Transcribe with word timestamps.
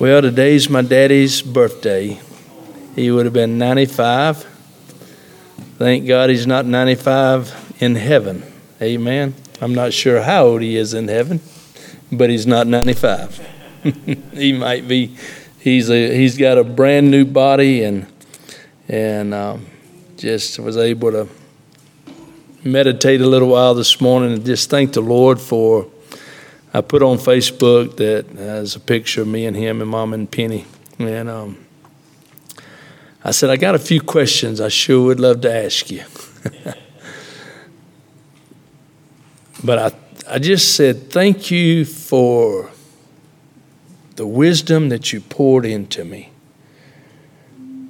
Well, 0.00 0.22
today's 0.22 0.70
my 0.70 0.80
daddy's 0.80 1.42
birthday. 1.42 2.18
He 2.96 3.10
would 3.10 3.26
have 3.26 3.34
been 3.34 3.58
95. 3.58 4.38
Thank 5.76 6.08
God 6.08 6.30
he's 6.30 6.46
not 6.46 6.64
95 6.64 7.76
in 7.80 7.96
heaven. 7.96 8.50
Amen. 8.80 9.34
I'm 9.60 9.74
not 9.74 9.92
sure 9.92 10.22
how 10.22 10.46
old 10.46 10.62
he 10.62 10.76
is 10.76 10.94
in 10.94 11.08
heaven, 11.08 11.42
but 12.10 12.30
he's 12.30 12.46
not 12.46 12.66
95. 12.66 13.46
he 14.32 14.54
might 14.54 14.88
be. 14.88 15.18
He's 15.58 15.90
a 15.90 16.16
he's 16.16 16.38
got 16.38 16.56
a 16.56 16.64
brand 16.64 17.10
new 17.10 17.26
body 17.26 17.84
and 17.84 18.06
and 18.88 19.34
um, 19.34 19.66
just 20.16 20.58
was 20.60 20.78
able 20.78 21.10
to 21.10 21.28
meditate 22.64 23.20
a 23.20 23.26
little 23.26 23.48
while 23.48 23.74
this 23.74 24.00
morning 24.00 24.32
and 24.32 24.46
just 24.46 24.70
thank 24.70 24.94
the 24.94 25.02
Lord 25.02 25.38
for. 25.38 25.90
I 26.72 26.80
put 26.80 27.02
on 27.02 27.18
Facebook 27.18 27.96
that 27.96 28.26
has 28.38 28.76
a 28.76 28.80
picture 28.80 29.22
of 29.22 29.28
me 29.28 29.46
and 29.46 29.56
him 29.56 29.80
and 29.80 29.90
Mom 29.90 30.12
and 30.12 30.30
Penny, 30.30 30.66
and 30.98 31.28
um, 31.28 31.64
I 33.24 33.32
said 33.32 33.50
I 33.50 33.56
got 33.56 33.74
a 33.74 33.78
few 33.78 34.00
questions 34.00 34.60
I 34.60 34.68
sure 34.68 35.06
would 35.06 35.20
love 35.20 35.40
to 35.42 35.52
ask 35.52 35.90
you. 35.90 36.04
but 39.64 39.78
I 39.78 39.92
I 40.28 40.38
just 40.38 40.76
said 40.76 41.10
thank 41.10 41.50
you 41.50 41.84
for 41.84 42.70
the 44.14 44.26
wisdom 44.26 44.90
that 44.90 45.12
you 45.12 45.20
poured 45.20 45.64
into 45.64 46.04
me. 46.04 46.30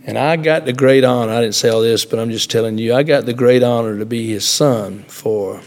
And 0.07 0.17
I 0.17 0.37
got 0.37 0.65
the 0.65 0.73
great 0.73 1.05
honor, 1.05 1.33
I 1.33 1.41
didn't 1.43 1.57
say 1.57 1.69
all 1.69 1.83
this, 1.83 2.05
but 2.05 2.19
I'm 2.19 2.31
just 2.31 2.51
telling 2.51 2.79
you, 2.79 2.95
I 2.95 3.03
got 3.03 3.27
the 3.27 3.35
great 3.35 3.63
honor 3.63 3.99
to 3.99 4.07
be 4.07 4.29
his 4.31 4.47
son 4.47 5.03
for 5.09 5.61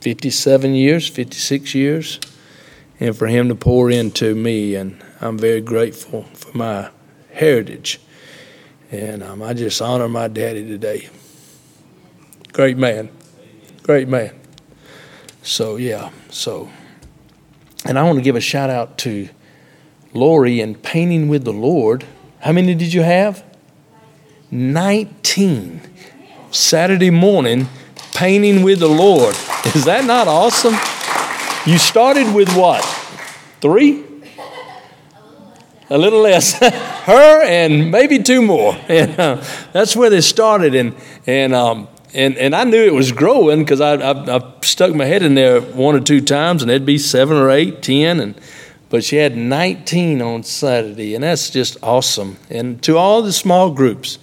57 0.00 0.74
years, 0.74 1.08
56 1.08 1.74
years, 1.74 2.20
and 2.98 3.16
for 3.16 3.26
him 3.26 3.48
to 3.48 3.54
pour 3.54 3.90
into 3.90 4.34
me. 4.34 4.74
And 4.74 5.02
I'm 5.20 5.38
very 5.38 5.60
grateful 5.60 6.24
for 6.34 6.56
my 6.56 6.90
heritage. 7.32 8.00
And 8.90 9.22
um, 9.22 9.42
I 9.42 9.54
just 9.54 9.80
honor 9.80 10.08
my 10.08 10.28
daddy 10.28 10.66
today. 10.66 11.08
Great 12.52 12.76
man. 12.76 13.10
Great 13.82 14.08
man. 14.08 14.34
So, 15.42 15.76
yeah, 15.76 16.10
so. 16.28 16.70
And 17.84 17.98
I 17.98 18.02
want 18.02 18.18
to 18.18 18.22
give 18.22 18.36
a 18.36 18.40
shout 18.40 18.70
out 18.70 18.98
to 18.98 19.28
Lori 20.12 20.60
and 20.60 20.82
Painting 20.82 21.28
with 21.28 21.44
the 21.44 21.52
Lord. 21.52 22.04
How 22.40 22.52
many 22.52 22.74
did 22.74 22.92
you 22.92 23.02
have? 23.02 23.44
19 24.50 25.80
Saturday 26.50 27.10
morning 27.10 27.68
painting 28.20 28.62
with 28.62 28.80
the 28.80 28.86
Lord. 28.86 29.34
Is 29.74 29.86
that 29.86 30.04
not 30.04 30.28
awesome? 30.28 30.74
You 31.64 31.78
started 31.78 32.34
with 32.34 32.54
what? 32.54 32.84
Three? 33.62 34.04
A 35.88 35.96
little 35.96 36.20
less. 36.20 36.52
Her 37.06 37.42
and 37.42 37.90
maybe 37.90 38.22
two 38.22 38.42
more. 38.42 38.76
And 38.90 39.18
uh, 39.18 39.42
that's 39.72 39.96
where 39.96 40.10
they 40.10 40.20
started. 40.20 40.74
And, 40.74 40.94
and, 41.26 41.54
um, 41.54 41.88
and, 42.12 42.36
and 42.36 42.54
I 42.54 42.64
knew 42.64 42.84
it 42.84 42.92
was 42.92 43.10
growing 43.10 43.60
because 43.60 43.80
I, 43.80 43.94
I, 43.94 44.36
I, 44.36 44.52
stuck 44.60 44.94
my 44.94 45.06
head 45.06 45.22
in 45.22 45.34
there 45.34 45.62
one 45.62 45.94
or 45.94 46.00
two 46.00 46.20
times 46.20 46.60
and 46.60 46.70
it'd 46.70 46.84
be 46.84 46.98
seven 46.98 47.38
or 47.38 47.48
eight, 47.48 47.82
ten. 47.82 48.20
And, 48.20 48.38
but 48.90 49.02
she 49.02 49.16
had 49.16 49.34
19 49.34 50.20
on 50.20 50.42
Saturday. 50.42 51.14
And 51.14 51.24
that's 51.24 51.48
just 51.48 51.78
awesome. 51.82 52.36
And 52.50 52.82
to 52.82 52.98
all 52.98 53.22
the 53.22 53.32
small 53.32 53.70
groups, 53.70 54.18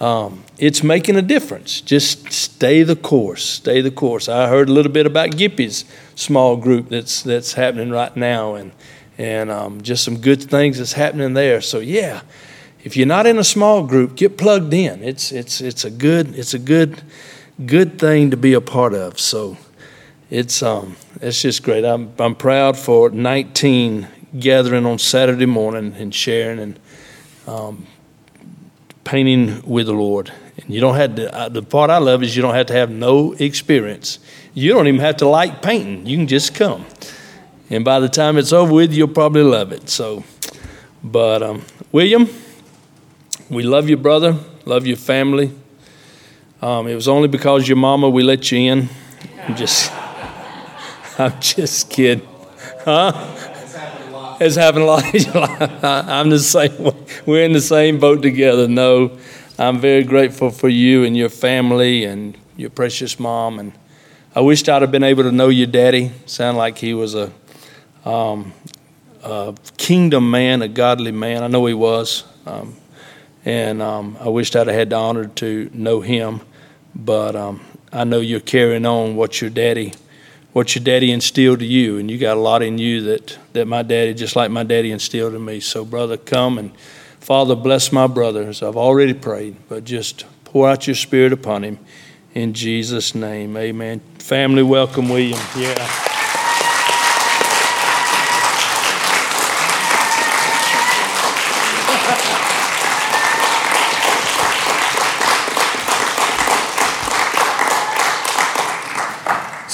um, 0.00 0.44
it's 0.58 0.82
making 0.84 1.16
a 1.16 1.22
difference. 1.22 1.80
Just 1.80 2.32
stay 2.32 2.82
the 2.84 2.94
course. 2.94 3.44
Stay 3.44 3.80
the 3.80 3.90
course. 3.90 4.28
I 4.28 4.48
heard 4.48 4.68
a 4.68 4.72
little 4.72 4.92
bit 4.92 5.06
about 5.06 5.36
Gippy's 5.36 5.84
small 6.14 6.56
group 6.56 6.88
that's 6.88 7.22
that's 7.22 7.54
happening 7.54 7.90
right 7.90 8.16
now, 8.16 8.54
and 8.54 8.72
and 9.16 9.50
um, 9.50 9.80
just 9.80 10.04
some 10.04 10.18
good 10.18 10.42
things 10.42 10.78
that's 10.78 10.92
happening 10.92 11.34
there. 11.34 11.60
So 11.60 11.80
yeah, 11.80 12.22
if 12.84 12.96
you're 12.96 13.06
not 13.08 13.26
in 13.26 13.38
a 13.38 13.44
small 13.44 13.84
group, 13.84 14.14
get 14.14 14.38
plugged 14.38 14.72
in. 14.72 15.02
It's 15.02 15.32
it's 15.32 15.60
it's 15.60 15.84
a 15.84 15.90
good 15.90 16.34
it's 16.36 16.54
a 16.54 16.60
good 16.60 17.02
good 17.66 17.98
thing 17.98 18.30
to 18.30 18.36
be 18.36 18.52
a 18.52 18.60
part 18.60 18.94
of. 18.94 19.18
So 19.18 19.56
it's 20.30 20.62
um 20.62 20.94
it's 21.20 21.42
just 21.42 21.64
great. 21.64 21.84
I'm 21.84 22.12
I'm 22.20 22.36
proud 22.36 22.76
for 22.76 23.10
19 23.10 24.06
gathering 24.38 24.86
on 24.86 25.00
Saturday 25.00 25.46
morning 25.46 25.94
and 25.98 26.14
sharing 26.14 26.60
and. 26.60 26.78
Um, 27.48 27.86
painting 29.08 29.62
with 29.64 29.86
the 29.86 29.92
Lord. 29.94 30.30
And 30.58 30.68
you 30.68 30.82
don't 30.82 30.96
have 30.96 31.14
to, 31.16 31.34
uh, 31.34 31.48
the 31.48 31.62
part 31.62 31.88
I 31.88 31.96
love 31.96 32.22
is 32.22 32.36
you 32.36 32.42
don't 32.42 32.54
have 32.54 32.66
to 32.66 32.74
have 32.74 32.90
no 32.90 33.32
experience. 33.32 34.18
You 34.52 34.74
don't 34.74 34.86
even 34.86 35.00
have 35.00 35.16
to 35.18 35.28
like 35.28 35.62
painting. 35.62 36.04
You 36.04 36.18
can 36.18 36.26
just 36.26 36.54
come. 36.54 36.84
And 37.70 37.86
by 37.86 38.00
the 38.00 38.10
time 38.10 38.36
it's 38.36 38.52
over 38.52 38.70
with, 38.70 38.92
you'll 38.92 39.08
probably 39.08 39.42
love 39.42 39.72
it. 39.72 39.88
So, 39.88 40.24
but 41.02 41.42
um, 41.42 41.62
William, 41.90 42.28
we 43.48 43.62
love 43.62 43.88
you, 43.88 43.96
brother. 43.96 44.36
Love 44.66 44.86
your 44.86 44.98
family. 44.98 45.52
Um, 46.60 46.86
it 46.86 46.94
was 46.94 47.08
only 47.08 47.28
because 47.28 47.66
your 47.66 47.78
mama 47.78 48.10
we 48.10 48.22
let 48.22 48.52
you 48.52 48.58
in. 48.58 48.90
I'm 49.46 49.56
just, 49.56 49.90
I'm 51.18 51.40
just 51.40 51.88
kidding, 51.88 52.28
huh? 52.84 53.57
It's 54.40 54.54
happened 54.54 54.84
a 54.84 54.86
lot. 54.86 55.04
I'm 55.82 56.30
the 56.30 56.38
same. 56.38 56.94
We're 57.26 57.42
in 57.42 57.52
the 57.52 57.60
same 57.60 57.98
boat 57.98 58.22
together. 58.22 58.68
No, 58.68 59.18
I'm 59.58 59.80
very 59.80 60.04
grateful 60.04 60.50
for 60.50 60.68
you 60.68 61.02
and 61.02 61.16
your 61.16 61.28
family 61.28 62.04
and 62.04 62.38
your 62.56 62.70
precious 62.70 63.18
mom. 63.18 63.58
And 63.58 63.72
I 64.36 64.40
wished 64.40 64.68
I'd 64.68 64.82
have 64.82 64.92
been 64.92 65.02
able 65.02 65.24
to 65.24 65.32
know 65.32 65.48
your 65.48 65.66
daddy. 65.66 66.12
Sound 66.26 66.56
like 66.56 66.78
he 66.78 66.94
was 66.94 67.16
a, 67.16 67.32
um, 68.04 68.52
a 69.24 69.56
kingdom 69.76 70.30
man, 70.30 70.62
a 70.62 70.68
godly 70.68 71.10
man. 71.10 71.42
I 71.42 71.48
know 71.48 71.66
he 71.66 71.74
was. 71.74 72.22
Um, 72.46 72.76
and 73.44 73.82
um, 73.82 74.16
I 74.20 74.28
wished 74.28 74.54
I'd 74.54 74.68
have 74.68 74.76
had 74.76 74.90
the 74.90 74.96
honor 74.96 75.26
to 75.26 75.68
know 75.74 76.00
him. 76.00 76.42
But 76.94 77.34
um, 77.34 77.60
I 77.92 78.04
know 78.04 78.20
you're 78.20 78.38
carrying 78.38 78.86
on 78.86 79.16
what 79.16 79.40
your 79.40 79.50
daddy 79.50 79.94
what 80.52 80.74
your 80.74 80.82
daddy 80.82 81.12
instilled 81.12 81.58
to 81.60 81.66
you, 81.66 81.98
and 81.98 82.10
you 82.10 82.18
got 82.18 82.36
a 82.36 82.40
lot 82.40 82.62
in 82.62 82.78
you 82.78 83.02
that, 83.02 83.38
that 83.52 83.66
my 83.66 83.82
daddy, 83.82 84.14
just 84.14 84.34
like 84.34 84.50
my 84.50 84.62
daddy 84.62 84.90
instilled 84.90 85.34
in 85.34 85.44
me. 85.44 85.60
So, 85.60 85.84
brother, 85.84 86.16
come 86.16 86.58
and 86.58 86.72
Father, 87.20 87.54
bless 87.54 87.92
my 87.92 88.06
brothers. 88.06 88.62
I've 88.62 88.76
already 88.76 89.12
prayed, 89.12 89.56
but 89.68 89.84
just 89.84 90.24
pour 90.44 90.68
out 90.68 90.86
your 90.86 90.96
spirit 90.96 91.32
upon 91.32 91.62
him 91.62 91.78
in 92.34 92.54
Jesus' 92.54 93.14
name. 93.14 93.56
Amen. 93.56 94.00
Family, 94.18 94.62
welcome, 94.62 95.08
William. 95.10 95.38
Yeah. 95.56 96.07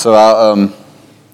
So 0.04 0.12
I, 0.12 0.50
um, 0.50 0.74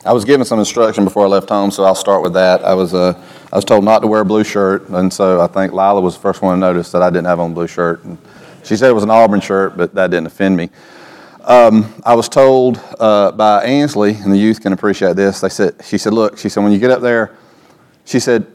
I 0.05 0.13
was 0.13 0.25
given 0.25 0.47
some 0.47 0.61
instruction 0.61 1.03
before 1.03 1.25
I 1.25 1.29
left 1.29 1.49
home, 1.49 1.73
so 1.73 1.83
I'll 1.83 1.97
start 1.97 2.23
with 2.23 2.35
that. 2.35 2.65
I 2.65 2.73
was, 2.73 2.95
uh, 2.95 3.21
I 3.53 3.57
was 3.57 3.65
told 3.65 3.83
not 3.83 3.99
to 3.99 4.07
wear 4.07 4.21
a 4.21 4.25
blue 4.25 4.45
shirt, 4.45 4.89
and 4.91 5.13
so 5.13 5.41
I 5.41 5.49
think 5.49 5.73
Lila 5.73 6.01
was 6.01 6.15
the 6.15 6.21
first 6.21 6.41
one 6.41 6.55
to 6.55 6.61
notice 6.61 6.93
that 6.93 7.03
I 7.03 7.11
didn't 7.11 7.27
have 7.27 7.41
on 7.41 7.51
a 7.51 7.55
blue 7.55 7.67
shirt. 7.67 8.05
And 8.05 8.17
she 8.63 8.77
said 8.77 8.89
it 8.89 8.93
was 8.93 9.03
an 9.03 9.11
Auburn 9.11 9.41
shirt, 9.41 9.77
but 9.77 9.93
that 9.97 10.13
didn't 10.13 10.29
offend 10.29 10.57
me. 10.57 10.71
Um, 11.43 11.93
I 12.07 12.15
was 12.15 12.29
told 12.29 12.81
uh, 13.01 13.33
by 13.33 13.65
Ansley, 13.65 14.15
and 14.15 14.33
the 14.33 14.39
youth 14.39 14.61
can 14.61 14.73
appreciate 14.73 15.17
this. 15.17 15.41
They 15.41 15.49
said, 15.49 15.75
she 15.83 15.99
said, 15.99 16.13
look, 16.13 16.39
she 16.39 16.49
said, 16.49 16.63
when 16.63 16.71
you 16.71 16.79
get 16.79 16.93
up 16.93 17.01
there, 17.01 17.37
she 18.05 18.21
said, 18.21 18.47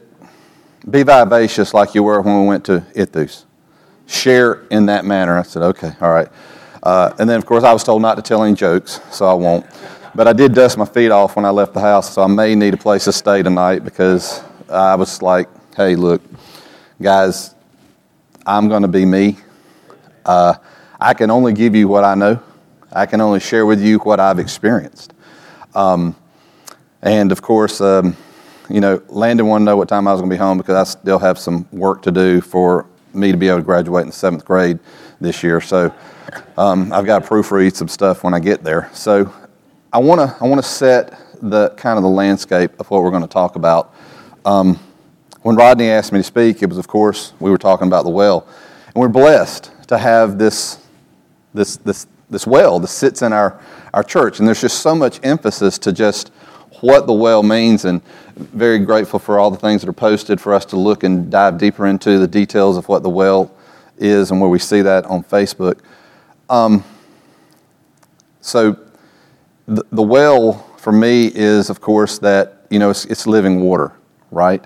be 0.90 1.02
vivacious 1.02 1.74
like 1.74 1.94
you 1.94 2.02
were 2.02 2.22
when 2.22 2.40
we 2.40 2.46
went 2.46 2.64
to 2.64 2.86
Ithus. 2.94 3.44
Share 4.06 4.66
in 4.70 4.86
that 4.86 5.04
manner. 5.04 5.38
I 5.38 5.42
said, 5.42 5.62
okay, 5.62 5.92
all 6.00 6.10
right. 6.10 6.28
Uh, 6.82 7.12
and 7.18 7.28
then, 7.28 7.36
of 7.36 7.44
course, 7.44 7.64
I 7.64 7.72
was 7.72 7.82
told 7.82 8.00
not 8.00 8.14
to 8.14 8.22
tell 8.22 8.44
any 8.44 8.54
jokes, 8.54 9.00
so 9.10 9.26
I 9.26 9.34
won't. 9.34 9.66
But 10.16 10.26
I 10.26 10.32
did 10.32 10.54
dust 10.54 10.78
my 10.78 10.86
feet 10.86 11.10
off 11.10 11.36
when 11.36 11.44
I 11.44 11.50
left 11.50 11.74
the 11.74 11.80
house, 11.80 12.14
so 12.14 12.22
I 12.22 12.26
may 12.26 12.54
need 12.54 12.72
a 12.72 12.78
place 12.78 13.04
to 13.04 13.12
stay 13.12 13.42
tonight 13.42 13.84
because 13.84 14.42
I 14.66 14.94
was 14.94 15.20
like, 15.20 15.46
hey, 15.76 15.94
look, 15.94 16.22
guys, 17.02 17.54
I'm 18.46 18.66
going 18.70 18.80
to 18.80 18.88
be 18.88 19.04
me. 19.04 19.36
Uh, 20.24 20.54
I 20.98 21.12
can 21.12 21.30
only 21.30 21.52
give 21.52 21.74
you 21.74 21.86
what 21.86 22.02
I 22.02 22.14
know, 22.14 22.42
I 22.90 23.04
can 23.04 23.20
only 23.20 23.40
share 23.40 23.66
with 23.66 23.82
you 23.82 23.98
what 23.98 24.18
I've 24.18 24.38
experienced. 24.38 25.12
Um, 25.74 26.16
and 27.02 27.30
of 27.30 27.42
course, 27.42 27.82
um, 27.82 28.16
you 28.70 28.80
know, 28.80 29.02
Landon 29.08 29.46
wanted 29.46 29.66
to 29.66 29.66
know 29.66 29.76
what 29.76 29.90
time 29.90 30.08
I 30.08 30.12
was 30.12 30.22
going 30.22 30.30
to 30.30 30.34
be 30.34 30.38
home 30.38 30.56
because 30.56 30.76
I 30.76 30.98
still 30.98 31.18
have 31.18 31.38
some 31.38 31.68
work 31.72 32.00
to 32.04 32.10
do 32.10 32.40
for 32.40 32.86
me 33.12 33.32
to 33.32 33.36
be 33.36 33.48
able 33.48 33.58
to 33.58 33.64
graduate 33.64 34.06
in 34.06 34.12
seventh 34.12 34.46
grade 34.46 34.78
this 35.20 35.42
year. 35.42 35.60
So 35.60 35.92
um, 36.56 36.90
I've 36.90 37.04
got 37.04 37.22
to 37.22 37.28
proofread 37.28 37.76
some 37.76 37.88
stuff 37.88 38.24
when 38.24 38.32
I 38.32 38.40
get 38.40 38.64
there. 38.64 38.88
So 38.94 39.30
I 39.92 39.98
want 39.98 40.20
to 40.20 40.36
I 40.44 40.48
want 40.48 40.62
to 40.62 40.68
set 40.68 41.18
the 41.40 41.70
kind 41.70 41.96
of 41.96 42.02
the 42.02 42.08
landscape 42.08 42.72
of 42.80 42.90
what 42.90 43.02
we're 43.02 43.10
going 43.10 43.22
to 43.22 43.28
talk 43.28 43.56
about. 43.56 43.94
Um, 44.44 44.78
when 45.42 45.54
Rodney 45.54 45.88
asked 45.88 46.12
me 46.12 46.18
to 46.18 46.24
speak, 46.24 46.62
it 46.62 46.68
was 46.68 46.78
of 46.78 46.88
course 46.88 47.32
we 47.38 47.50
were 47.50 47.58
talking 47.58 47.86
about 47.86 48.04
the 48.04 48.10
well, 48.10 48.46
and 48.86 48.96
we're 48.96 49.08
blessed 49.08 49.70
to 49.88 49.98
have 49.98 50.38
this 50.38 50.84
this 51.54 51.76
this 51.78 52.06
this 52.30 52.46
well 52.46 52.80
that 52.80 52.88
sits 52.88 53.22
in 53.22 53.32
our 53.32 53.60
our 53.94 54.02
church, 54.02 54.38
and 54.38 54.48
there's 54.48 54.60
just 54.60 54.80
so 54.80 54.94
much 54.94 55.20
emphasis 55.22 55.78
to 55.78 55.92
just 55.92 56.32
what 56.80 57.06
the 57.06 57.12
well 57.12 57.42
means, 57.42 57.84
and 57.84 58.02
very 58.36 58.78
grateful 58.80 59.18
for 59.18 59.38
all 59.38 59.50
the 59.50 59.56
things 59.56 59.82
that 59.82 59.88
are 59.88 59.94
posted 59.94 60.40
for 60.40 60.52
us 60.52 60.64
to 60.66 60.76
look 60.76 61.04
and 61.04 61.30
dive 61.30 61.58
deeper 61.58 61.86
into 61.86 62.18
the 62.18 62.28
details 62.28 62.76
of 62.76 62.88
what 62.88 63.02
the 63.02 63.08
well 63.08 63.50
is 63.98 64.30
and 64.30 64.40
where 64.40 64.50
we 64.50 64.58
see 64.58 64.82
that 64.82 65.04
on 65.06 65.22
Facebook. 65.22 65.78
Um, 66.50 66.84
so, 68.40 68.78
the, 69.66 70.02
well 70.02 70.54
for 70.78 70.92
me 70.92 71.26
is, 71.26 71.70
of 71.70 71.80
course, 71.80 72.18
that 72.20 72.66
you 72.70 72.78
know 72.78 72.90
it's, 72.90 73.04
it's 73.06 73.26
living 73.26 73.60
water, 73.60 73.92
right? 74.30 74.64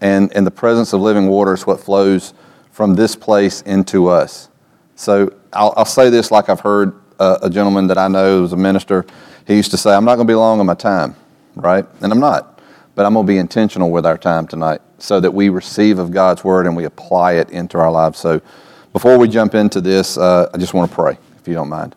And 0.00 0.32
and 0.36 0.46
the 0.46 0.50
presence 0.50 0.92
of 0.92 1.00
living 1.00 1.28
water 1.28 1.54
is 1.54 1.66
what 1.66 1.80
flows 1.80 2.34
from 2.70 2.94
this 2.94 3.16
place 3.16 3.62
into 3.62 4.08
us. 4.08 4.48
So 4.94 5.34
I'll, 5.52 5.74
I'll 5.76 5.84
say 5.84 6.10
this 6.10 6.30
like 6.30 6.48
I've 6.48 6.60
heard 6.60 7.00
a, 7.18 7.38
a 7.42 7.50
gentleman 7.50 7.86
that 7.88 7.98
I 7.98 8.08
know 8.08 8.40
who's 8.40 8.52
a 8.52 8.56
minister. 8.56 9.04
He 9.46 9.54
used 9.54 9.70
to 9.72 9.76
say, 9.76 9.94
"I'm 9.94 10.04
not 10.04 10.16
going 10.16 10.26
to 10.26 10.30
be 10.30 10.36
long 10.36 10.60
on 10.60 10.66
my 10.66 10.74
time." 10.74 11.16
right? 11.56 11.84
And 12.02 12.12
I'm 12.12 12.20
not. 12.20 12.60
But 12.94 13.04
I'm 13.04 13.14
going 13.14 13.26
to 13.26 13.32
be 13.32 13.38
intentional 13.38 13.90
with 13.90 14.06
our 14.06 14.16
time 14.16 14.46
tonight 14.46 14.80
so 14.98 15.20
that 15.20 15.32
we 15.32 15.48
receive 15.48 15.98
of 15.98 16.10
God's 16.10 16.44
word 16.44 16.66
and 16.66 16.76
we 16.76 16.84
apply 16.84 17.32
it 17.32 17.50
into 17.50 17.78
our 17.78 17.90
lives. 17.90 18.18
So 18.18 18.40
before 18.92 19.18
we 19.18 19.28
jump 19.28 19.54
into 19.54 19.80
this, 19.80 20.16
uh, 20.16 20.48
I 20.54 20.58
just 20.58 20.72
want 20.72 20.90
to 20.90 20.94
pray, 20.94 21.18
if 21.38 21.48
you 21.48 21.54
don't 21.54 21.68
mind. 21.68 21.94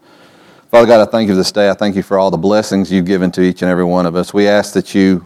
Father 0.70 0.86
God, 0.86 1.02
I 1.08 1.10
thank 1.10 1.28
you 1.28 1.34
for 1.34 1.38
this 1.38 1.52
day. 1.52 1.68
I 1.68 1.74
thank 1.74 1.96
you 1.96 2.04
for 2.04 2.20
all 2.20 2.30
the 2.30 2.38
blessings 2.38 2.92
you've 2.92 3.08
given 3.08 3.32
to 3.32 3.42
each 3.42 3.64
and 3.64 3.72
every 3.72 3.84
one 3.84 4.06
of 4.06 4.16
us. 4.16 4.36
We 4.36 4.48
ask 4.48 4.74
that 4.76 4.94
you 4.94 5.26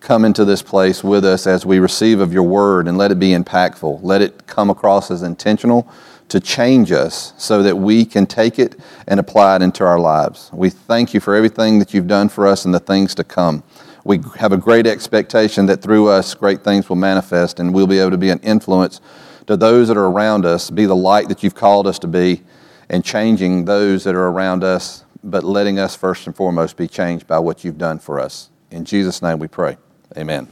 come 0.00 0.24
into 0.24 0.44
this 0.44 0.62
place 0.62 1.04
with 1.04 1.24
us 1.24 1.46
as 1.46 1.64
we 1.64 1.78
receive 1.78 2.18
of 2.18 2.32
your 2.32 2.42
word 2.42 2.88
and 2.88 2.98
let 2.98 3.12
it 3.12 3.20
be 3.20 3.28
impactful. 3.28 4.00
Let 4.02 4.20
it 4.20 4.48
come 4.48 4.68
across 4.68 5.12
as 5.12 5.22
intentional 5.22 5.88
to 6.26 6.40
change 6.40 6.90
us 6.90 7.34
so 7.38 7.62
that 7.62 7.76
we 7.76 8.04
can 8.04 8.26
take 8.26 8.58
it 8.58 8.80
and 9.06 9.20
apply 9.20 9.54
it 9.54 9.62
into 9.62 9.84
our 9.84 10.00
lives. 10.00 10.50
We 10.52 10.70
thank 10.70 11.14
you 11.14 11.20
for 11.20 11.36
everything 11.36 11.78
that 11.78 11.94
you've 11.94 12.08
done 12.08 12.28
for 12.28 12.48
us 12.48 12.64
and 12.64 12.74
the 12.74 12.80
things 12.80 13.14
to 13.14 13.22
come. 13.22 13.62
We 14.02 14.18
have 14.38 14.50
a 14.50 14.56
great 14.56 14.88
expectation 14.88 15.66
that 15.66 15.82
through 15.82 16.08
us, 16.08 16.34
great 16.34 16.64
things 16.64 16.88
will 16.88 16.96
manifest 16.96 17.60
and 17.60 17.72
we'll 17.72 17.86
be 17.86 18.00
able 18.00 18.10
to 18.10 18.18
be 18.18 18.30
an 18.30 18.40
influence 18.40 19.00
to 19.46 19.56
those 19.56 19.86
that 19.86 19.96
are 19.96 20.06
around 20.06 20.44
us, 20.44 20.68
be 20.68 20.84
the 20.84 20.96
light 20.96 21.28
that 21.28 21.44
you've 21.44 21.54
called 21.54 21.86
us 21.86 22.00
to 22.00 22.08
be, 22.08 22.42
and 22.90 23.04
changing 23.04 23.64
those 23.64 24.02
that 24.04 24.16
are 24.16 24.26
around 24.28 24.64
us, 24.64 25.04
but 25.22 25.44
letting 25.44 25.78
us 25.78 25.94
first 25.94 26.26
and 26.26 26.34
foremost 26.34 26.76
be 26.76 26.88
changed 26.88 27.26
by 27.26 27.38
what 27.38 27.64
you've 27.64 27.78
done 27.78 28.00
for 28.00 28.18
us. 28.18 28.50
In 28.72 28.84
Jesus' 28.84 29.22
name 29.22 29.38
we 29.38 29.46
pray. 29.46 29.78
Amen. 30.16 30.48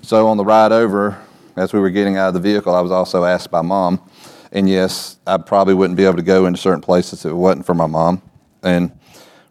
So 0.00 0.26
on 0.28 0.38
the 0.38 0.44
ride 0.44 0.72
over, 0.72 1.20
as 1.56 1.74
we 1.74 1.78
were 1.78 1.90
getting 1.90 2.16
out 2.16 2.28
of 2.28 2.34
the 2.34 2.40
vehicle, 2.40 2.74
I 2.74 2.80
was 2.80 2.90
also 2.90 3.24
asked 3.24 3.50
by 3.50 3.60
mom, 3.60 4.00
and 4.50 4.70
yes, 4.70 5.18
I 5.26 5.36
probably 5.36 5.74
wouldn't 5.74 5.98
be 5.98 6.04
able 6.04 6.16
to 6.16 6.22
go 6.22 6.46
into 6.46 6.58
certain 6.58 6.80
places 6.80 7.26
if 7.26 7.30
it 7.30 7.34
wasn't 7.34 7.66
for 7.66 7.74
my 7.74 7.86
mom. 7.86 8.22
And 8.62 8.98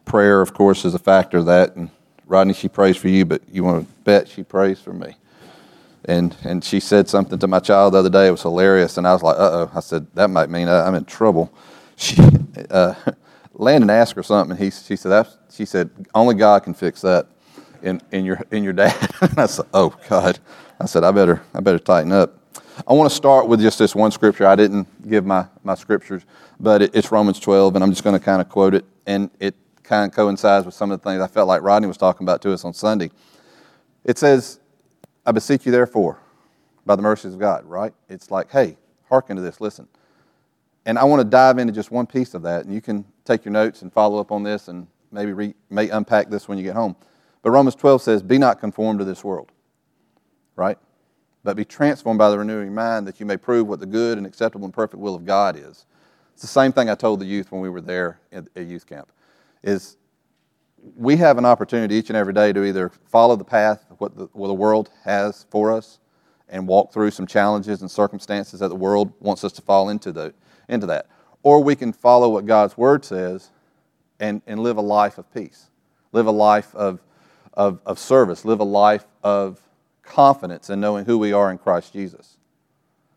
prayer, 0.05 0.41
of 0.41 0.53
course, 0.53 0.85
is 0.85 0.95
a 0.95 0.99
factor 0.99 1.37
of 1.37 1.45
that. 1.45 1.75
And 1.75 1.91
Rodney, 2.25 2.55
she 2.55 2.69
prays 2.69 2.97
for 2.97 3.07
you, 3.07 3.23
but 3.23 3.43
you 3.51 3.63
want 3.63 3.87
to 3.87 3.93
bet 4.03 4.27
she 4.27 4.41
prays 4.41 4.79
for 4.79 4.93
me. 4.93 5.15
And 6.05 6.35
and 6.43 6.63
she 6.63 6.79
said 6.79 7.07
something 7.07 7.37
to 7.37 7.47
my 7.47 7.59
child 7.59 7.93
the 7.93 7.99
other 7.99 8.09
day. 8.09 8.27
It 8.27 8.31
was 8.31 8.41
hilarious, 8.41 8.97
and 8.97 9.05
I 9.05 9.13
was 9.13 9.21
like, 9.21 9.37
"Uh 9.37 9.51
oh!" 9.51 9.71
I 9.75 9.81
said 9.81 10.07
that 10.15 10.29
might 10.29 10.49
mean 10.49 10.69
I'm 10.69 10.95
in 10.95 11.03
trouble. 11.05 11.51
She, 11.99 12.17
uh, 12.69 12.95
Landon 13.53 13.89
asked 13.89 14.15
her 14.15 14.23
something, 14.23 14.51
and 14.51 14.59
he 14.59 14.71
she 14.71 14.95
said 14.95 15.27
she 15.51 15.65
said 15.65 15.89
only 16.15 16.35
God 16.35 16.63
can 16.63 16.73
fix 16.73 17.01
that 17.01 17.27
in 17.83 18.01
in 18.11 18.25
your 18.25 18.41
in 18.51 18.63
your 18.63 18.73
dad. 18.73 18.95
and 19.21 19.37
I 19.37 19.45
said, 19.45 19.65
"Oh 19.73 19.93
God!" 20.07 20.39
I 20.79 20.85
said, 20.85 21.03
"I 21.03 21.11
better 21.11 21.41
I 21.53 21.59
better 21.59 21.79
tighten 21.79 22.11
up." 22.11 22.35
I 22.87 22.93
want 22.93 23.09
to 23.09 23.15
start 23.15 23.47
with 23.47 23.59
just 23.59 23.77
this 23.77 23.93
one 23.93 24.11
scripture. 24.11 24.47
I 24.47 24.55
didn't 24.55 24.87
give 25.07 25.25
my 25.25 25.45
my 25.63 25.75
scriptures, 25.75 26.23
but 26.59 26.81
it, 26.81 26.95
it's 26.95 27.11
Romans 27.11 27.39
12, 27.39 27.75
and 27.75 27.83
I'm 27.83 27.89
just 27.89 28.03
going 28.03 28.17
to 28.17 28.23
kind 28.23 28.41
of 28.41 28.47
quote 28.47 28.73
it, 28.73 28.85
and 29.05 29.29
it 29.39 29.55
kind 29.83 30.09
of 30.09 30.15
coincides 30.15 30.65
with 30.65 30.75
some 30.75 30.91
of 30.91 31.01
the 31.01 31.09
things 31.09 31.21
I 31.21 31.27
felt 31.27 31.49
like 31.49 31.61
Rodney 31.61 31.87
was 31.87 31.97
talking 31.97 32.23
about 32.23 32.41
to 32.43 32.53
us 32.53 32.63
on 32.63 32.73
Sunday. 32.73 33.11
It 34.05 34.17
says, 34.17 34.59
I 35.25 35.33
beseech 35.33 35.65
you, 35.65 35.73
therefore, 35.73 36.19
by 36.85 36.95
the 36.95 37.01
mercies 37.01 37.33
of 37.33 37.39
God, 37.39 37.65
right? 37.65 37.93
It's 38.07 38.31
like, 38.31 38.49
hey, 38.49 38.77
hearken 39.09 39.35
to 39.35 39.41
this, 39.41 39.59
listen. 39.59 39.87
And 40.85 40.97
I 40.97 41.03
want 41.03 41.19
to 41.19 41.23
dive 41.23 41.57
into 41.57 41.73
just 41.73 41.91
one 41.91 42.07
piece 42.07 42.33
of 42.33 42.41
that, 42.43 42.65
and 42.65 42.73
you 42.73 42.81
can 42.81 43.05
take 43.25 43.45
your 43.45 43.51
notes 43.51 43.81
and 43.81 43.91
follow 43.91 44.19
up 44.19 44.31
on 44.31 44.43
this 44.43 44.67
and 44.67 44.87
maybe 45.11 45.33
re, 45.33 45.53
may 45.69 45.89
unpack 45.89 46.29
this 46.29 46.47
when 46.47 46.57
you 46.57 46.63
get 46.63 46.75
home. 46.75 46.95
But 47.41 47.51
Romans 47.51 47.75
12 47.75 48.01
says, 48.01 48.23
Be 48.23 48.37
not 48.37 48.59
conformed 48.59 48.99
to 48.99 49.05
this 49.05 49.23
world, 49.23 49.51
right? 50.55 50.77
But 51.43 51.55
be 51.55 51.65
transformed 51.65 52.17
by 52.17 52.29
the 52.29 52.37
renewing 52.37 52.73
mind 52.73 53.07
that 53.07 53.19
you 53.19 53.25
may 53.25 53.37
prove 53.37 53.67
what 53.67 53.79
the 53.79 53.85
good 53.85 54.17
and 54.17 54.27
acceptable 54.27 54.65
and 54.65 54.73
perfect 54.73 55.01
will 55.01 55.15
of 55.15 55.25
God 55.25 55.55
is. 55.55 55.85
It's 56.33 56.41
the 56.41 56.47
same 56.47 56.71
thing 56.71 56.89
I 56.89 56.95
told 56.95 57.19
the 57.19 57.25
youth 57.25 57.51
when 57.51 57.61
we 57.61 57.69
were 57.69 57.81
there 57.81 58.19
at, 58.31 58.47
at 58.55 58.65
youth 58.65 58.85
camp 58.85 59.11
is 59.63 59.97
we 60.95 61.17
have 61.17 61.37
an 61.37 61.45
opportunity 61.45 61.95
each 61.95 62.09
and 62.09 62.17
every 62.17 62.33
day 62.33 62.53
to 62.53 62.63
either 62.63 62.89
follow 63.05 63.35
the 63.35 63.43
path 63.43 63.85
of 63.89 63.99
what 63.99 64.15
the, 64.15 64.29
what 64.33 64.47
the 64.47 64.53
world 64.53 64.89
has 65.03 65.45
for 65.49 65.71
us 65.71 65.99
and 66.47 66.67
walk 66.67 66.91
through 66.93 67.11
some 67.11 67.27
challenges 67.27 67.81
and 67.81 67.91
circumstances 67.91 68.59
that 68.59 68.69
the 68.69 68.75
world 68.75 69.11
wants 69.19 69.43
us 69.43 69.51
to 69.51 69.61
fall 69.61 69.89
into, 69.89 70.11
the, 70.11 70.33
into 70.69 70.87
that. 70.87 71.07
Or 71.43 71.63
we 71.63 71.75
can 71.75 71.91
follow 71.93 72.29
what 72.29 72.45
God's 72.45 72.77
Word 72.77 73.03
says 73.03 73.49
and, 74.19 74.41
and 74.47 74.59
live 74.59 74.77
a 74.77 74.81
life 74.81 75.17
of 75.17 75.31
peace, 75.33 75.69
live 76.11 76.27
a 76.27 76.31
life 76.31 76.73
of, 76.75 77.01
of, 77.53 77.81
of 77.85 77.99
service, 77.99 78.45
live 78.45 78.59
a 78.59 78.65
life 78.65 79.05
of 79.23 79.61
confidence 80.03 80.69
in 80.69 80.79
knowing 80.79 81.05
who 81.05 81.17
we 81.17 81.33
are 81.33 81.51
in 81.51 81.57
Christ 81.57 81.93
Jesus. 81.93 82.37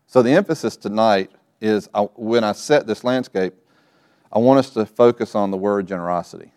So 0.07 0.21
the 0.21 0.31
emphasis 0.31 0.77
tonight 0.77 1.31
is 1.59 1.89
I, 1.93 2.01
when 2.01 2.43
I 2.43 2.51
set 2.51 2.87
this 2.87 3.03
landscape, 3.03 3.53
I 4.31 4.39
want 4.39 4.59
us 4.59 4.69
to 4.71 4.85
focus 4.85 5.35
on 5.35 5.51
the 5.51 5.57
word 5.57 5.87
generosity. 5.87 6.51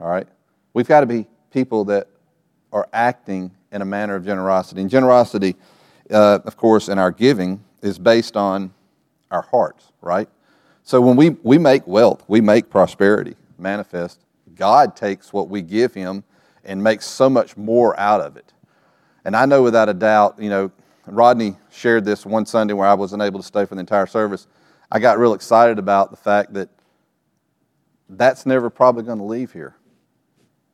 All 0.00 0.08
right? 0.08 0.26
We've 0.72 0.88
got 0.88 1.00
to 1.00 1.06
be 1.06 1.26
people 1.50 1.84
that 1.86 2.08
are 2.72 2.88
acting 2.92 3.52
in 3.72 3.82
a 3.82 3.84
manner 3.84 4.14
of 4.14 4.24
generosity. 4.24 4.80
And 4.80 4.90
generosity, 4.90 5.56
uh, 6.10 6.40
of 6.44 6.56
course, 6.56 6.88
in 6.88 6.98
our 6.98 7.10
giving 7.10 7.62
is 7.82 7.98
based 7.98 8.36
on 8.36 8.72
our 9.34 9.42
hearts, 9.42 9.92
right? 10.00 10.28
So 10.82 11.00
when 11.00 11.16
we, 11.16 11.30
we 11.42 11.58
make 11.58 11.86
wealth, 11.86 12.24
we 12.28 12.40
make 12.40 12.70
prosperity 12.70 13.36
manifest, 13.58 14.20
God 14.54 14.96
takes 14.96 15.32
what 15.32 15.48
we 15.48 15.62
give 15.62 15.94
Him 15.94 16.24
and 16.64 16.82
makes 16.82 17.06
so 17.06 17.28
much 17.28 17.56
more 17.56 17.98
out 17.98 18.20
of 18.20 18.36
it. 18.36 18.52
And 19.24 19.36
I 19.36 19.46
know 19.46 19.62
without 19.62 19.88
a 19.88 19.94
doubt, 19.94 20.36
you 20.38 20.48
know, 20.48 20.70
Rodney 21.06 21.56
shared 21.70 22.04
this 22.04 22.24
one 22.24 22.46
Sunday 22.46 22.72
where 22.74 22.86
I 22.86 22.94
wasn't 22.94 23.22
able 23.22 23.40
to 23.40 23.46
stay 23.46 23.66
for 23.66 23.74
the 23.74 23.80
entire 23.80 24.06
service. 24.06 24.46
I 24.90 24.98
got 24.98 25.18
real 25.18 25.34
excited 25.34 25.78
about 25.78 26.10
the 26.10 26.16
fact 26.16 26.54
that 26.54 26.68
that's 28.08 28.46
never 28.46 28.70
probably 28.70 29.02
going 29.02 29.18
to 29.18 29.24
leave 29.24 29.52
here. 29.52 29.76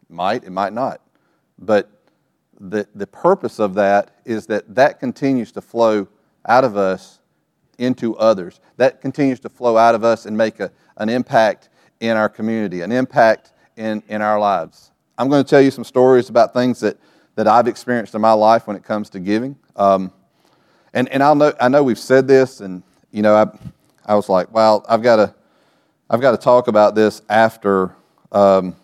Might, 0.09 0.45
it 0.45 0.51
might 0.51 0.73
not. 0.73 1.01
But 1.59 1.91
the, 2.59 2.87
the 2.95 3.07
purpose 3.07 3.59
of 3.59 3.75
that 3.75 4.19
is 4.25 4.47
that 4.47 4.75
that 4.75 5.01
continues 5.01 5.53
to 5.53 5.61
flow 5.61 6.09
out 6.47 6.65
of 6.65 6.77
us 6.77 7.20
into 7.81 8.17
others. 8.17 8.61
That 8.77 9.01
continues 9.01 9.41
to 9.41 9.49
flow 9.49 9.77
out 9.77 9.95
of 9.95 10.05
us 10.05 10.27
and 10.27 10.37
make 10.37 10.61
a, 10.61 10.71
an 10.97 11.09
impact 11.09 11.69
in 11.99 12.17
our 12.17 12.29
community, 12.29 12.83
an 12.83 12.93
impact 12.93 13.53
in, 13.77 14.03
in 14.09 14.23
our 14.23 14.39
lives. 14.39 14.91
I'm 15.19 15.29
going 15.29 15.43
to 15.43 15.49
tell 15.49 15.61
you 15.61 15.71
some 15.71 15.85
stories 15.85 16.29
about 16.29 16.53
things 16.53 16.81
that, 16.81 16.97
that 17.35 17.47
I've 17.49 17.67
experienced 17.67 18.15
in 18.15 18.21
my 18.21 18.33
life 18.33 18.67
when 18.67 18.77
it 18.77 18.85
comes 18.85 19.11
to 19.11 19.21
giving. 19.21 19.57
Um, 19.77 20.13
and 20.93 21.09
and 21.09 21.23
I'll 21.23 21.35
know, 21.35 21.53
I 21.61 21.69
know 21.69 21.83
we've 21.83 21.99
said 21.99 22.27
this, 22.27 22.61
and 22.61 22.83
you 23.13 23.23
know, 23.23 23.35
I, 23.35 23.47
I 24.05 24.15
was 24.15 24.29
like, 24.29 24.53
well, 24.53 24.85
I've 24.89 25.03
got 25.03 25.17
to 25.17 25.35
I've 26.13 26.21
got 26.21 26.33
to 26.33 26.37
talk 26.37 26.67
about 26.67 26.97
this 26.97 27.23
after, 27.29 27.95
um, 28.33 28.75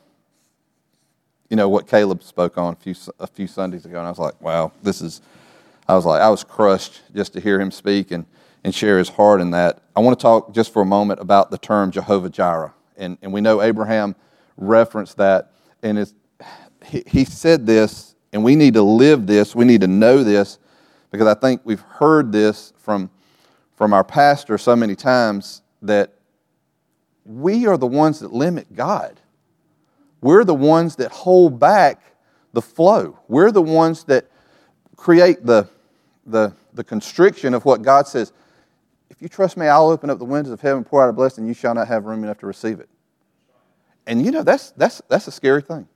you 1.50 1.56
know, 1.56 1.68
what 1.68 1.88
Caleb 1.88 2.22
spoke 2.22 2.56
on 2.56 2.74
a 2.74 2.76
few, 2.76 2.94
a 3.18 3.26
few 3.26 3.48
Sundays 3.48 3.84
ago. 3.84 3.98
And 3.98 4.06
I 4.06 4.10
was 4.10 4.20
like, 4.20 4.40
wow, 4.40 4.70
this 4.84 5.02
is, 5.02 5.20
I 5.88 5.96
was 5.96 6.04
like, 6.04 6.22
I 6.22 6.30
was 6.30 6.44
crushed 6.44 7.02
just 7.16 7.32
to 7.32 7.40
hear 7.40 7.60
him 7.60 7.72
speak 7.72 8.12
and, 8.12 8.26
and 8.66 8.74
share 8.74 8.98
his 8.98 9.08
heart 9.08 9.40
in 9.40 9.52
that. 9.52 9.80
I 9.94 10.00
want 10.00 10.18
to 10.18 10.22
talk 10.22 10.52
just 10.52 10.72
for 10.72 10.82
a 10.82 10.84
moment 10.84 11.20
about 11.20 11.52
the 11.52 11.56
term 11.56 11.92
Jehovah 11.92 12.28
Jireh. 12.28 12.74
And, 12.96 13.16
and 13.22 13.32
we 13.32 13.40
know 13.40 13.62
Abraham 13.62 14.16
referenced 14.56 15.18
that. 15.18 15.52
And 15.84 16.12
he, 16.84 17.04
he 17.06 17.24
said 17.24 17.64
this, 17.64 18.16
and 18.32 18.42
we 18.42 18.56
need 18.56 18.74
to 18.74 18.82
live 18.82 19.28
this. 19.28 19.54
We 19.54 19.64
need 19.64 19.82
to 19.82 19.86
know 19.86 20.24
this 20.24 20.58
because 21.12 21.28
I 21.28 21.34
think 21.34 21.60
we've 21.62 21.80
heard 21.80 22.32
this 22.32 22.72
from, 22.76 23.08
from 23.76 23.92
our 23.92 24.02
pastor 24.02 24.58
so 24.58 24.74
many 24.74 24.96
times 24.96 25.62
that 25.82 26.14
we 27.24 27.68
are 27.68 27.76
the 27.76 27.86
ones 27.86 28.18
that 28.18 28.32
limit 28.32 28.74
God. 28.74 29.20
We're 30.20 30.42
the 30.42 30.54
ones 30.54 30.96
that 30.96 31.12
hold 31.12 31.60
back 31.60 32.02
the 32.52 32.62
flow. 32.62 33.16
We're 33.28 33.52
the 33.52 33.62
ones 33.62 34.02
that 34.04 34.28
create 34.96 35.46
the, 35.46 35.68
the, 36.26 36.52
the 36.74 36.82
constriction 36.82 37.54
of 37.54 37.64
what 37.64 37.82
God 37.82 38.08
says. 38.08 38.32
If 39.16 39.22
you 39.22 39.28
trust 39.28 39.56
me, 39.56 39.66
I'll 39.66 39.88
open 39.88 40.10
up 40.10 40.18
the 40.18 40.24
windows 40.24 40.52
of 40.52 40.60
heaven, 40.60 40.84
pour 40.84 41.02
out 41.02 41.08
a 41.08 41.12
blessing, 41.12 41.46
you 41.46 41.54
shall 41.54 41.74
not 41.74 41.88
have 41.88 42.04
room 42.04 42.22
enough 42.22 42.38
to 42.38 42.46
receive 42.46 42.80
it. 42.80 42.88
And 44.06 44.24
you 44.24 44.30
know, 44.30 44.42
that's, 44.42 44.72
that's, 44.72 45.02
that's 45.08 45.26
a 45.26 45.32
scary 45.32 45.62
thing. 45.62 45.88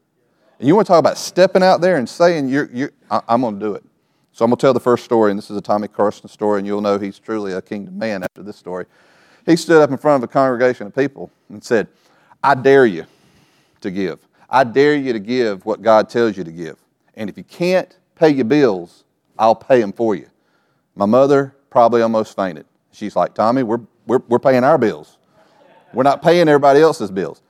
And 0.59 0.69
you 0.69 0.75
want 0.75 0.87
to 0.87 0.93
talk 0.93 0.99
about 0.99 1.19
stepping 1.19 1.63
out 1.63 1.81
there 1.81 1.97
and 1.97 2.09
saying, 2.09 2.49
you're, 2.49 2.69
you're, 2.73 2.93
I'm 3.11 3.43
going 3.43 3.59
to 3.59 3.61
do 3.61 3.75
it. 3.75 3.85
So 4.33 4.45
I'm 4.45 4.51
going 4.51 4.57
to 4.57 4.61
tell 4.61 4.75
the 4.75 4.81
first 4.81 5.05
story, 5.05 5.31
and 5.31 5.39
this 5.39 5.51
is 5.51 5.57
a 5.57 5.61
Tommy 5.61 5.89
Carson 5.89 6.29
story, 6.29 6.59
and 6.59 6.67
you'll 6.67 6.81
know 6.81 6.99
he's 6.99 7.19
truly 7.19 7.53
a 7.53 7.61
kingdom 7.61 7.99
man 7.99 8.23
after 8.23 8.43
this 8.43 8.57
story. 8.57 8.87
He 9.45 9.57
stood 9.57 9.83
up 9.83 9.91
in 9.91 9.99
front 9.99 10.23
of 10.23 10.31
a 10.31 10.33
congregation 10.33 10.87
of 10.87 10.95
people 10.95 11.31
and 11.49 11.63
said, 11.63 11.89
I 12.43 12.55
dare 12.55 12.87
you 12.87 13.07
to 13.81 13.91
give. 13.91 14.21
I 14.49 14.65
dare 14.65 14.97
you 14.97 15.13
to 15.13 15.19
give 15.19 15.67
what 15.67 15.83
God 15.83 16.09
tells 16.09 16.37
you 16.37 16.45
to 16.45 16.53
give. 16.53 16.77
And 17.15 17.29
if 17.29 17.37
you 17.37 17.45
can't 17.45 17.97
pay 18.15 18.31
your 18.31 18.45
bills, 18.45 19.05
I'll 19.39 19.55
pay 19.55 19.81
them 19.81 19.93
for 19.93 20.15
you. 20.15 20.29
My 20.95 21.07
mother 21.07 21.55
probably 21.71 22.03
almost 22.03 22.37
fainted. 22.37 22.67
She's 22.93 23.17
like, 23.17 23.35
Tommy, 23.35 23.63
we're, 23.63 23.81
we're, 24.07 24.23
we're 24.29 24.39
paying 24.39 24.65
our 24.65 24.79
bills. 24.79 25.19
We're 25.93 26.05
not 26.05 26.23
paying 26.23 26.49
everybody 26.49 26.81
else's 26.81 27.11
bills. 27.11 27.43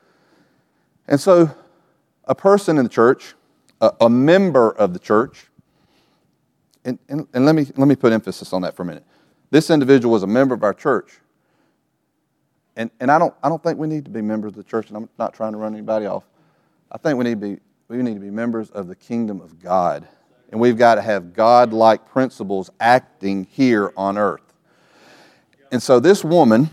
And 1.09 1.20
so, 1.20 1.50
a 2.25 2.35
person 2.35 2.78
in 2.78 2.85
the 2.85 2.90
church, 2.90 3.35
a, 3.80 3.92
a 4.02 4.11
member 4.11 4.70
of 4.73 4.92
the 4.92 4.99
church, 4.99 5.47
and, 6.85 6.99
and, 7.09 7.26
and 7.35 7.44
let, 7.44 7.54
me, 7.54 7.66
let 7.76 7.88
me 7.88 7.97
put 7.97 8.12
emphasis 8.12 8.52
on 8.52 8.62
that 8.62 8.75
for 8.75 8.82
a 8.82 8.87
minute. 8.87 9.04
This 9.50 9.70
individual 9.70 10.12
was 10.12 10.23
a 10.23 10.28
member 10.28 10.54
of 10.54 10.62
our 10.62 10.73
church. 10.73 11.18
And, 12.76 12.90
and 13.00 13.11
I, 13.11 13.18
don't, 13.18 13.35
I 13.42 13.49
don't 13.49 13.62
think 13.62 13.78
we 13.78 13.88
need 13.88 14.04
to 14.04 14.11
be 14.11 14.23
members 14.23 14.50
of 14.50 14.56
the 14.56 14.64
church, 14.64 14.88
and 14.88 14.97
I'm 14.97 15.09
not 15.18 15.35
trying 15.35 15.52
to 15.52 15.59
run 15.59 15.75
anybody 15.75 16.06
off. 16.06 16.25
I 16.90 16.99
think 16.99 17.18
we 17.18 17.25
need 17.25 17.40
to 17.40 17.56
be, 17.56 17.61
we 17.88 17.99
need 17.99 18.14
to 18.14 18.20
be 18.20 18.30
members 18.30 18.70
of 18.70 18.87
the 18.87 18.97
kingdom 18.97 19.40
of 19.40 19.61
God. 19.61 20.06
And 20.50 20.61
we've 20.61 20.78
got 20.78 20.94
to 20.97 21.02
have 21.02 21.35
God 21.35 21.73
like 21.73 22.09
principles 22.09 22.70
acting 22.80 23.44
here 23.50 23.92
on 23.97 24.16
earth. 24.16 24.50
And 25.71 25.83
so 25.83 26.00
this 26.00 26.25
woman, 26.25 26.69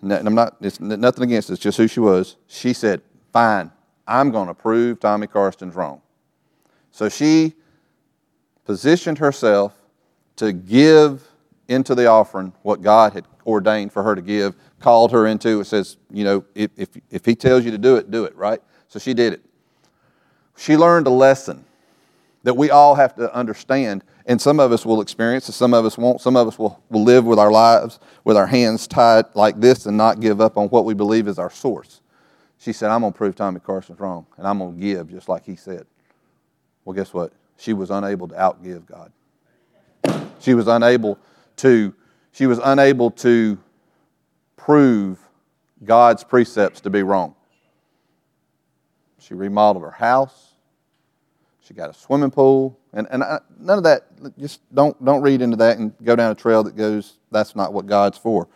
and 0.00 0.12
I'm 0.12 0.34
not, 0.34 0.56
it's 0.60 0.80
nothing 0.80 1.24
against 1.24 1.50
it, 1.50 1.54
it's 1.54 1.62
just 1.62 1.78
who 1.78 1.88
she 1.88 2.00
was. 2.00 2.36
She 2.46 2.72
said, 2.72 3.02
Fine, 3.32 3.70
I'm 4.06 4.30
going 4.30 4.48
to 4.48 4.54
prove 4.54 5.00
Tommy 5.00 5.26
Carston's 5.26 5.74
wrong. 5.74 6.02
So 6.90 7.08
she 7.08 7.54
positioned 8.64 9.18
herself 9.18 9.74
to 10.36 10.52
give 10.52 11.26
into 11.68 11.94
the 11.94 12.06
offering 12.06 12.52
what 12.62 12.82
God 12.82 13.14
had 13.14 13.24
ordained 13.46 13.92
for 13.92 14.02
her 14.02 14.14
to 14.14 14.22
give, 14.22 14.54
called 14.80 15.12
her 15.12 15.26
into. 15.26 15.60
It 15.60 15.64
says, 15.64 15.96
you 16.10 16.24
know, 16.24 16.44
if, 16.54 16.70
if, 16.76 16.88
if 17.10 17.24
He 17.24 17.34
tells 17.34 17.64
you 17.64 17.70
to 17.70 17.78
do 17.78 17.96
it, 17.96 18.10
do 18.10 18.24
it, 18.24 18.36
right? 18.36 18.60
So 18.88 18.98
she 18.98 19.14
did 19.14 19.32
it. 19.32 19.42
She 20.56 20.76
learned 20.76 21.06
a 21.06 21.10
lesson 21.10 21.64
that 22.44 22.54
we 22.54 22.70
all 22.70 22.94
have 22.94 23.14
to 23.16 23.32
understand, 23.34 24.04
and 24.26 24.40
some 24.40 24.58
of 24.58 24.72
us 24.72 24.84
will 24.84 25.00
experience, 25.00 25.46
and 25.46 25.54
some 25.54 25.74
of 25.74 25.84
us 25.84 25.96
won't. 25.96 26.20
Some 26.20 26.36
of 26.36 26.48
us 26.48 26.58
will, 26.58 26.82
will 26.90 27.04
live 27.04 27.24
with 27.24 27.38
our 27.38 27.50
lives 27.50 28.00
with 28.24 28.36
our 28.36 28.46
hands 28.46 28.86
tied 28.86 29.26
like 29.34 29.60
this 29.60 29.86
and 29.86 29.96
not 29.96 30.20
give 30.20 30.40
up 30.40 30.56
on 30.56 30.68
what 30.68 30.84
we 30.84 30.94
believe 30.94 31.28
is 31.28 31.38
our 31.38 31.50
source. 31.50 32.00
She 32.58 32.72
said, 32.72 32.90
I'm 32.90 33.00
going 33.00 33.12
to 33.12 33.16
prove 33.16 33.34
Tommy 33.34 33.60
Carson's 33.60 33.98
wrong, 33.98 34.26
and 34.36 34.46
I'm 34.46 34.58
going 34.58 34.74
to 34.74 34.80
give 34.80 35.10
just 35.10 35.28
like 35.28 35.44
he 35.44 35.56
said. 35.56 35.86
Well, 36.84 36.94
guess 36.94 37.12
what? 37.12 37.32
She 37.56 37.72
was 37.72 37.90
unable 37.90 38.28
to 38.28 38.34
outgive 38.34 38.86
God. 38.86 39.12
She 40.40 40.54
was 40.54 40.66
unable 40.66 41.18
to, 41.56 41.94
she 42.32 42.46
was 42.46 42.60
unable 42.62 43.10
to 43.12 43.58
prove 44.56 45.18
God's 45.84 46.24
precepts 46.24 46.80
to 46.82 46.90
be 46.90 47.02
wrong. 47.02 47.34
She 49.18 49.34
remodeled 49.34 49.84
her 49.84 49.90
house. 49.90 50.51
She 51.64 51.74
got 51.74 51.90
a 51.90 51.94
swimming 51.94 52.30
pool. 52.30 52.78
And, 52.92 53.06
and 53.10 53.22
I, 53.22 53.40
none 53.58 53.78
of 53.78 53.84
that, 53.84 54.08
just 54.38 54.60
don't, 54.74 55.02
don't 55.04 55.22
read 55.22 55.40
into 55.42 55.56
that 55.58 55.78
and 55.78 55.92
go 56.02 56.16
down 56.16 56.32
a 56.32 56.34
trail 56.34 56.62
that 56.64 56.76
goes, 56.76 57.18
that's 57.30 57.54
not 57.54 57.72
what 57.72 57.86
God's 57.86 58.18
for. 58.18 58.48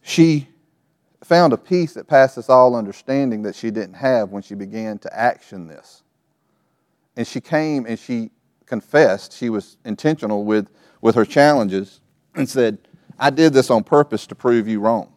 She 0.00 0.48
found 1.22 1.52
a 1.52 1.56
peace 1.56 1.94
that 1.94 2.08
passes 2.08 2.48
all 2.48 2.74
understanding 2.74 3.42
that 3.42 3.54
she 3.54 3.70
didn't 3.70 3.94
have 3.94 4.30
when 4.30 4.42
she 4.42 4.54
began 4.54 4.98
to 4.98 5.16
action 5.16 5.66
this. 5.66 6.02
And 7.16 7.26
she 7.26 7.40
came 7.40 7.86
and 7.86 7.98
she 7.98 8.30
confessed, 8.66 9.36
she 9.36 9.50
was 9.50 9.76
intentional 9.84 10.44
with, 10.44 10.68
with 11.00 11.14
her 11.14 11.24
challenges 11.24 12.00
and 12.34 12.48
said, 12.48 12.78
I 13.18 13.30
did 13.30 13.52
this 13.52 13.70
on 13.70 13.84
purpose 13.84 14.26
to 14.28 14.34
prove 14.34 14.66
you 14.66 14.80
wrong. 14.80 15.12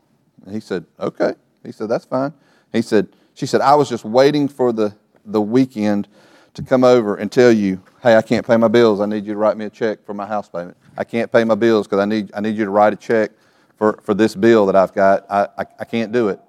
And 0.46 0.54
he 0.54 0.60
said, 0.60 0.86
Okay. 1.00 1.34
He 1.64 1.72
said, 1.72 1.90
That's 1.90 2.06
fine. 2.06 2.34
He 2.72 2.82
said, 2.82 3.08
She 3.34 3.46
said, 3.46 3.62
I 3.62 3.76
was 3.76 3.90
just 3.90 4.04
waiting 4.04 4.48
for 4.48 4.72
the, 4.72 4.96
the 5.26 5.42
weekend 5.42 6.08
to 6.54 6.62
come 6.62 6.84
over 6.84 7.16
and 7.16 7.32
tell 7.32 7.52
you, 7.52 7.82
hey, 8.02 8.16
I 8.16 8.22
can't 8.22 8.46
pay 8.46 8.58
my 8.58 8.68
bills. 8.68 9.02
I 9.02 9.06
need 9.06 9.26
you 9.26 9.34
to 9.34 9.38
write 9.38 9.58
me 9.58 9.66
a 9.66 9.70
check 9.70 10.06
for 10.06 10.14
my 10.14 10.26
house 10.26 10.48
payment. 10.48 10.78
I 10.98 11.04
can't 11.04 11.32
pay 11.32 11.44
my 11.44 11.56
bills 11.56 11.88
because 11.88 12.00
I 12.00 12.06
need, 12.06 12.32
I 12.34 12.40
need 12.40 12.56
you 12.56 12.66
to 12.66 12.72
write 12.72 12.94
a 12.94 12.96
check 12.96 13.32
for, 13.78 14.00
for 14.04 14.14
this 14.14 14.36
bill 14.36 14.66
that 14.68 14.76
I've 14.76 14.94
got. 14.94 15.26
I, 15.30 15.48
I, 15.58 15.66
I 15.80 15.86
can't 15.86 16.12
do 16.12 16.30
it. 16.30 16.40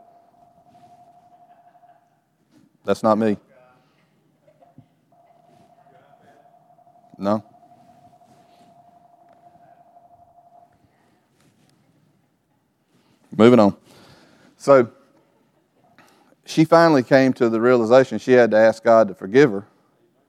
That's 2.85 3.03
not 3.03 3.19
me. 3.19 3.37
No? 7.19 7.45
Moving 13.37 13.59
on. 13.59 13.77
So, 14.57 14.91
she 16.47 16.65
finally 16.65 17.03
came 17.03 17.33
to 17.35 17.49
the 17.49 17.61
realization 17.61 18.19
she 18.19 18.33
had 18.33 18.51
to 18.53 18.57
ask 18.57 18.83
God 18.83 19.09
to 19.09 19.15
forgive 19.15 19.51
her, 19.51 19.67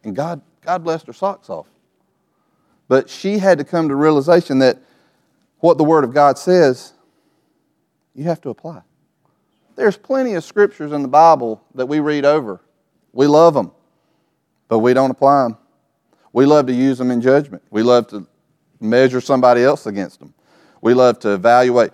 and 0.03 0.15
God, 0.15 0.41
God 0.61 0.83
blessed 0.83 1.07
her 1.07 1.13
socks 1.13 1.49
off. 1.49 1.67
But 2.87 3.09
she 3.09 3.37
had 3.37 3.57
to 3.59 3.63
come 3.63 3.89
to 3.89 3.95
realization 3.95 4.59
that 4.59 4.79
what 5.59 5.77
the 5.77 5.83
Word 5.83 6.03
of 6.03 6.13
God 6.13 6.37
says, 6.37 6.93
you 8.15 8.23
have 8.23 8.41
to 8.41 8.49
apply. 8.49 8.81
There's 9.75 9.97
plenty 9.97 10.33
of 10.33 10.43
scriptures 10.43 10.91
in 10.91 11.03
the 11.03 11.07
Bible 11.07 11.61
that 11.75 11.85
we 11.85 11.99
read 11.99 12.25
over. 12.25 12.61
We 13.13 13.27
love 13.27 13.53
them, 13.53 13.71
but 14.67 14.79
we 14.79 14.93
don't 14.93 15.11
apply 15.11 15.43
them. 15.43 15.57
We 16.33 16.45
love 16.45 16.67
to 16.67 16.73
use 16.73 16.97
them 16.97 17.11
in 17.11 17.21
judgment. 17.21 17.63
We 17.69 17.83
love 17.83 18.07
to 18.07 18.27
measure 18.79 19.21
somebody 19.21 19.63
else 19.63 19.85
against 19.85 20.19
them. 20.19 20.33
We 20.81 20.93
love 20.93 21.19
to 21.19 21.33
evaluate. 21.33 21.91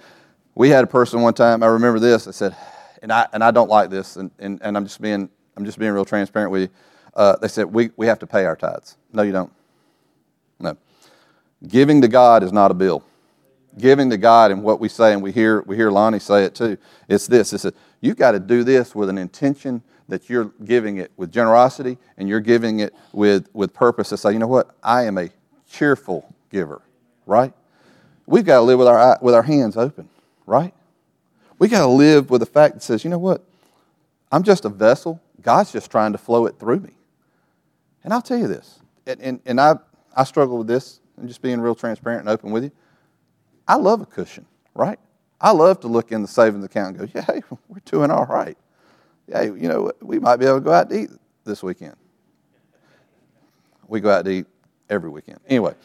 We 0.55 0.69
had 0.69 0.83
a 0.83 0.87
person 0.87 1.21
one 1.21 1.33
time, 1.33 1.63
I 1.63 1.67
remember 1.67 1.99
this, 1.99 2.27
I 2.27 2.31
said, 2.31 2.55
and 3.03 3.13
I, 3.13 3.27
and 3.33 3.43
I 3.43 3.51
don't 3.51 3.69
like 3.69 3.91
this, 3.91 4.15
and, 4.15 4.31
and, 4.39 4.59
and 4.63 4.75
I'm, 4.75 4.85
just 4.85 4.99
being, 4.99 5.29
I'm 5.55 5.65
just 5.65 5.77
being 5.77 5.91
real 5.91 6.05
transparent 6.05 6.51
with 6.51 6.61
you. 6.63 6.69
Uh, 7.13 7.35
they 7.35 7.47
said, 7.47 7.65
we, 7.65 7.91
we 7.95 8.07
have 8.07 8.17
to 8.19 8.27
pay 8.27 8.45
our 8.45 8.55
tithes. 8.55 8.97
No, 9.11 9.21
you 9.21 9.31
don't. 9.31 9.53
No. 10.59 10.75
Giving 11.67 12.01
to 12.01 12.07
God 12.07 12.41
is 12.41 12.51
not 12.51 12.71
a 12.71 12.73
bill 12.73 13.03
giving 13.77 14.09
to 14.09 14.17
God 14.17 14.51
and 14.51 14.63
what 14.63 14.79
we 14.79 14.89
say, 14.89 15.13
and 15.13 15.21
we 15.21 15.31
hear, 15.31 15.61
we 15.63 15.75
hear 15.75 15.91
Lonnie 15.91 16.19
say 16.19 16.43
it 16.43 16.55
too, 16.55 16.77
it's 17.07 17.27
this. 17.27 17.53
It's 17.53 17.65
a, 17.65 17.73
you've 18.01 18.17
got 18.17 18.31
to 18.31 18.39
do 18.39 18.63
this 18.63 18.93
with 18.93 19.09
an 19.09 19.17
intention 19.17 19.81
that 20.09 20.29
you're 20.29 20.51
giving 20.65 20.97
it 20.97 21.11
with 21.17 21.31
generosity 21.31 21.97
and 22.17 22.27
you're 22.27 22.39
giving 22.39 22.79
it 22.79 22.93
with, 23.13 23.49
with 23.53 23.73
purpose 23.73 24.09
to 24.09 24.17
say, 24.17 24.33
you 24.33 24.39
know 24.39 24.47
what, 24.47 24.75
I 24.83 25.03
am 25.03 25.17
a 25.17 25.29
cheerful 25.69 26.33
giver, 26.51 26.81
right? 27.25 27.53
We've 28.25 28.45
got 28.45 28.57
to 28.57 28.61
live 28.61 28.79
with 28.79 28.87
our, 28.87 29.17
with 29.21 29.33
our 29.33 29.43
hands 29.43 29.77
open, 29.77 30.09
right? 30.45 30.73
We 31.63 31.69
got 31.69 31.79
to 31.79 31.87
live 31.87 32.29
with 32.29 32.41
the 32.41 32.45
fact 32.45 32.73
that 32.73 32.83
says, 32.83 33.05
you 33.05 33.09
know 33.09 33.17
what, 33.17 33.41
I'm 34.33 34.43
just 34.43 34.65
a 34.65 34.69
vessel. 34.69 35.21
God's 35.41 35.71
just 35.71 35.89
trying 35.89 36.11
to 36.11 36.17
flow 36.17 36.45
it 36.45 36.59
through 36.59 36.81
me. 36.81 36.91
And 38.03 38.11
I'll 38.11 38.21
tell 38.21 38.37
you 38.37 38.49
this, 38.49 38.81
and, 39.07 39.21
and, 39.21 39.39
and 39.45 39.61
I, 39.61 39.75
I 40.13 40.25
struggle 40.25 40.57
with 40.57 40.67
this, 40.67 40.99
and 41.15 41.25
just 41.25 41.41
being 41.41 41.61
real 41.61 41.73
transparent 41.73 42.19
and 42.19 42.27
open 42.27 42.51
with 42.51 42.65
you. 42.65 42.71
I 43.65 43.75
love 43.75 44.01
a 44.01 44.05
cushion, 44.05 44.45
right? 44.75 44.99
I 45.39 45.51
love 45.51 45.79
to 45.79 45.87
look 45.87 46.11
in 46.11 46.21
the 46.21 46.27
savings 46.27 46.65
account 46.65 46.97
and 46.97 47.07
go, 47.07 47.11
yeah, 47.15 47.23
hey, 47.33 47.41
we're 47.69 47.79
doing 47.85 48.11
all 48.11 48.25
right. 48.25 48.57
Hey, 49.31 49.45
you 49.45 49.69
know, 49.69 49.89
we 50.01 50.19
might 50.19 50.41
be 50.41 50.45
able 50.45 50.57
to 50.57 50.65
go 50.65 50.73
out 50.73 50.89
to 50.89 50.99
eat 50.99 51.11
this 51.45 51.63
weekend. 51.63 51.95
We 53.87 54.01
go 54.01 54.09
out 54.09 54.25
to 54.25 54.31
eat 54.31 54.47
every 54.89 55.09
weekend. 55.09 55.39
Anyway, 55.47 55.75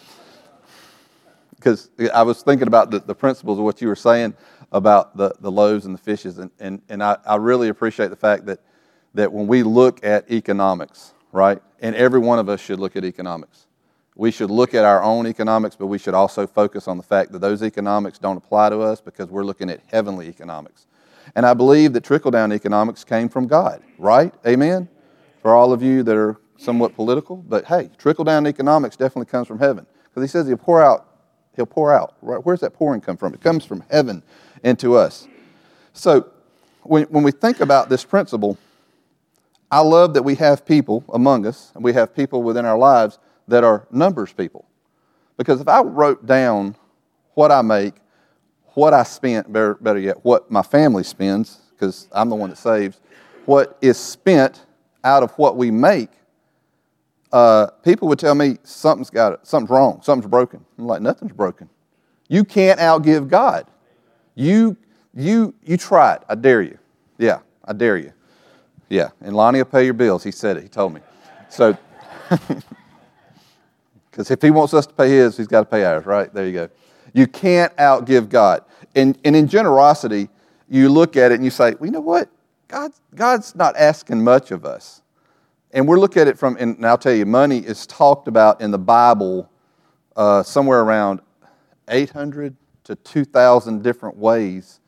because 1.54 1.88
I 2.12 2.22
was 2.22 2.42
thinking 2.42 2.66
about 2.66 2.90
the, 2.90 2.98
the 2.98 3.14
principles 3.14 3.58
of 3.58 3.64
what 3.64 3.80
you 3.80 3.86
were 3.86 3.94
saying 3.94 4.34
about 4.72 5.16
the, 5.16 5.34
the 5.40 5.50
loaves 5.50 5.86
and 5.86 5.94
the 5.94 5.98
fishes, 5.98 6.38
and, 6.38 6.50
and, 6.58 6.82
and 6.88 7.02
I, 7.02 7.16
I 7.24 7.36
really 7.36 7.68
appreciate 7.68 8.08
the 8.08 8.16
fact 8.16 8.46
that, 8.46 8.60
that 9.14 9.32
when 9.32 9.46
we 9.46 9.62
look 9.62 10.04
at 10.04 10.30
economics, 10.30 11.14
right, 11.32 11.62
and 11.80 11.96
every 11.96 12.18
one 12.18 12.38
of 12.38 12.48
us 12.48 12.60
should 12.60 12.78
look 12.78 12.96
at 12.96 13.04
economics, 13.04 13.66
we 14.14 14.30
should 14.32 14.50
look 14.50 14.74
at 14.74 14.84
our 14.84 15.02
own 15.02 15.26
economics, 15.26 15.76
but 15.76 15.86
we 15.86 15.96
should 15.96 16.12
also 16.12 16.46
focus 16.46 16.88
on 16.88 16.96
the 16.96 17.04
fact 17.04 17.30
that 17.32 17.38
those 17.38 17.62
economics 17.62 18.18
don't 18.18 18.36
apply 18.36 18.68
to 18.70 18.80
us 18.80 19.00
because 19.00 19.28
we're 19.30 19.44
looking 19.44 19.70
at 19.70 19.80
heavenly 19.86 20.28
economics. 20.28 20.86
And 21.36 21.46
I 21.46 21.54
believe 21.54 21.92
that 21.92 22.04
trickle 22.04 22.32
down 22.32 22.52
economics 22.52 23.04
came 23.04 23.28
from 23.28 23.46
God, 23.46 23.80
right? 23.96 24.34
Amen? 24.46 24.88
For 25.40 25.54
all 25.54 25.72
of 25.72 25.82
you 25.82 26.02
that 26.02 26.16
are 26.16 26.36
somewhat 26.56 26.94
political, 26.96 27.36
but 27.36 27.64
hey, 27.66 27.90
trickle 27.96 28.24
down 28.24 28.46
economics 28.46 28.96
definitely 28.96 29.30
comes 29.30 29.46
from 29.46 29.60
heaven 29.60 29.86
because 30.04 30.22
he 30.22 30.28
says 30.28 30.48
he'll 30.48 30.56
pour 30.56 30.82
out, 30.82 31.06
he'll 31.54 31.66
pour 31.66 31.94
out. 31.94 32.16
Right? 32.20 32.44
Where's 32.44 32.60
that 32.60 32.74
pouring 32.74 33.00
come 33.00 33.16
from? 33.16 33.34
It 33.34 33.40
comes 33.40 33.64
from 33.64 33.84
heaven 33.88 34.24
into 34.62 34.96
us. 34.96 35.26
So 35.92 36.30
when, 36.82 37.04
when 37.04 37.22
we 37.22 37.30
think 37.30 37.60
about 37.60 37.88
this 37.88 38.04
principle, 38.04 38.58
I 39.70 39.80
love 39.80 40.14
that 40.14 40.22
we 40.22 40.34
have 40.36 40.64
people 40.64 41.04
among 41.12 41.46
us, 41.46 41.72
and 41.74 41.84
we 41.84 41.92
have 41.92 42.14
people 42.14 42.42
within 42.42 42.64
our 42.64 42.78
lives 42.78 43.18
that 43.48 43.64
are 43.64 43.86
numbers 43.90 44.32
people. 44.32 44.64
Because 45.36 45.60
if 45.60 45.68
I 45.68 45.82
wrote 45.82 46.26
down 46.26 46.74
what 47.34 47.52
I 47.52 47.62
make, 47.62 47.94
what 48.74 48.94
I 48.94 49.02
spent, 49.02 49.52
better, 49.52 49.74
better 49.74 49.98
yet, 49.98 50.24
what 50.24 50.50
my 50.50 50.62
family 50.62 51.02
spends, 51.02 51.58
because 51.72 52.08
I'm 52.12 52.28
the 52.28 52.34
one 52.34 52.50
that 52.50 52.56
saves, 52.56 53.00
what 53.44 53.78
is 53.80 53.98
spent 53.98 54.64
out 55.04 55.22
of 55.22 55.32
what 55.32 55.56
we 55.56 55.70
make, 55.70 56.10
uh, 57.32 57.68
people 57.84 58.08
would 58.08 58.18
tell 58.18 58.34
me 58.34 58.58
something's 58.62 59.10
got 59.10 59.32
it, 59.32 59.40
something's 59.46 59.70
wrong, 59.70 60.00
something's 60.02 60.30
broken. 60.30 60.64
I'm 60.78 60.86
like, 60.86 61.02
nothing's 61.02 61.32
broken. 61.32 61.68
You 62.28 62.44
can't 62.44 62.80
outgive 62.80 63.28
God. 63.28 63.66
You, 64.38 64.76
you, 65.14 65.52
you 65.64 65.76
try 65.76 66.14
it. 66.14 66.22
I 66.28 66.36
dare 66.36 66.62
you. 66.62 66.78
Yeah, 67.18 67.40
I 67.64 67.72
dare 67.72 67.96
you. 67.96 68.12
Yeah, 68.88 69.08
and 69.20 69.34
Lonnie 69.34 69.58
will 69.58 69.64
pay 69.64 69.84
your 69.84 69.94
bills. 69.94 70.22
He 70.22 70.30
said 70.30 70.56
it. 70.56 70.62
He 70.62 70.68
told 70.68 70.94
me. 70.94 71.00
So. 71.48 71.76
Because 74.18 74.32
if 74.32 74.42
He 74.42 74.50
wants 74.50 74.74
us 74.74 74.84
to 74.84 74.92
pay 74.94 75.10
His, 75.10 75.36
He's 75.36 75.46
got 75.46 75.60
to 75.60 75.66
pay 75.66 75.84
ours, 75.84 76.04
right? 76.04 76.34
There 76.34 76.44
you 76.44 76.52
go. 76.52 76.68
You 77.12 77.28
can't 77.28 77.74
outgive 77.76 78.28
God. 78.28 78.64
And, 78.96 79.16
and 79.24 79.36
in 79.36 79.46
generosity, 79.46 80.28
you 80.68 80.88
look 80.88 81.16
at 81.16 81.30
it 81.30 81.36
and 81.36 81.44
you 81.44 81.52
say, 81.52 81.76
well, 81.78 81.86
you 81.86 81.92
know 81.92 82.00
what? 82.00 82.28
God, 82.66 82.90
God's 83.14 83.54
not 83.54 83.76
asking 83.76 84.24
much 84.24 84.50
of 84.50 84.64
us. 84.64 85.02
And 85.70 85.86
we're 85.86 86.00
looking 86.00 86.20
at 86.20 86.26
it 86.26 86.36
from, 86.36 86.56
and 86.58 86.84
I'll 86.84 86.98
tell 86.98 87.12
you, 87.12 87.26
money 87.26 87.58
is 87.58 87.86
talked 87.86 88.26
about 88.26 88.60
in 88.60 88.72
the 88.72 88.78
Bible 88.78 89.48
uh, 90.16 90.42
somewhere 90.42 90.80
around 90.80 91.20
800 91.86 92.56
to 92.88 92.96
2,000 92.96 93.82
different 93.82 94.16
ways. 94.16 94.80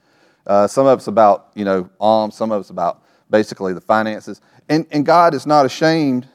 Uh, 0.47 0.67
some 0.67 0.87
of 0.87 0.99
it's 0.99 1.07
about, 1.07 1.51
you 1.55 1.67
know, 1.67 1.91
alms, 2.01 2.35
some 2.35 2.51
of 2.51 2.63
it's 2.63 2.71
about 2.71 3.03
basically 3.29 3.75
the 3.75 3.81
finances. 3.81 4.41
And, 4.71 4.87
and 4.91 5.05
God 5.05 5.35
is 5.35 5.47
not 5.47 5.67
ashamed 5.67 6.27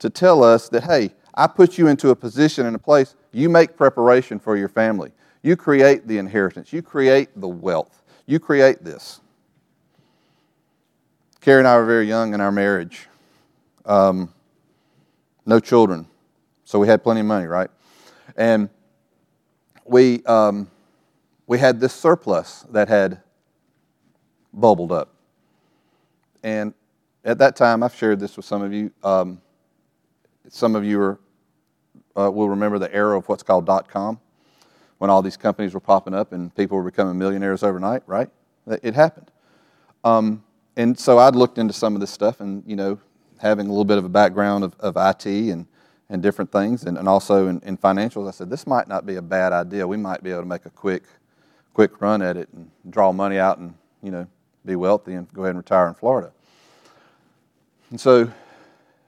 to 0.00 0.10
tell 0.10 0.44
us 0.44 0.68
that, 0.68 0.84
hey, 0.84 1.14
I 1.34 1.46
put 1.46 1.78
you 1.78 1.88
into 1.88 2.10
a 2.10 2.16
position 2.16 2.66
and 2.66 2.76
a 2.76 2.78
place, 2.78 3.16
you 3.32 3.48
make 3.48 3.74
preparation 3.74 4.38
for 4.38 4.54
your 4.54 4.68
family. 4.68 5.12
You 5.42 5.56
create 5.56 6.06
the 6.06 6.18
inheritance, 6.18 6.74
you 6.74 6.82
create 6.82 7.30
the 7.40 7.48
wealth, 7.48 8.02
you 8.26 8.38
create 8.38 8.84
this. 8.84 9.22
Carrie 11.40 11.60
and 11.60 11.68
I 11.68 11.76
were 11.76 11.86
very 11.86 12.06
young 12.06 12.34
in 12.34 12.42
our 12.42 12.52
marriage. 12.52 13.08
Um, 13.86 14.32
no 15.46 15.58
children. 15.58 16.06
So 16.64 16.78
we 16.78 16.86
had 16.86 17.02
plenty 17.02 17.20
of 17.20 17.26
money, 17.26 17.46
right? 17.46 17.70
And 18.36 18.68
we, 19.86 20.22
um, 20.24 20.70
we 21.46 21.58
had 21.58 21.80
this 21.80 21.92
surplus 21.92 22.64
that 22.70 22.88
had 22.88 23.20
bubbled 24.52 24.92
up. 24.92 25.14
And 26.42 26.74
at 27.24 27.38
that 27.38 27.56
time, 27.56 27.82
I've 27.82 27.94
shared 27.94 28.20
this 28.20 28.36
with 28.36 28.46
some 28.46 28.62
of 28.62 28.72
you. 28.72 28.90
Um, 29.02 29.40
some 30.48 30.76
of 30.76 30.84
you 30.84 31.00
are, 31.00 31.20
uh, 32.16 32.30
will 32.30 32.48
remember 32.48 32.78
the 32.78 32.94
era 32.94 33.18
of 33.18 33.28
what's 33.28 33.42
called 33.42 33.66
dot 33.66 33.88
com, 33.88 34.20
when 34.98 35.10
all 35.10 35.22
these 35.22 35.36
companies 35.36 35.74
were 35.74 35.80
popping 35.80 36.14
up 36.14 36.32
and 36.32 36.54
people 36.54 36.76
were 36.76 36.84
becoming 36.84 37.18
millionaires 37.18 37.62
overnight, 37.62 38.02
right? 38.06 38.28
It 38.66 38.94
happened. 38.94 39.30
Um, 40.04 40.44
and 40.76 40.98
so 40.98 41.18
I'd 41.18 41.34
looked 41.34 41.58
into 41.58 41.72
some 41.72 41.94
of 41.94 42.00
this 42.00 42.10
stuff 42.10 42.40
and, 42.40 42.62
you 42.66 42.76
know, 42.76 42.98
having 43.38 43.66
a 43.66 43.70
little 43.70 43.84
bit 43.84 43.98
of 43.98 44.04
a 44.04 44.08
background 44.08 44.64
of, 44.64 44.74
of 44.80 44.96
IT 44.96 45.26
and, 45.26 45.66
and 46.08 46.22
different 46.22 46.52
things 46.52 46.84
and, 46.84 46.96
and 46.98 47.08
also 47.08 47.48
in, 47.48 47.60
in 47.60 47.76
financials, 47.76 48.28
I 48.28 48.30
said, 48.30 48.50
this 48.50 48.66
might 48.66 48.86
not 48.86 49.06
be 49.06 49.16
a 49.16 49.22
bad 49.22 49.52
idea. 49.52 49.86
We 49.86 49.96
might 49.96 50.22
be 50.22 50.30
able 50.30 50.42
to 50.42 50.48
make 50.48 50.66
a 50.66 50.70
quick, 50.70 51.04
quick 51.74 52.00
run 52.00 52.22
at 52.22 52.36
it 52.36 52.48
and 52.52 52.70
draw 52.88 53.12
money 53.12 53.38
out 53.38 53.58
and, 53.58 53.74
you 54.02 54.10
know, 54.10 54.26
be 54.64 54.76
wealthy 54.76 55.14
and 55.14 55.30
go 55.32 55.42
ahead 55.42 55.50
and 55.50 55.58
retire 55.58 55.88
in 55.88 55.94
Florida. 55.94 56.32
And 57.90 58.00
so 58.00 58.30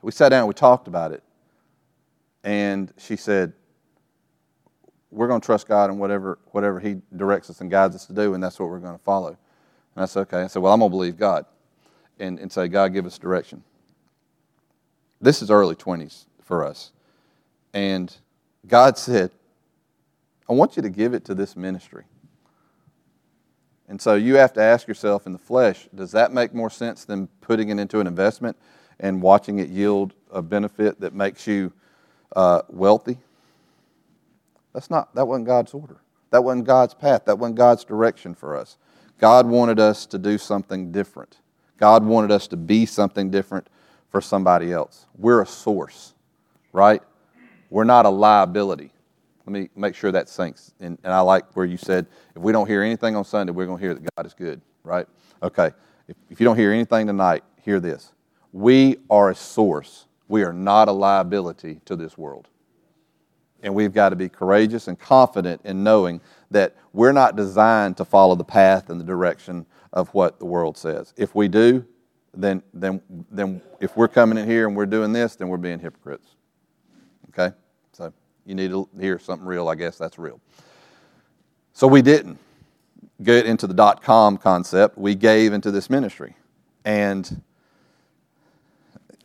we 0.03 0.13
sat 0.13 0.29
down 0.29 0.41
and 0.41 0.49
we 0.49 0.55
talked 0.55 0.89
about 0.89 1.13
it. 1.13 1.23
And 2.45 2.93
she 2.99 3.17
said, 3.17 3.53
We're 5.11 5.29
going 5.29 5.41
to 5.41 5.45
trust 5.47 5.67
God 5.67 5.91
in 5.91 5.99
whatever, 5.99 6.39
whatever 6.53 6.79
He 6.79 7.01
directs 7.17 7.49
us 7.51 7.61
and 7.61 7.71
guides 7.71 7.95
us 7.95 8.07
to 8.07 8.13
do, 8.13 8.35
and 8.35 8.43
that's 8.43 8.61
what 8.61 8.69
we're 8.69 8.79
going 8.79 8.97
to 8.97 9.03
follow. 9.05 9.29
And 9.29 10.03
I 10.03 10.05
said, 10.05 10.21
Okay. 10.23 10.43
I 10.43 10.47
said, 10.47 10.63
Well, 10.63 10.73
I'm 10.73 10.81
going 10.81 10.91
to 10.91 10.97
believe 10.97 11.17
God 11.17 11.47
and, 12.19 12.39
and 12.39 12.53
say, 12.53 12.69
God, 12.69 12.93
give 12.93 13.07
us 13.07 13.19
direction. 13.19 13.63
This 15.21 15.43
is 15.43 15.51
early 15.51 15.75
20s 15.75 16.27
for 16.43 16.65
us. 16.65 16.93
And 17.73 18.15
God 18.67 18.99
said, 18.99 19.31
I 20.49 20.53
want 20.53 20.77
you 20.77 20.83
to 20.83 20.91
give 20.91 21.15
it 21.15 21.25
to 21.25 21.35
this 21.35 21.57
ministry. 21.57 22.05
And 23.88 24.00
so 24.00 24.14
you 24.14 24.37
have 24.37 24.52
to 24.55 24.62
ask 24.62 24.88
yourself 24.88 25.26
in 25.26 25.33
the 25.33 25.38
flesh, 25.38 25.88
does 25.95 26.12
that 26.12 26.33
make 26.33 26.52
more 26.52 26.71
sense 26.71 27.05
than 27.05 27.28
putting 27.40 27.69
it 27.69 27.78
into 27.78 28.00
an 28.00 28.07
investment 28.07 28.57
and 28.99 29.23
watching 29.23 29.59
it 29.59 29.69
yield 29.69 30.14
a 30.31 30.43
benefit 30.43 31.00
that 31.00 31.14
makes 31.14 31.47
you 31.47 31.73
uh, 32.35 32.62
wealthy? 32.69 33.19
That's 34.73 34.90
not, 34.90 35.14
that 35.14 35.26
wasn't 35.26 35.47
God's 35.47 35.73
order. 35.73 35.99
That 36.31 36.43
wasn't 36.43 36.66
God's 36.66 36.95
path. 36.95 37.25
That 37.26 37.38
wasn't 37.38 37.57
God's 37.57 37.85
direction 37.85 38.35
for 38.35 38.57
us. 38.57 38.76
God 39.19 39.47
wanted 39.47 39.78
us 39.80 40.04
to 40.06 40.19
do 40.19 40.37
something 40.37 40.93
different. 40.93 41.39
God 41.78 42.04
wanted 42.04 42.30
us 42.30 42.47
to 42.49 42.56
be 42.56 42.87
something 42.87 43.30
different 43.30 43.69
for 44.11 44.21
somebody 44.21 44.73
else. 44.73 45.06
We're 45.17 45.43
a 45.43 45.47
source, 45.47 46.15
right? 46.73 47.02
We're 47.71 47.84
not 47.84 48.04
a 48.06 48.11
liability. 48.11 48.93
Let 49.47 49.52
me 49.52 49.69
make 49.76 49.95
sure 49.95 50.11
that 50.11 50.28
sinks. 50.28 50.73
And, 50.80 50.99
and 51.04 51.13
I 51.13 51.21
like 51.21 51.54
where 51.54 51.67
you 51.67 51.76
said, 51.76 52.06
if 52.35 52.43
we 52.43 52.52
don't 52.52 52.67
hear 52.67 52.82
anything 52.82 53.15
on 53.15 53.25
Sunday, 53.25 53.52
we're 53.52 53.67
going 53.67 53.78
to 53.78 53.85
hear 53.85 53.95
that 53.95 54.09
God 54.17 54.26
is 54.26 54.35
good, 54.35 54.61
right? 54.82 55.06
Okay. 55.43 55.71
If, 56.09 56.17
if 56.30 56.41
you 56.41 56.45
don't 56.45 56.56
hear 56.56 56.73
anything 56.73 57.06
tonight, 57.06 57.45
hear 57.63 57.78
this. 57.78 58.13
We 58.52 58.97
are 59.09 59.30
a 59.30 59.35
source. 59.35 60.06
We 60.28 60.43
are 60.43 60.52
not 60.52 60.89
a 60.89 60.93
liability 60.93 61.80
to 61.85 61.95
this 61.95 62.19
world. 62.19 62.49
And 63.63 63.75
we've 63.75 63.93
got 63.93 64.11
to 64.11 64.17
be 64.17 64.28
courageous 64.28 64.89
and 64.89 64.99
confident 64.99 65.61
in 65.65 65.85
knowing 65.85 66.21
that 66.50 66.75
we're 66.93 67.13
not 67.13 67.37
designed 67.37 67.97
to 67.99 68.04
follow 68.04 68.35
the 68.35 68.45
path 68.45 68.91
and 68.91 69.00
the 69.00 69.04
direction 69.04 69.65
of 69.93 70.09
what 70.11 70.39
the 70.41 70.45
world 70.45 70.76
says. 70.76 71.15
If 71.17 71.35
we 71.35 71.47
do, 71.47 71.85
then, 72.35 72.63
then, 72.75 73.00
then 73.30 73.63
if 73.80 73.97
we're 73.97 74.09
coming 74.09 74.39
in 74.39 74.47
here 74.47 74.67
and 74.67 74.76
we're 74.76 74.87
doing 74.87 75.13
this, 75.13 75.37
then 75.37 75.49
we're 75.49 75.56
being 75.56 75.78
hypocrites. 75.78 76.35
Okay? 77.30 77.54
You 78.47 78.54
need 78.54 78.71
to 78.71 78.89
hear 78.99 79.19
something 79.19 79.47
real, 79.47 79.69
I 79.69 79.75
guess 79.75 79.99
that's 79.99 80.19
real. 80.19 80.41
So 81.73 81.89
we 81.89 82.00
didn't 82.00 82.39
get 83.23 83.45
into 83.45 83.67
the 83.67 83.75
dot 83.75 84.02
com 84.02 84.39
concept. 84.39 84.97
We 84.97 85.15
gave 85.17 85.52
into 85.52 85.71
this 85.73 85.91
ministry. 85.91 86.37
And 86.85 87.43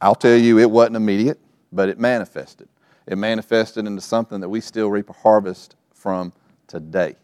I'll 0.01 0.15
tell 0.15 0.35
you, 0.35 0.57
it 0.57 0.69
wasn't 0.69 0.95
immediate, 0.95 1.39
but 1.71 1.87
it 1.87 1.99
manifested. 1.99 2.67
It 3.05 3.17
manifested 3.17 3.85
into 3.85 4.01
something 4.01 4.41
that 4.41 4.49
we 4.49 4.59
still 4.59 4.89
reap 4.89 5.09
a 5.09 5.13
harvest 5.13 5.75
from 5.93 6.33
today 6.67 7.15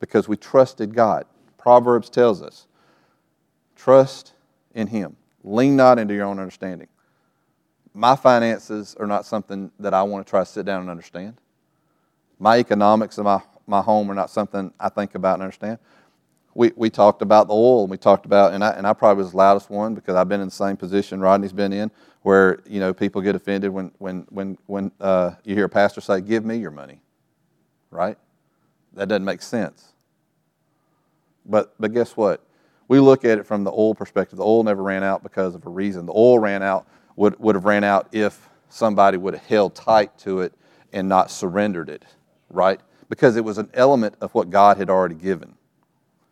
because 0.00 0.28
we 0.28 0.36
trusted 0.36 0.94
God. 0.94 1.24
Proverbs 1.56 2.10
tells 2.10 2.42
us 2.42 2.66
trust 3.74 4.34
in 4.74 4.88
Him, 4.88 5.16
lean 5.42 5.76
not 5.76 5.98
into 5.98 6.12
your 6.12 6.26
own 6.26 6.38
understanding 6.38 6.88
my 7.94 8.16
finances 8.16 8.96
are 8.98 9.06
not 9.06 9.24
something 9.24 9.70
that 9.78 9.94
I 9.94 10.02
want 10.02 10.26
to 10.26 10.30
try 10.30 10.40
to 10.40 10.46
sit 10.46 10.66
down 10.66 10.80
and 10.80 10.90
understand. 10.90 11.40
My 12.40 12.58
economics 12.58 13.16
of 13.18 13.24
my, 13.24 13.40
my 13.68 13.80
home 13.80 14.10
are 14.10 14.14
not 14.14 14.30
something 14.30 14.72
I 14.80 14.88
think 14.88 15.14
about 15.14 15.34
and 15.34 15.44
understand. 15.44 15.78
We, 16.56 16.72
we 16.76 16.90
talked 16.90 17.22
about 17.22 17.46
the 17.46 17.54
oil, 17.54 17.82
and 17.82 17.90
we 17.90 17.96
talked 17.96 18.26
about, 18.26 18.52
and 18.52 18.64
I, 18.64 18.70
and 18.70 18.86
I 18.86 18.92
probably 18.92 19.22
was 19.22 19.30
the 19.30 19.38
loudest 19.38 19.70
one 19.70 19.94
because 19.94 20.16
I've 20.16 20.28
been 20.28 20.40
in 20.40 20.48
the 20.48 20.54
same 20.54 20.76
position 20.76 21.20
Rodney's 21.20 21.52
been 21.52 21.72
in, 21.72 21.90
where 22.22 22.60
you 22.66 22.80
know 22.80 22.94
people 22.94 23.20
get 23.20 23.34
offended 23.34 23.70
when 23.70 23.90
when 23.98 24.26
when 24.30 24.56
when 24.66 24.92
uh, 25.00 25.32
you 25.44 25.54
hear 25.54 25.64
a 25.64 25.68
pastor 25.68 26.00
say, 26.00 26.20
"Give 26.20 26.44
me 26.44 26.56
your 26.56 26.70
money," 26.70 27.00
right? 27.90 28.16
That 28.92 29.08
doesn't 29.08 29.24
make 29.24 29.42
sense. 29.42 29.94
But 31.44 31.74
but 31.80 31.92
guess 31.92 32.16
what? 32.16 32.46
We 32.86 33.00
look 33.00 33.24
at 33.24 33.38
it 33.38 33.46
from 33.46 33.64
the 33.64 33.72
oil 33.72 33.94
perspective. 33.94 34.38
The 34.38 34.44
oil 34.44 34.62
never 34.62 34.82
ran 34.82 35.02
out 35.02 35.24
because 35.24 35.56
of 35.56 35.66
a 35.66 35.70
reason. 35.70 36.06
The 36.06 36.12
oil 36.12 36.38
ran 36.38 36.62
out 36.62 36.86
would, 37.16 37.38
would 37.38 37.54
have 37.54 37.64
ran 37.64 37.84
out 37.84 38.08
if 38.12 38.48
somebody 38.68 39.16
would 39.16 39.34
have 39.34 39.44
held 39.44 39.74
tight 39.74 40.16
to 40.18 40.40
it 40.40 40.52
and 40.92 41.08
not 41.08 41.30
surrendered 41.30 41.88
it, 41.88 42.04
right? 42.50 42.80
Because 43.08 43.36
it 43.36 43.44
was 43.44 43.58
an 43.58 43.70
element 43.74 44.16
of 44.20 44.34
what 44.34 44.50
God 44.50 44.76
had 44.76 44.90
already 44.90 45.14
given. 45.14 45.54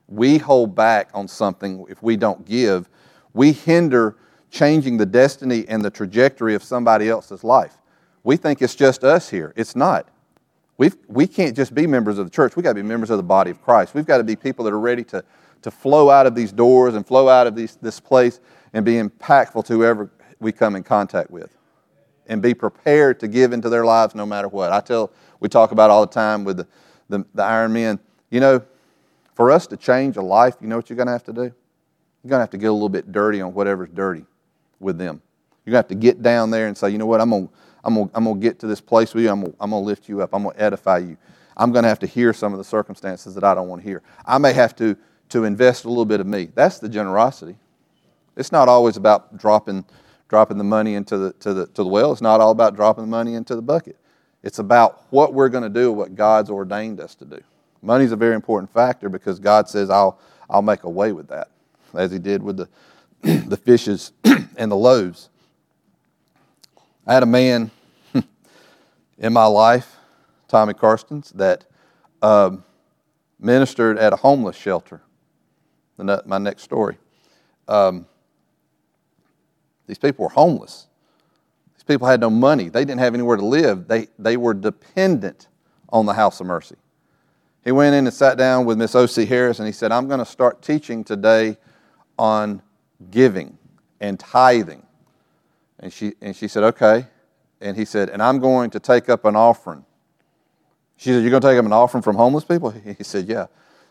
We 0.08 0.38
hold 0.38 0.74
back 0.74 1.10
on 1.14 1.28
something 1.28 1.84
if 1.88 2.02
we 2.02 2.16
don't 2.16 2.44
give, 2.44 2.88
we 3.34 3.52
hinder 3.52 4.16
changing 4.50 4.98
the 4.98 5.06
destiny 5.06 5.64
and 5.68 5.84
the 5.84 5.90
trajectory 5.90 6.54
of 6.54 6.62
somebody 6.62 7.08
else's 7.08 7.42
life. 7.42 7.78
We 8.22 8.36
think 8.36 8.62
it's 8.62 8.74
just 8.74 9.02
us 9.02 9.28
here. 9.28 9.52
It's 9.56 9.74
not. 9.74 10.08
We've, 10.76 10.96
we 11.08 11.26
can't 11.26 11.56
just 11.56 11.74
be 11.74 11.86
members 11.86 12.18
of 12.18 12.26
the 12.26 12.30
church. 12.30 12.56
We've 12.56 12.62
got 12.62 12.70
to 12.70 12.74
be 12.74 12.82
members 12.82 13.10
of 13.10 13.16
the 13.16 13.22
body 13.22 13.50
of 13.50 13.62
Christ. 13.62 13.94
We've 13.94 14.06
got 14.06 14.18
to 14.18 14.24
be 14.24 14.36
people 14.36 14.64
that 14.64 14.72
are 14.72 14.80
ready 14.80 15.04
to, 15.04 15.24
to 15.62 15.70
flow 15.70 16.10
out 16.10 16.26
of 16.26 16.34
these 16.34 16.52
doors 16.52 16.94
and 16.94 17.06
flow 17.06 17.28
out 17.28 17.46
of 17.46 17.54
these, 17.54 17.76
this 17.76 18.00
place 18.00 18.40
and 18.72 18.84
be 18.84 18.94
impactful 18.94 19.64
to 19.66 19.74
whoever, 19.74 20.10
we 20.42 20.52
come 20.52 20.76
in 20.76 20.82
contact 20.82 21.30
with 21.30 21.56
and 22.26 22.42
be 22.42 22.54
prepared 22.54 23.20
to 23.20 23.28
give 23.28 23.52
into 23.52 23.68
their 23.68 23.84
lives 23.84 24.14
no 24.14 24.26
matter 24.26 24.48
what. 24.48 24.72
I 24.72 24.80
tell, 24.80 25.10
we 25.40 25.48
talk 25.48 25.72
about 25.72 25.90
all 25.90 26.06
the 26.06 26.12
time 26.12 26.44
with 26.44 26.58
the, 26.58 26.66
the, 27.08 27.24
the 27.34 27.42
Iron 27.42 27.72
Men, 27.72 27.98
you 28.30 28.40
know, 28.40 28.62
for 29.34 29.50
us 29.50 29.66
to 29.68 29.76
change 29.76 30.16
a 30.16 30.22
life, 30.22 30.56
you 30.60 30.68
know 30.68 30.76
what 30.76 30.90
you're 30.90 30.96
going 30.96 31.06
to 31.06 31.12
have 31.12 31.24
to 31.24 31.32
do? 31.32 31.42
You're 31.42 32.28
going 32.28 32.38
to 32.38 32.42
have 32.42 32.50
to 32.50 32.58
get 32.58 32.66
a 32.66 32.72
little 32.72 32.88
bit 32.88 33.10
dirty 33.10 33.40
on 33.40 33.54
whatever's 33.54 33.88
dirty 33.90 34.24
with 34.78 34.98
them. 34.98 35.20
You're 35.64 35.72
going 35.72 35.82
to 35.82 35.88
have 35.88 36.00
to 36.00 36.06
get 36.06 36.22
down 36.22 36.50
there 36.50 36.68
and 36.68 36.76
say, 36.76 36.90
you 36.90 36.98
know 36.98 37.06
what, 37.06 37.20
I'm 37.20 37.30
going 37.30 37.48
to 37.48 37.54
I'm 37.84 37.94
gonna, 37.94 38.10
I'm 38.14 38.24
gonna 38.24 38.38
get 38.38 38.58
to 38.60 38.66
this 38.66 38.80
place 38.80 39.14
with 39.14 39.24
you. 39.24 39.30
I'm 39.30 39.42
gonna, 39.42 39.54
I'm 39.60 39.70
gonna 39.70 39.84
lift 39.84 40.08
you 40.08 40.22
up. 40.22 40.30
I'm 40.32 40.44
to 40.44 40.60
edify 40.60 40.98
you. 40.98 41.16
I'm 41.56 41.72
going 41.72 41.82
to 41.82 41.88
have 41.88 41.98
to 41.98 42.06
hear 42.06 42.32
some 42.32 42.52
of 42.52 42.58
the 42.58 42.64
circumstances 42.64 43.34
that 43.34 43.44
I 43.44 43.54
don't 43.54 43.68
want 43.68 43.82
to 43.82 43.88
hear. 43.88 44.02
I 44.24 44.38
may 44.38 44.54
have 44.54 44.74
to, 44.76 44.96
to 45.30 45.44
invest 45.44 45.84
a 45.84 45.88
little 45.88 46.06
bit 46.06 46.18
of 46.18 46.26
me. 46.26 46.48
That's 46.54 46.78
the 46.78 46.88
generosity. 46.88 47.56
It's 48.36 48.52
not 48.52 48.68
always 48.68 48.96
about 48.96 49.36
dropping 49.36 49.84
dropping 50.32 50.56
the 50.56 50.64
money 50.64 50.94
into 50.94 51.18
the, 51.18 51.32
to 51.34 51.52
the, 51.52 51.66
to 51.66 51.82
the 51.82 51.88
well. 51.88 52.10
It's 52.10 52.22
not 52.22 52.40
all 52.40 52.52
about 52.52 52.74
dropping 52.74 53.04
the 53.04 53.10
money 53.10 53.34
into 53.34 53.54
the 53.54 53.60
bucket. 53.60 53.98
It's 54.42 54.58
about 54.58 55.02
what 55.10 55.34
we're 55.34 55.50
going 55.50 55.62
to 55.62 55.68
do, 55.68 55.92
what 55.92 56.14
God's 56.14 56.48
ordained 56.48 57.00
us 57.00 57.14
to 57.16 57.26
do. 57.26 57.38
Money's 57.82 58.12
a 58.12 58.16
very 58.16 58.34
important 58.34 58.72
factor 58.72 59.10
because 59.10 59.38
God 59.38 59.68
says, 59.68 59.90
I'll, 59.90 60.18
I'll 60.48 60.62
make 60.62 60.84
a 60.84 60.88
way 60.88 61.12
with 61.12 61.28
that, 61.28 61.50
as 61.92 62.10
He 62.10 62.18
did 62.18 62.42
with 62.42 62.56
the, 62.56 62.68
the 63.46 63.58
fishes 63.58 64.12
and 64.56 64.72
the 64.72 64.76
loaves. 64.76 65.28
I 67.06 67.12
had 67.12 67.22
a 67.22 67.26
man 67.26 67.70
in 69.18 69.34
my 69.34 69.44
life, 69.44 69.96
Tommy 70.48 70.72
Karstens, 70.72 71.30
that 71.34 71.66
um, 72.22 72.64
ministered 73.38 73.98
at 73.98 74.14
a 74.14 74.16
homeless 74.16 74.56
shelter. 74.56 75.02
My 75.98 76.38
next 76.38 76.62
story. 76.62 76.96
Um, 77.68 78.06
these 79.92 79.98
people 79.98 80.22
were 80.22 80.30
homeless. 80.30 80.86
These 81.74 81.84
people 81.84 82.06
had 82.06 82.18
no 82.18 82.30
money. 82.30 82.70
They 82.70 82.86
didn't 82.86 83.00
have 83.00 83.12
anywhere 83.12 83.36
to 83.36 83.44
live. 83.44 83.88
They, 83.88 84.06
they 84.18 84.38
were 84.38 84.54
dependent 84.54 85.48
on 85.90 86.06
the 86.06 86.14
House 86.14 86.40
of 86.40 86.46
Mercy. 86.46 86.76
He 87.62 87.72
went 87.72 87.94
in 87.94 88.06
and 88.06 88.14
sat 88.14 88.38
down 88.38 88.64
with 88.64 88.78
Miss 88.78 88.94
O.C. 88.94 89.26
Harris 89.26 89.58
and 89.58 89.66
he 89.66 89.72
said, 89.72 89.92
I'm 89.92 90.08
going 90.08 90.18
to 90.18 90.24
start 90.24 90.62
teaching 90.62 91.04
today 91.04 91.58
on 92.18 92.62
giving 93.10 93.58
and 94.00 94.18
tithing. 94.18 94.82
And 95.78 95.92
she, 95.92 96.14
and 96.22 96.34
she 96.34 96.48
said, 96.48 96.62
Okay. 96.62 97.04
And 97.60 97.76
he 97.76 97.84
said, 97.84 98.08
And 98.08 98.22
I'm 98.22 98.38
going 98.38 98.70
to 98.70 98.80
take 98.80 99.10
up 99.10 99.26
an 99.26 99.36
offering. 99.36 99.84
She 100.96 101.10
said, 101.10 101.20
You're 101.20 101.30
going 101.32 101.42
to 101.42 101.48
take 101.48 101.58
up 101.58 101.66
an 101.66 101.72
offering 101.74 102.00
from 102.00 102.16
homeless 102.16 102.44
people? 102.44 102.70
He 102.96 103.04
said, 103.04 103.28
Yeah. 103.28 103.48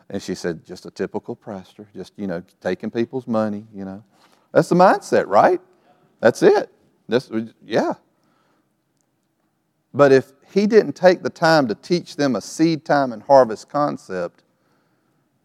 And 0.09 0.19
she 0.19 0.33
said, 0.33 0.65
Just 0.65 0.87
a 0.87 0.89
typical 0.89 1.35
pastor, 1.35 1.87
just, 1.95 2.13
you 2.17 2.25
know, 2.25 2.41
taking 2.59 2.89
people's 2.89 3.27
money, 3.27 3.67
you 3.71 3.85
know. 3.85 4.03
That's 4.51 4.67
the 4.67 4.75
mindset, 4.75 5.27
right? 5.27 5.61
That's 6.21 6.41
it. 6.41 6.71
This, 7.09 7.29
yeah. 7.65 7.95
But 9.93 10.13
if 10.13 10.31
he 10.53 10.67
didn't 10.67 10.93
take 10.93 11.23
the 11.23 11.29
time 11.29 11.67
to 11.67 11.75
teach 11.75 12.15
them 12.15 12.35
a 12.37 12.41
seed 12.41 12.85
time 12.85 13.11
and 13.11 13.21
harvest 13.23 13.67
concept, 13.67 14.43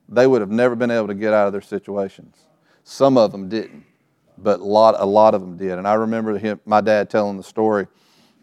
they 0.08 0.28
would 0.28 0.40
have 0.40 0.50
never 0.50 0.76
been 0.76 0.92
able 0.92 1.08
to 1.08 1.14
get 1.14 1.32
out 1.32 1.48
of 1.48 1.52
their 1.52 1.60
situations. 1.60 2.36
Some 2.84 3.18
of 3.18 3.32
them 3.32 3.48
didn't, 3.48 3.84
but 4.38 4.60
a 4.60 4.64
lot, 4.64 4.94
a 4.98 5.04
lot 5.04 5.34
of 5.34 5.40
them 5.40 5.56
did. 5.56 5.72
And 5.72 5.88
I 5.88 5.94
remember 5.94 6.38
him, 6.38 6.60
my 6.64 6.80
dad 6.80 7.10
telling 7.10 7.36
the 7.36 7.42
story 7.42 7.88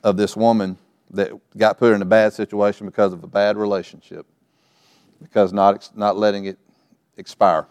of 0.04 0.18
this 0.18 0.36
woman 0.36 0.78
that 1.12 1.32
got 1.56 1.78
put 1.78 1.94
in 1.94 2.02
a 2.02 2.06
bad 2.06 2.34
situation 2.34 2.86
because 2.86 3.14
of 3.14 3.24
a 3.24 3.28
bad 3.28 3.56
relationship, 3.56 4.26
because 5.22 5.54
not, 5.54 5.90
not 5.96 6.18
letting 6.18 6.46
it 6.46 6.58
expire. 7.16 7.68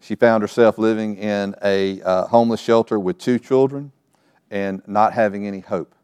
She 0.00 0.14
found 0.14 0.42
herself 0.42 0.78
living 0.78 1.16
in 1.16 1.54
a 1.62 2.00
uh, 2.02 2.26
homeless 2.26 2.60
shelter 2.60 2.98
with 2.98 3.18
two 3.18 3.38
children 3.38 3.92
and 4.50 4.82
not 4.86 5.12
having 5.12 5.46
any 5.46 5.60
hope. 5.60 5.94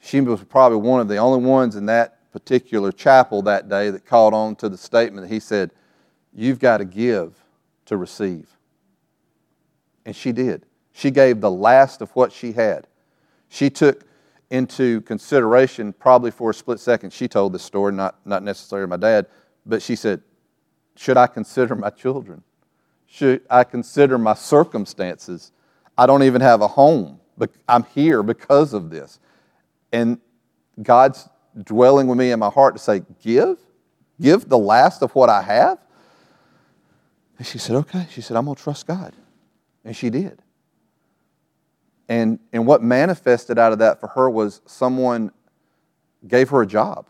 She 0.00 0.20
was 0.20 0.42
probably 0.44 0.78
one 0.78 1.00
of 1.00 1.08
the 1.08 1.16
only 1.16 1.44
ones 1.44 1.76
in 1.76 1.86
that 1.86 2.30
particular 2.32 2.92
chapel 2.92 3.42
that 3.42 3.68
day 3.68 3.90
that 3.90 4.06
caught 4.06 4.32
on 4.32 4.56
to 4.56 4.68
the 4.68 4.76
statement 4.76 5.26
that 5.26 5.34
he 5.34 5.40
said, 5.40 5.70
You've 6.32 6.58
got 6.58 6.78
to 6.78 6.84
give 6.84 7.34
to 7.86 7.96
receive. 7.96 8.48
And 10.04 10.14
she 10.14 10.32
did. 10.32 10.66
She 10.92 11.10
gave 11.10 11.40
the 11.40 11.50
last 11.50 12.02
of 12.02 12.10
what 12.10 12.32
she 12.32 12.52
had. 12.52 12.86
She 13.48 13.70
took 13.70 14.04
into 14.50 15.00
consideration, 15.02 15.92
probably 15.92 16.30
for 16.30 16.50
a 16.50 16.54
split 16.54 16.78
second, 16.78 17.12
she 17.12 17.26
told 17.26 17.52
this 17.52 17.62
story, 17.62 17.92
not, 17.92 18.16
not 18.24 18.42
necessarily 18.42 18.86
my 18.86 18.96
dad, 18.96 19.26
but 19.64 19.82
she 19.82 19.96
said, 19.96 20.22
Should 20.94 21.16
I 21.16 21.26
consider 21.26 21.74
my 21.74 21.90
children? 21.90 22.42
Should 23.06 23.42
I 23.48 23.64
consider 23.64 24.18
my 24.18 24.34
circumstances? 24.34 25.52
I 25.96 26.06
don't 26.06 26.22
even 26.22 26.40
have 26.40 26.60
a 26.60 26.68
home, 26.68 27.20
but 27.38 27.50
I'm 27.68 27.84
here 27.84 28.22
because 28.22 28.74
of 28.74 28.90
this. 28.90 29.18
And 29.92 30.18
God's 30.82 31.28
dwelling 31.62 32.06
with 32.06 32.18
me 32.18 32.32
in 32.32 32.38
my 32.38 32.50
heart 32.50 32.74
to 32.74 32.78
say, 32.78 33.02
Give, 33.22 33.58
give 34.20 34.48
the 34.48 34.58
last 34.58 35.02
of 35.02 35.14
what 35.14 35.30
I 35.30 35.42
have. 35.42 35.78
And 37.38 37.46
she 37.46 37.58
said, 37.58 37.76
Okay. 37.76 38.06
She 38.10 38.20
said, 38.20 38.36
I'm 38.36 38.44
going 38.44 38.56
to 38.56 38.62
trust 38.62 38.86
God. 38.86 39.14
And 39.84 39.96
she 39.96 40.10
did. 40.10 40.42
And, 42.08 42.38
and 42.52 42.66
what 42.66 42.82
manifested 42.82 43.58
out 43.58 43.72
of 43.72 43.78
that 43.78 44.00
for 44.00 44.08
her 44.08 44.30
was 44.30 44.60
someone 44.66 45.32
gave 46.26 46.50
her 46.50 46.62
a 46.62 46.66
job, 46.66 47.06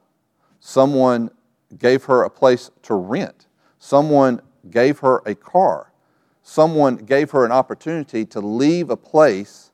someone 0.60 1.30
gave 1.76 2.04
her 2.04 2.22
a 2.22 2.30
place 2.30 2.70
to 2.82 2.94
rent, 2.94 3.46
someone 3.78 4.40
gave 4.70 5.00
her 5.00 5.22
a 5.26 5.34
car, 5.34 5.92
someone 6.42 6.96
gave 6.96 7.30
her 7.30 7.44
an 7.44 7.52
opportunity 7.52 8.24
to 8.26 8.40
leave 8.40 8.90
a 8.90 8.96
place 8.96 9.72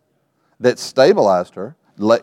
that 0.60 0.78
stabilized 0.78 1.54
her, 1.54 1.76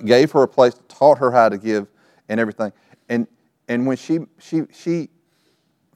gave 0.05 0.31
her 0.31 0.43
a 0.43 0.47
place, 0.47 0.73
taught 0.87 1.17
her 1.17 1.31
how 1.31 1.49
to 1.49 1.57
give 1.57 1.87
and 2.27 2.39
everything. 2.39 2.71
And, 3.09 3.27
and 3.67 3.85
when 3.85 3.97
she, 3.97 4.19
she, 4.39 4.63
she 4.73 5.09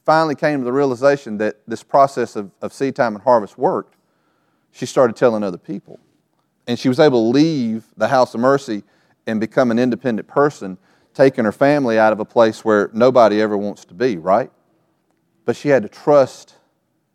finally 0.05 0.35
came 0.35 0.59
to 0.59 0.65
the 0.65 0.73
realization 0.73 1.37
that 1.37 1.57
this 1.67 1.83
process 1.83 2.35
of, 2.35 2.51
of 2.61 2.73
seed 2.73 2.95
time 2.95 3.15
and 3.15 3.23
harvest 3.23 3.57
worked, 3.57 3.95
she 4.71 4.85
started 4.85 5.15
telling 5.15 5.43
other 5.43 5.57
people 5.57 5.99
and 6.67 6.79
she 6.79 6.89
was 6.89 6.99
able 6.99 7.31
to 7.31 7.37
leave 7.37 7.85
the 7.97 8.07
house 8.07 8.33
of 8.33 8.39
mercy 8.39 8.83
and 9.27 9.39
become 9.39 9.71
an 9.71 9.79
independent 9.79 10.27
person, 10.27 10.77
taking 11.13 11.45
her 11.45 11.51
family 11.51 11.99
out 11.99 12.13
of 12.13 12.19
a 12.19 12.25
place 12.25 12.65
where 12.65 12.89
nobody 12.93 13.41
ever 13.41 13.57
wants 13.57 13.85
to 13.85 13.93
be, 13.93 14.17
right? 14.17 14.51
But 15.45 15.55
she 15.55 15.69
had 15.69 15.83
to 15.83 15.89
trust 15.89 16.55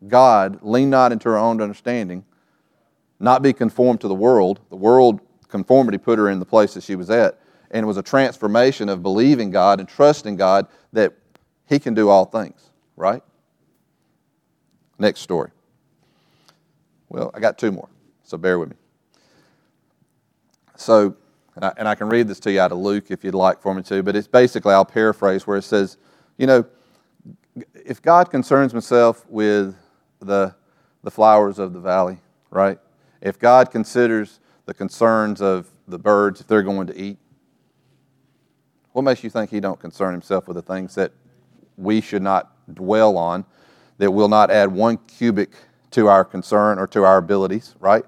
God, 0.07 0.59
lean 0.61 0.89
not 0.89 1.11
into 1.11 1.29
her 1.29 1.37
own 1.37 1.61
understanding, 1.61 2.25
not 3.19 3.41
be 3.41 3.53
conformed 3.53 4.01
to 4.01 4.07
the 4.07 4.15
world. 4.15 4.59
The 4.69 4.75
world 4.75 5.19
conformity 5.49 5.97
put 5.97 6.17
her 6.19 6.29
in 6.29 6.39
the 6.39 6.45
place 6.45 6.73
that 6.75 6.83
she 6.83 6.95
was 6.95 7.09
at. 7.09 7.39
And 7.71 7.83
it 7.83 7.87
was 7.87 7.97
a 7.97 8.03
transformation 8.03 8.89
of 8.89 9.03
believing 9.03 9.51
God 9.51 9.79
and 9.79 9.87
trusting 9.87 10.37
God 10.37 10.67
that 10.93 11.13
He 11.67 11.79
can 11.79 11.93
do 11.93 12.09
all 12.09 12.25
things, 12.25 12.71
right? 12.95 13.21
Next 14.97 15.21
story. 15.21 15.51
Well, 17.09 17.31
I 17.33 17.39
got 17.39 17.57
two 17.57 17.71
more, 17.71 17.89
so 18.23 18.37
bear 18.37 18.57
with 18.59 18.69
me. 18.69 18.75
So, 20.75 21.15
and 21.55 21.65
I, 21.65 21.73
and 21.77 21.87
I, 21.87 21.95
can 21.95 22.07
read 22.07 22.27
this 22.27 22.39
to 22.41 22.51
you 22.51 22.61
out 22.61 22.71
of 22.71 22.77
Luke 22.77 23.05
if 23.09 23.23
you'd 23.23 23.35
like 23.35 23.61
for 23.61 23.73
me 23.73 23.83
to, 23.83 24.01
but 24.01 24.15
it's 24.15 24.27
basically, 24.27 24.73
I'll 24.73 24.85
paraphrase 24.85 25.45
where 25.45 25.57
it 25.57 25.63
says, 25.63 25.97
you 26.37 26.47
know, 26.47 26.65
if 27.73 28.01
God 28.01 28.31
concerns 28.31 28.71
himself 28.71 29.25
with 29.29 29.75
the, 30.19 30.55
the 31.03 31.11
flowers 31.11 31.59
of 31.59 31.73
the 31.73 31.79
valley, 31.79 32.17
right? 32.51 32.79
If 33.21 33.39
God 33.39 33.71
considers 33.71 34.39
the 34.65 34.73
concerns 34.73 35.41
of 35.41 35.67
the 35.87 35.99
birds 35.99 36.41
if 36.41 36.47
they're 36.47 36.63
going 36.63 36.87
to 36.87 36.97
eat, 36.97 37.17
what 38.91 39.03
makes 39.03 39.23
you 39.23 39.29
think 39.29 39.49
he 39.49 39.59
don't 39.59 39.79
concern 39.79 40.11
himself 40.11 40.47
with 40.47 40.55
the 40.55 40.61
things 40.61 40.95
that 40.95 41.11
we 41.77 42.01
should 42.01 42.21
not 42.21 42.51
dwell 42.73 43.17
on, 43.17 43.45
that 43.97 44.11
will 44.11 44.27
not 44.27 44.51
add 44.51 44.71
one 44.71 44.97
cubit 44.97 45.49
to 45.91 46.07
our 46.07 46.23
concern 46.23 46.79
or 46.79 46.87
to 46.87 47.03
our 47.03 47.17
abilities, 47.17 47.75
right? 47.79 48.05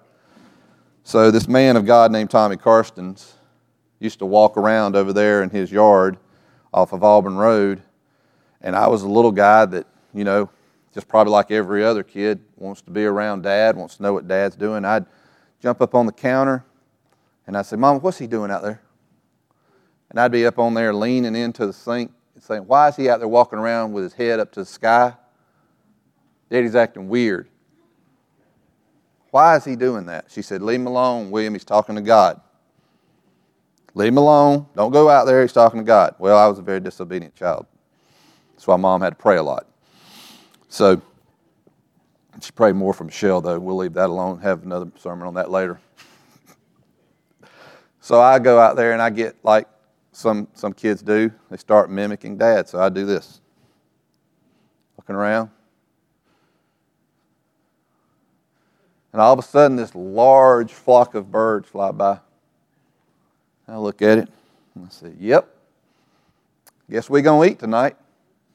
So, 1.04 1.32
this 1.32 1.48
man 1.48 1.78
of 1.78 1.86
God 1.86 2.12
named 2.12 2.30
Tommy 2.30 2.58
Karstens 2.58 3.34
used 4.00 4.20
to 4.20 4.26
walk 4.26 4.58
around 4.58 4.96
over 4.96 5.14
there 5.14 5.44
in 5.44 5.50
his 5.50 5.72
yard 5.72 6.18
off 6.74 6.94
of 6.94 7.04
Auburn 7.04 7.36
Road. 7.36 7.82
And 8.62 8.76
I 8.76 8.88
was 8.88 9.04
a 9.04 9.08
little 9.08 9.32
guy 9.32 9.66
that, 9.66 9.88
you 10.14 10.24
know, 10.24 10.50
just 10.94 11.08
probably 11.08 11.32
like 11.32 11.52
every 11.52 11.84
other 11.84 12.04
kid, 12.04 12.42
wants 12.58 12.82
to 12.82 12.92
be 12.92 13.06
around 13.06 13.44
dad, 13.44 13.76
wants 13.76 13.98
to 13.98 14.04
know 14.04 14.14
what 14.14 14.28
dad's 14.28 14.56
doing. 14.56 14.84
I'd 14.86 15.06
jump 15.62 15.82
up 15.82 15.96
on 15.96 16.06
the 16.06 16.12
counter 16.12 16.66
and 17.48 17.58
I'd 17.58 17.66
say, 17.66 17.78
Mom, 17.78 18.00
what's 18.00 18.18
he 18.18 18.28
doing 18.28 18.52
out 18.52 18.62
there? 18.62 18.82
And 20.10 20.20
I'd 20.20 20.32
be 20.32 20.46
up 20.46 20.60
on 20.60 20.74
there 20.74 20.94
leaning 20.94 21.36
into 21.36 21.66
the 21.66 21.74
sink 21.74 22.12
and 22.36 22.44
saying, 22.44 22.64
Why 22.64 22.90
is 22.90 22.98
he 22.98 23.10
out 23.10 23.20
there 23.20 23.28
walking 23.28 23.60
around 23.60 23.94
with 23.94 24.04
his 24.04 24.14
head 24.14 24.40
up 24.40 24.52
to 24.54 24.62
the 24.62 24.66
sky? 24.66 25.14
Daddy's 26.50 26.76
acting 26.76 27.08
weird. 27.08 27.48
Why 29.30 29.56
is 29.56 29.64
he 29.64 29.78
doing 29.78 30.08
that? 30.08 30.26
She 30.30 30.42
said, 30.42 30.62
Leave 30.62 30.82
him 30.82 30.88
alone, 30.88 31.32
William. 31.32 31.54
He's 31.54 31.64
talking 31.64 31.96
to 31.96 32.02
God. 32.02 32.42
Leave 33.94 34.10
him 34.10 34.18
alone. 34.18 34.68
Don't 34.76 34.92
go 34.92 35.10
out 35.10 35.26
there. 35.26 35.42
He's 35.42 35.54
talking 35.54 35.80
to 35.80 35.86
God. 35.86 36.16
Well, 36.20 36.38
I 36.38 36.48
was 36.48 36.60
a 36.60 36.62
very 36.62 36.82
disobedient 36.82 37.36
child. 37.36 37.66
That's 38.54 38.68
why 38.68 38.76
mom 38.76 39.02
had 39.02 39.12
to 39.12 39.16
pray 39.16 39.38
a 39.38 39.44
lot. 39.44 39.71
So 40.72 41.02
she 42.40 42.54
prayed 42.54 42.76
more 42.76 42.94
for 42.94 43.04
Michelle, 43.04 43.42
though. 43.42 43.60
We'll 43.60 43.76
leave 43.76 43.94
that 43.96 44.10
alone. 44.10 44.40
Have 44.40 44.64
another 44.64 44.90
sermon 44.98 45.28
on 45.28 45.34
that 45.34 45.52
later. 45.52 45.82
so 48.00 48.22
I 48.22 48.40
go 48.40 48.58
out 48.58 48.78
there 48.78 48.94
and 48.94 49.02
I 49.02 49.10
get 49.10 49.36
like 49.44 49.68
some, 50.14 50.48
some 50.54 50.72
kids 50.72 51.02
do. 51.02 51.30
They 51.50 51.58
start 51.58 51.92
mimicking 51.92 52.38
dad. 52.38 52.70
So 52.70 52.80
I 52.80 52.88
do 52.88 53.06
this. 53.06 53.42
Looking 54.98 55.16
around. 55.16 55.50
And 59.12 59.22
all 59.22 59.34
of 59.34 59.40
a 59.40 59.44
sudden, 59.44 59.76
this 59.76 59.94
large 59.94 60.72
flock 60.72 61.16
of 61.16 61.30
birds 61.30 61.68
fly 61.68 61.92
by. 61.92 62.20
I 63.68 63.76
look 63.76 64.02
at 64.02 64.20
it 64.20 64.30
and 64.74 64.86
I 64.86 64.90
say, 64.90 65.12
Yep, 65.20 65.54
guess 66.90 67.10
going 67.10 67.26
to 67.50 67.54
eat 67.54 67.60
tonight. 67.60 67.98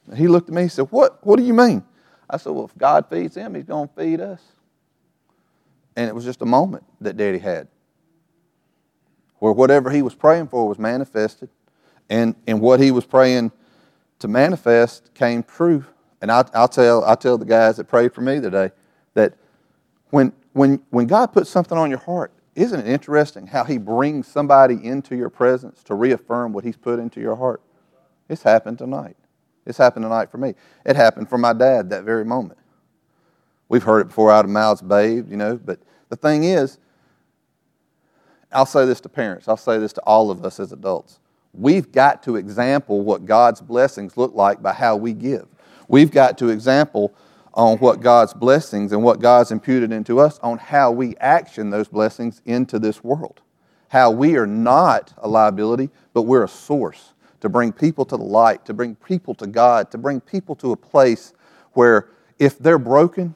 And 0.07 0.17
he 0.17 0.27
looked 0.27 0.49
at 0.49 0.55
me 0.55 0.63
and 0.63 0.71
said, 0.71 0.87
What? 0.89 1.23
What 1.23 1.37
do 1.37 1.45
you 1.45 1.53
mean? 1.53 1.83
I 2.29 2.37
said, 2.37 2.51
Well, 2.51 2.65
if 2.65 2.77
God 2.77 3.09
feeds 3.09 3.35
them, 3.35 3.55
He's 3.55 3.65
going 3.65 3.87
to 3.87 3.93
feed 3.93 4.21
us. 4.21 4.41
And 5.95 6.07
it 6.07 6.13
was 6.13 6.25
just 6.25 6.41
a 6.41 6.45
moment 6.45 6.83
that 7.01 7.17
Daddy 7.17 7.39
had 7.39 7.67
where 9.39 9.53
whatever 9.53 9.89
he 9.89 10.01
was 10.01 10.15
praying 10.15 10.47
for 10.47 10.67
was 10.67 10.79
manifested, 10.79 11.49
and, 12.09 12.35
and 12.47 12.59
what 12.59 12.79
he 12.79 12.89
was 12.89 13.05
praying 13.05 13.51
to 14.19 14.27
manifest 14.27 15.13
came 15.13 15.43
true. 15.43 15.85
And 16.21 16.31
I, 16.31 16.43
will 16.55 16.67
tell, 16.67 17.05
i 17.05 17.13
tell 17.13 17.37
the 17.37 17.45
guys 17.45 17.77
that 17.77 17.85
prayed 17.85 18.13
for 18.13 18.21
me 18.21 18.41
today 18.41 18.71
that 19.13 19.33
when 20.09 20.33
when, 20.57 20.81
when 20.89 21.05
God 21.05 21.27
puts 21.33 21.51
something 21.51 21.77
on 21.77 21.91
your 21.91 21.99
heart, 21.99 22.31
isn't 22.55 22.79
it 22.79 22.87
interesting 22.87 23.45
how 23.45 23.63
he 23.63 23.77
brings 23.77 24.27
somebody 24.27 24.83
into 24.83 25.15
your 25.15 25.29
presence 25.29 25.83
to 25.83 25.93
reaffirm 25.93 26.51
what 26.51 26.63
he's 26.63 26.75
put 26.75 26.97
into 26.97 27.21
your 27.21 27.35
heart? 27.35 27.61
It's 28.27 28.41
happened 28.41 28.79
tonight. 28.79 29.15
It's 29.67 29.77
happened 29.77 30.05
tonight 30.05 30.31
for 30.31 30.37
me. 30.37 30.55
It 30.85 30.95
happened 30.95 31.29
for 31.29 31.37
my 31.37 31.51
dad 31.53 31.89
that 31.89 32.03
very 32.03 32.23
moment. 32.23 32.57
We've 33.69 33.83
heard 33.83 33.99
it 33.99 34.07
before 34.07 34.31
out 34.31 34.45
of 34.45 34.51
mouths 34.51 34.81
bathed, 34.81 35.29
you 35.29 35.35
know, 35.35 35.57
but 35.57 35.79
the 36.07 36.15
thing 36.15 36.45
is, 36.45 36.79
I'll 38.51 38.65
say 38.65 38.85
this 38.85 39.01
to 39.01 39.09
parents, 39.09 39.49
I'll 39.49 39.57
say 39.57 39.77
this 39.77 39.91
to 39.93 40.01
all 40.01 40.31
of 40.31 40.45
us 40.45 40.61
as 40.61 40.71
adults. 40.71 41.19
We've 41.53 41.91
got 41.91 42.23
to 42.23 42.37
example 42.37 43.01
what 43.01 43.25
God's 43.25 43.59
blessings 43.59 44.15
look 44.15 44.33
like 44.33 44.61
by 44.61 44.71
how 44.71 44.95
we 44.95 45.11
give. 45.11 45.47
We've 45.89 46.11
got 46.11 46.37
to 46.37 46.47
example 46.47 47.13
on 47.53 47.77
what 47.79 47.99
God's 47.99 48.33
blessings 48.33 48.93
and 48.93 49.03
what 49.03 49.19
God's 49.19 49.51
imputed 49.51 49.91
into 49.91 50.19
us 50.19 50.39
on 50.39 50.59
how 50.59 50.91
we 50.91 51.17
action 51.17 51.71
those 51.71 51.89
blessings 51.89 52.41
into 52.45 52.79
this 52.79 53.03
world. 53.03 53.41
How 53.89 54.11
we 54.11 54.37
are 54.37 54.47
not 54.47 55.13
a 55.17 55.27
liability, 55.27 55.89
but 56.13 56.21
we're 56.21 56.43
a 56.43 56.49
source 56.49 57.13
to 57.39 57.49
bring 57.49 57.71
people 57.71 58.05
to 58.05 58.17
the 58.17 58.23
light, 58.23 58.65
to 58.65 58.73
bring 58.73 58.95
people 58.95 59.35
to 59.35 59.47
God, 59.47 59.91
to 59.91 59.97
bring 59.97 60.19
people 60.19 60.55
to 60.55 60.71
a 60.71 60.77
place 60.77 61.33
where 61.73 62.09
if 62.39 62.57
they're 62.57 62.79
broken, 62.79 63.35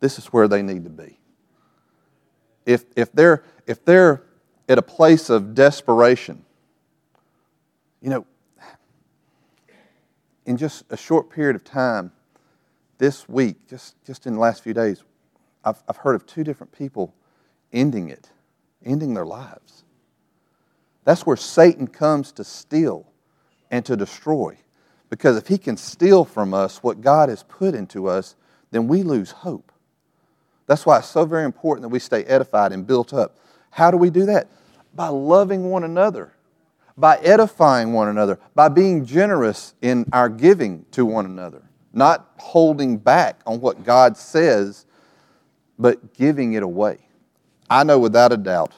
this 0.00 0.18
is 0.18 0.26
where 0.26 0.48
they 0.48 0.62
need 0.62 0.84
to 0.84 0.90
be. 0.90 1.18
If, 2.66 2.84
if, 2.96 3.12
they're, 3.12 3.44
if 3.66 3.84
they're 3.84 4.22
at 4.68 4.78
a 4.78 4.82
place 4.82 5.30
of 5.30 5.54
desperation, 5.54 6.44
you 8.00 8.10
know, 8.10 8.26
in 10.46 10.56
just 10.56 10.84
a 10.90 10.96
short 10.96 11.30
period 11.30 11.56
of 11.56 11.64
time, 11.64 12.12
this 12.98 13.28
week, 13.28 13.56
just, 13.68 14.02
just 14.04 14.26
in 14.26 14.34
the 14.34 14.40
last 14.40 14.62
few 14.62 14.74
days, 14.74 15.02
I've, 15.64 15.82
I've 15.88 15.96
heard 15.96 16.14
of 16.14 16.26
two 16.26 16.44
different 16.44 16.72
people 16.72 17.14
ending 17.72 18.08
it, 18.08 18.30
ending 18.84 19.14
their 19.14 19.26
lives. 19.26 19.83
That's 21.04 21.26
where 21.26 21.36
Satan 21.36 21.86
comes 21.86 22.32
to 22.32 22.44
steal 22.44 23.06
and 23.70 23.84
to 23.86 23.96
destroy. 23.96 24.56
Because 25.10 25.36
if 25.36 25.46
he 25.46 25.58
can 25.58 25.76
steal 25.76 26.24
from 26.24 26.54
us 26.54 26.82
what 26.82 27.00
God 27.00 27.28
has 27.28 27.42
put 27.42 27.74
into 27.74 28.08
us, 28.08 28.36
then 28.70 28.88
we 28.88 29.02
lose 29.02 29.30
hope. 29.30 29.70
That's 30.66 30.86
why 30.86 30.98
it's 30.98 31.08
so 31.08 31.24
very 31.24 31.44
important 31.44 31.82
that 31.82 31.90
we 31.90 31.98
stay 31.98 32.24
edified 32.24 32.72
and 32.72 32.86
built 32.86 33.12
up. 33.12 33.36
How 33.70 33.90
do 33.90 33.96
we 33.96 34.10
do 34.10 34.26
that? 34.26 34.48
By 34.94 35.08
loving 35.08 35.70
one 35.70 35.84
another, 35.84 36.32
by 36.96 37.18
edifying 37.18 37.92
one 37.92 38.08
another, 38.08 38.38
by 38.54 38.68
being 38.68 39.04
generous 39.04 39.74
in 39.82 40.06
our 40.12 40.28
giving 40.28 40.86
to 40.92 41.04
one 41.04 41.26
another, 41.26 41.62
not 41.92 42.30
holding 42.38 42.96
back 42.96 43.40
on 43.46 43.60
what 43.60 43.84
God 43.84 44.16
says, 44.16 44.86
but 45.78 46.14
giving 46.14 46.54
it 46.54 46.62
away. 46.62 46.98
I 47.68 47.84
know 47.84 47.98
without 47.98 48.32
a 48.32 48.36
doubt 48.36 48.72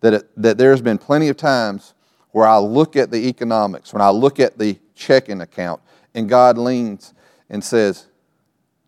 that, 0.00 0.14
it, 0.14 0.30
that 0.36 0.58
there's 0.58 0.80
been 0.80 0.98
plenty 0.98 1.28
of 1.28 1.36
times 1.36 1.94
where 2.32 2.46
I 2.46 2.58
look 2.58 2.96
at 2.96 3.10
the 3.10 3.28
economics, 3.28 3.92
when 3.92 4.02
I 4.02 4.10
look 4.10 4.38
at 4.38 4.58
the 4.58 4.78
checking 4.94 5.40
account, 5.40 5.80
and 6.14 6.28
God 6.28 6.58
leans 6.58 7.14
and 7.48 7.62
says, 7.62 8.06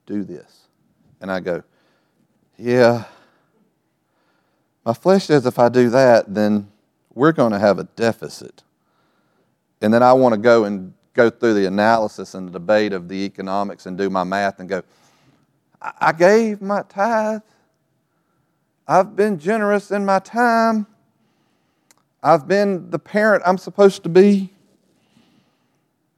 Do 0.07 0.25
this. 0.25 0.67
And 1.21 1.31
I 1.31 1.41
go, 1.41 1.63
Yeah. 2.57 3.05
My 4.85 4.95
flesh 4.95 5.27
says 5.27 5.45
if 5.47 5.59
I 5.59 5.69
do 5.69 5.91
that, 5.91 6.33
then 6.35 6.71
we're 7.15 7.33
going 7.33 7.53
to 7.53 7.59
have 7.59 7.79
a 7.79 7.85
deficit. 7.85 8.63
And 9.83 9.93
then 9.93 10.03
I 10.03 10.13
want 10.13 10.35
to 10.35 10.41
go 10.41 10.65
and 10.65 10.95
go 11.13 11.31
through 11.31 11.55
the 11.55 11.67
analysis 11.67 12.35
and 12.35 12.49
the 12.49 12.53
debate 12.53 12.93
of 12.93 13.09
the 13.09 13.25
economics 13.25 13.87
and 13.87 13.99
do 13.99 14.09
my 14.09 14.25
math 14.25 14.59
and 14.61 14.69
go, 14.69 14.83
I 15.83 16.13
gave 16.13 16.61
my 16.61 16.83
tithe. 16.83 17.41
I've 18.87 19.17
been 19.17 19.39
generous 19.39 19.91
in 19.91 20.05
my 20.05 20.19
time. 20.19 20.87
I've 22.23 22.47
been 22.47 22.91
the 22.91 22.99
parent 22.99 23.43
I'm 23.47 23.59
supposed 23.59 24.03
to 24.03 24.09
be. 24.09 24.53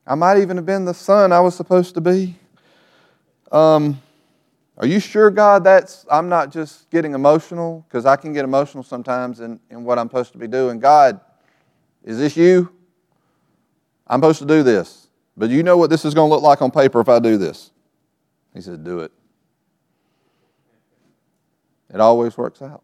I 0.06 0.16
might 0.16 0.38
even 0.38 0.56
have 0.56 0.66
been 0.66 0.84
the 0.84 0.94
son 0.94 1.32
I 1.32 1.40
was 1.40 1.54
supposed 1.54 1.94
to 1.94 2.00
be. 2.00 2.36
Um, 3.52 4.02
are 4.78 4.86
you 4.86 4.98
sure, 4.98 5.30
God, 5.30 5.62
that's 5.62 6.04
I'm 6.10 6.28
not 6.28 6.50
just 6.50 6.90
getting 6.90 7.14
emotional? 7.14 7.84
Because 7.88 8.04
I 8.04 8.16
can 8.16 8.32
get 8.32 8.44
emotional 8.44 8.82
sometimes 8.82 9.40
in, 9.40 9.60
in 9.70 9.84
what 9.84 9.98
I'm 9.98 10.08
supposed 10.08 10.32
to 10.32 10.38
be 10.38 10.48
doing. 10.48 10.80
God, 10.80 11.20
is 12.02 12.18
this 12.18 12.36
you? 12.36 12.72
I'm 14.08 14.18
supposed 14.18 14.40
to 14.40 14.46
do 14.46 14.64
this. 14.64 15.06
But 15.36 15.50
you 15.50 15.62
know 15.62 15.76
what 15.76 15.88
this 15.88 16.04
is 16.04 16.14
going 16.14 16.28
to 16.28 16.34
look 16.34 16.42
like 16.42 16.62
on 16.62 16.70
paper 16.70 17.00
if 17.00 17.08
I 17.08 17.20
do 17.20 17.38
this. 17.38 17.70
He 18.54 18.60
said, 18.60 18.82
Do 18.82 19.00
it. 19.00 19.12
It 21.94 22.00
always 22.00 22.36
works 22.36 22.60
out 22.60 22.82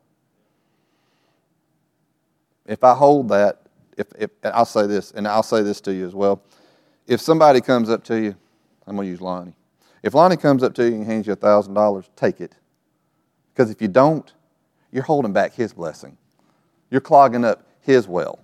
if 2.68 2.84
I 2.84 2.94
hold 2.94 3.30
that, 3.30 3.62
if, 3.96 4.06
if 4.16 4.30
I'll 4.44 4.64
say 4.64 4.86
this, 4.86 5.10
and 5.10 5.26
I'll 5.26 5.42
say 5.42 5.62
this 5.62 5.80
to 5.80 5.92
you 5.92 6.06
as 6.06 6.14
well. 6.14 6.42
If 7.06 7.20
somebody 7.20 7.60
comes 7.60 7.90
up 7.90 8.04
to 8.04 8.20
you, 8.20 8.36
I'm 8.86 8.94
going 8.94 9.06
to 9.06 9.10
use 9.10 9.20
Lonnie. 9.20 9.56
If 10.02 10.14
Lonnie 10.14 10.36
comes 10.36 10.62
up 10.62 10.74
to 10.74 10.88
you 10.88 10.94
and 10.94 11.06
hands 11.06 11.26
you 11.26 11.34
$1,000, 11.34 12.08
take 12.14 12.40
it. 12.40 12.54
Because 13.52 13.70
if 13.70 13.82
you 13.82 13.88
don't, 13.88 14.32
you're 14.92 15.02
holding 15.02 15.32
back 15.32 15.54
his 15.54 15.72
blessing. 15.72 16.16
You're 16.90 17.00
clogging 17.00 17.44
up 17.44 17.66
his 17.80 18.06
well. 18.06 18.38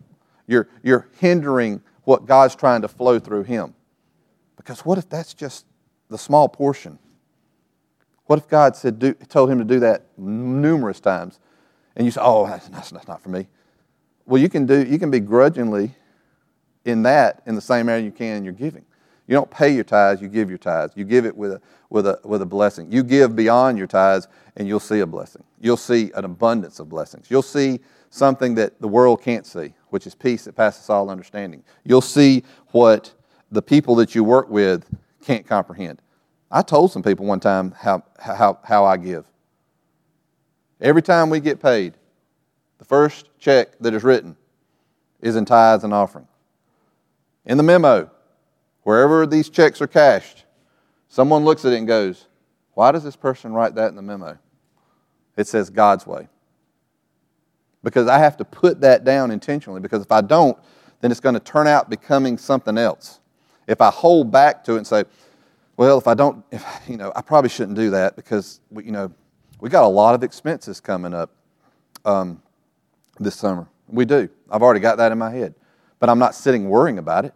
You're, 0.47 0.69
you're 0.83 1.09
hindering 1.21 1.83
what 2.05 2.27
God's 2.27 2.57
trying 2.57 2.83
to 2.83 2.89
flow 2.89 3.19
through 3.19 3.45
him. 3.45 3.75
Because 4.57 4.81
what 4.81 4.99
if 4.99 5.09
that's 5.09 5.35
just 5.35 5.67
the 6.09 6.19
small 6.19 6.49
portion? 6.49 6.99
What 8.27 8.39
if 8.39 8.49
God 8.49 8.75
said, 8.75 8.99
do, 8.99 9.13
told 9.13 9.51
him 9.51 9.59
to 9.59 9.65
do 9.65 9.81
that 9.81 10.07
numerous 10.17 10.99
times? 10.99 11.39
And 11.95 12.07
you 12.07 12.11
say, 12.11 12.21
oh, 12.23 12.47
that's, 12.47 12.69
that's 12.69 12.93
not 13.07 13.23
for 13.23 13.29
me. 13.29 13.47
Well, 14.27 14.41
you 14.41 14.49
can 14.49 14.67
do 14.67 14.85
you 14.85 14.99
can 14.99 15.11
be 15.11 15.21
grudgingly 15.21 15.95
in 16.85 17.03
that 17.03 17.43
in 17.47 17.55
the 17.55 17.61
same 17.61 17.87
manner 17.87 18.05
you 18.05 18.13
can 18.13 18.39
in 18.39 18.45
your 18.45 18.53
giving. 18.53 18.85
You 19.27 19.35
don't 19.35 19.51
pay 19.51 19.75
your 19.75 19.85
tithes, 19.85 20.21
you 20.21 20.29
give 20.29 20.51
your 20.51 20.59
tithes. 20.59 20.93
You 20.97 21.05
give 21.05 21.25
it 21.25 21.35
with 21.35 21.53
a, 21.53 21.61
with, 21.89 22.07
a, 22.07 22.21
with 22.25 22.43
a 22.43 22.47
blessing. 22.47 22.93
You 22.93 23.03
give 23.03 23.35
beyond 23.35 23.79
your 23.79 23.87
tithes, 23.87 24.29
and 24.57 24.69
you'll 24.69 24.81
see 24.81 25.01
a 25.01 25.07
blessing. 25.07 25.43
You'll 25.61 25.79
see 25.79 26.11
an 26.15 26.25
abundance 26.27 26.79
of 26.79 26.91
blessings. 26.91 27.31
You'll 27.31 27.43
see 27.43 27.81
something 28.11 28.55
that 28.57 28.81
the 28.81 28.89
world 28.89 29.23
can't 29.23 29.47
see, 29.47 29.73
which 29.89 30.07
is 30.07 30.15
peace 30.15 30.45
that 30.45 30.55
passes 30.55 30.91
all 30.91 31.09
understanding. 31.09 31.65
You'll 31.85 32.03
see 32.03 32.45
what 32.73 33.15
the 33.51 33.63
people 33.63 33.95
that 33.97 34.15
you 34.15 34.25
work 34.25 34.51
with 34.51 34.87
can't 35.23 35.47
comprehend. 35.47 36.03
I 36.51 36.61
told 36.61 36.93
some 36.93 37.03
people 37.03 37.25
one 37.25 37.41
time 37.41 37.73
how, 37.73 38.05
how, 38.19 38.59
how 38.63 38.85
I 38.85 38.99
give. 38.99 39.25
Every 40.81 41.03
time 41.03 41.31
we 41.31 41.41
get 41.41 41.63
paid, 41.63 41.95
the 42.79 42.85
first 42.85 43.29
check 43.39 43.79
that 43.81 43.95
is 43.95 44.05
written 44.05 44.37
is 45.21 45.37
in 45.37 45.45
tithes 45.45 45.85
and 45.85 45.95
offering. 45.95 46.29
In 47.47 47.57
the 47.57 47.63
memo, 47.63 48.11
wherever 48.83 49.27
these 49.27 49.49
checks 49.49 49.81
are 49.81 49.87
cashed, 49.87 50.45
someone 51.09 51.45
looks 51.45 51.65
at 51.65 51.73
it 51.73 51.79
and 51.79 51.87
goes, 51.87 52.27
Why 52.75 52.93
does 52.93 53.05
this 53.05 53.17
person 53.17 53.53
write 53.53 53.75
that 53.75 53.89
in 53.89 53.97
the 53.97 54.03
memo? 54.03 54.39
It 55.37 55.47
says 55.47 55.71
God's 55.71 56.07
way. 56.07 56.29
Because 57.83 58.09
I 58.09 58.19
have 58.19 58.37
to 58.39 58.45
put 58.45 58.81
that 58.81 59.05
down 59.05 59.31
intentionally, 59.31 59.81
because 59.81 60.03
if 60.03 60.13
I 60.13 60.21
don't, 60.21 60.57
then 61.01 61.11
it's 61.11 61.21
going 61.21 61.35
to 61.35 61.41
turn 61.41 61.67
out 61.67 61.91
becoming 61.91 62.39
something 62.39 62.79
else. 62.79 63.21
If 63.67 63.81
I 63.81 63.91
hold 63.91 64.31
back 64.31 64.65
to 64.65 64.75
it 64.75 64.79
and 64.79 64.87
say, 64.87 65.05
well, 65.77 65.99
if 65.99 66.07
I 66.07 66.15
don't, 66.15 66.45
if, 66.51 66.65
you 66.89 66.97
know, 66.97 67.13
I 67.15 67.23
probably 67.23 67.51
shouldn't 67.51 67.77
do 67.77 67.91
that 67.91 68.17
because, 68.17 68.61
we, 68.71 68.85
you 68.85 68.93
know, 68.93 69.13
we 69.61 69.69
got 69.71 69.85
a 69.85 69.89
lot 69.89 70.15
of 70.15 70.23
expenses 70.23 70.81
coming 70.81 71.15
up. 71.15 71.31
Um, 72.05 72.43
this 73.19 73.35
summer. 73.35 73.67
We 73.89 74.05
do. 74.05 74.29
I've 74.51 74.63
already 74.63 74.81
got 74.81 74.97
that 74.99 75.13
in 75.13 75.19
my 75.19 75.31
head. 75.31 75.55
But 75.99 76.09
I'm 76.09 76.19
not 76.19 76.35
sitting 76.35 76.69
worrying 76.69 76.99
about 76.99 77.25
it. 77.25 77.35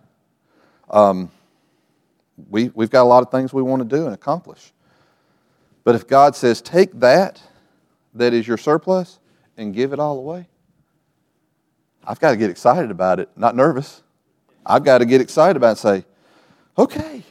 Um, 0.91 1.31
we, 2.51 2.71
we've 2.75 2.91
got 2.91 3.03
a 3.03 3.09
lot 3.09 3.23
of 3.23 3.31
things 3.31 3.53
we 3.53 3.63
want 3.63 3.89
to 3.89 3.97
do 3.97 4.05
and 4.07 4.15
accomplish. 4.15 4.73
But 5.85 5.95
if 5.95 6.07
God 6.07 6.37
says, 6.37 6.61
take 6.61 6.93
that, 7.01 7.41
that 8.15 8.33
is 8.35 8.47
your 8.47 8.59
surplus, 8.59 9.19
and 9.57 9.75
give 9.75 9.93
it 9.93 9.99
all 9.99 10.19
away, 10.19 10.49
I've 12.05 12.21
got 12.21 12.31
to 12.31 12.37
get 12.37 12.51
excited 12.51 12.91
about 12.91 13.21
it, 13.21 13.29
not 13.37 13.57
nervous. 13.57 14.03
I've 14.65 14.85
got 14.85 14.99
to 14.99 15.07
get 15.07 15.21
excited 15.21 15.57
about 15.57 15.79
it 15.79 15.85
and 15.85 16.03
say, 16.03 16.05
okay, 16.77 17.23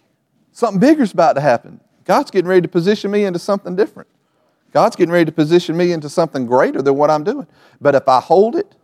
something 0.52 0.80
bigger 0.80 1.04
is 1.04 1.14
about 1.14 1.34
to 1.34 1.42
happen. 1.42 1.80
God's 2.04 2.32
getting 2.32 2.48
ready 2.48 2.62
to 2.62 2.68
position 2.68 3.12
me 3.12 3.26
into 3.26 3.40
something 3.40 3.76
different. 3.76 4.10
God's 4.78 4.96
getting 4.96 5.12
ready 5.12 5.26
to 5.26 5.32
position 5.32 5.76
me 5.76 5.92
into 5.92 6.08
something 6.08 6.46
greater 6.46 6.84
than 6.84 6.94
what 6.94 7.10
I'm 7.10 7.24
doing. 7.24 7.48
But 7.82 7.96
if 7.96 8.08
I 8.08 8.20
hold 8.20 8.56
it, 8.56 8.76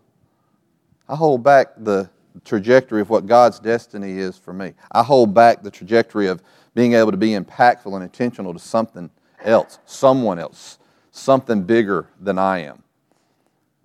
I 1.07 1.15
hold 1.15 1.43
back 1.43 1.67
the 1.77 2.09
trajectory 2.43 2.99
of 2.99 3.11
what 3.11 3.27
God's 3.27 3.59
destiny 3.59 4.17
is 4.17 4.35
for 4.35 4.53
me. 4.53 4.73
I 4.91 5.03
hold 5.03 5.35
back 5.35 5.61
the 5.61 5.69
trajectory 5.69 6.25
of 6.25 6.41
being 6.73 6.93
able 6.93 7.11
to 7.11 7.17
be 7.17 7.33
impactful 7.37 7.93
and 7.93 8.01
intentional 8.01 8.53
to 8.53 8.59
something 8.59 9.11
else, 9.43 9.77
someone 9.85 10.39
else, 10.39 10.79
something 11.11 11.61
bigger 11.61 12.07
than 12.19 12.39
I 12.39 12.63
am. 12.63 12.81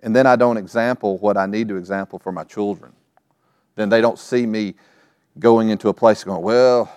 And 0.01 0.15
then 0.15 0.25
I 0.25 0.35
don't 0.35 0.57
example 0.57 1.19
what 1.19 1.37
I 1.37 1.45
need 1.45 1.67
to 1.67 1.75
example 1.75 2.17
for 2.17 2.31
my 2.31 2.43
children. 2.43 2.91
Then 3.75 3.89
they 3.89 4.01
don't 4.01 4.17
see 4.17 4.47
me 4.47 4.73
going 5.37 5.69
into 5.69 5.89
a 5.89 5.93
place 5.93 6.23
going, 6.23 6.41
well, 6.41 6.91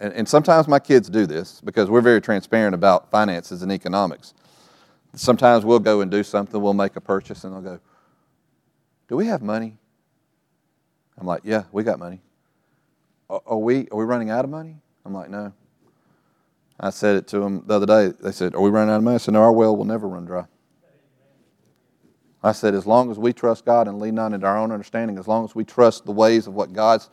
and, 0.00 0.14
and 0.14 0.28
sometimes 0.28 0.66
my 0.66 0.78
kids 0.78 1.10
do 1.10 1.26
this 1.26 1.60
because 1.60 1.90
we're 1.90 2.00
very 2.00 2.20
transparent 2.20 2.74
about 2.74 3.10
finances 3.10 3.62
and 3.62 3.70
economics. 3.70 4.32
Sometimes 5.14 5.64
we'll 5.64 5.78
go 5.78 6.00
and 6.00 6.10
do 6.10 6.22
something, 6.22 6.60
we'll 6.60 6.72
make 6.72 6.96
a 6.96 7.00
purchase, 7.00 7.44
and 7.44 7.52
they'll 7.52 7.74
go, 7.76 7.80
Do 9.08 9.16
we 9.16 9.26
have 9.26 9.42
money? 9.42 9.76
I'm 11.18 11.26
like, 11.26 11.42
Yeah, 11.44 11.64
we 11.70 11.84
got 11.84 11.98
money. 11.98 12.22
Are 13.28 13.58
we, 13.58 13.86
are 13.92 13.98
we 13.98 14.04
running 14.04 14.30
out 14.30 14.44
of 14.44 14.50
money? 14.50 14.76
I'm 15.04 15.12
like, 15.12 15.28
No. 15.28 15.52
I 16.82 16.88
said 16.88 17.16
it 17.16 17.28
to 17.28 17.40
them 17.40 17.64
the 17.66 17.74
other 17.74 17.86
day. 17.86 18.14
They 18.20 18.32
said, 18.32 18.54
Are 18.54 18.60
we 18.60 18.70
running 18.70 18.90
out 18.90 18.98
of 18.98 19.02
money? 19.02 19.16
I 19.16 19.18
said, 19.18 19.34
No, 19.34 19.42
our 19.42 19.52
well 19.52 19.76
will 19.76 19.84
never 19.84 20.08
run 20.08 20.24
dry. 20.24 20.46
I 22.42 22.52
said, 22.52 22.74
As 22.74 22.86
long 22.86 23.10
as 23.10 23.18
we 23.18 23.34
trust 23.34 23.66
God 23.66 23.86
and 23.86 23.98
lean 23.98 24.14
not 24.14 24.32
into 24.32 24.46
our 24.46 24.56
own 24.56 24.72
understanding, 24.72 25.18
as 25.18 25.28
long 25.28 25.44
as 25.44 25.54
we 25.54 25.64
trust 25.64 26.06
the 26.06 26.12
ways 26.12 26.46
of 26.46 26.54
what 26.54 26.72
God's 26.72 27.10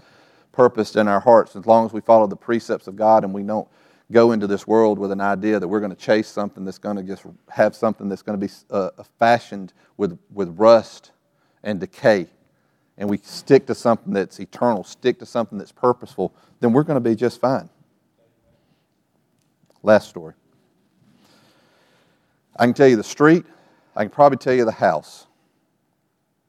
purposed 0.58 0.96
in 0.96 1.08
our 1.08 1.20
hearts, 1.20 1.56
as 1.56 1.68
long 1.68 1.86
as 1.86 1.94
we 1.94 2.02
follow 2.02 2.26
the 2.26 2.36
precepts 2.36 2.88
of 2.88 2.96
God 2.96 3.24
and 3.24 3.32
we 3.32 3.44
don't 3.44 3.68
go 4.12 4.32
into 4.32 4.48
this 4.48 4.66
world 4.66 4.98
with 4.98 5.12
an 5.12 5.22
idea 5.22 5.60
that 5.60 5.68
we're 5.68 5.80
going 5.80 5.92
to 5.92 5.96
chase 5.96 6.28
something 6.28 6.66
that's 6.66 6.80
going 6.80 6.98
to 6.98 7.04
just 7.04 7.24
have 7.48 7.76
something 7.76 8.10
that's 8.10 8.24
going 8.24 8.40
to 8.40 8.44
be 8.44 8.52
uh, 8.72 8.90
fashioned 9.20 9.72
with, 9.98 10.18
with 10.34 10.50
rust 10.58 11.12
and 11.64 11.80
decay, 11.80 12.26
and 12.98 13.08
we 13.08 13.20
stick 13.20 13.68
to 13.68 13.76
something 13.76 14.12
that's 14.12 14.40
eternal, 14.40 14.84
stick 14.84 15.20
to 15.20 15.28
something 15.28 15.60
that's 15.60 15.72
purposeful, 15.72 16.34
then 16.60 16.74
we're 16.74 16.82
going 16.82 16.96
to 16.96 17.08
be 17.08 17.16
just 17.16 17.40
fine. 17.40 17.70
Last 19.84 20.10
story. 20.10 20.34
I 22.56 22.66
can 22.66 22.74
tell 22.74 22.88
you 22.88 22.96
the 22.96 23.04
street, 23.04 23.46
I 23.96 24.06
can 24.06 24.10
probably 24.10 24.40
tell 24.40 24.56
you 24.56 24.66
the 24.66 24.72
house. 24.72 25.28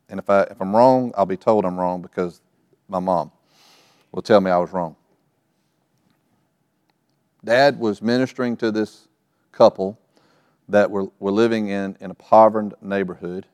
And 0.08 0.18
if, 0.18 0.30
I, 0.30 0.44
if 0.44 0.62
I'm 0.62 0.74
wrong, 0.74 1.12
I'll 1.14 1.26
be 1.26 1.36
told 1.36 1.66
I'm 1.66 1.78
wrong 1.78 2.00
because 2.00 2.40
my 2.88 3.00
mom 3.00 3.32
will 4.18 4.22
tell 4.22 4.40
me 4.40 4.50
I 4.50 4.58
was 4.58 4.72
wrong. 4.72 4.96
Dad 7.44 7.78
was 7.78 8.02
ministering 8.02 8.56
to 8.56 8.72
this 8.72 9.06
couple 9.52 9.96
that 10.68 10.90
were, 10.90 11.06
were 11.20 11.30
living 11.30 11.68
in, 11.68 11.96
in 12.00 12.06
a 12.06 12.08
impoverished 12.08 12.82
neighborhood, 12.82 13.46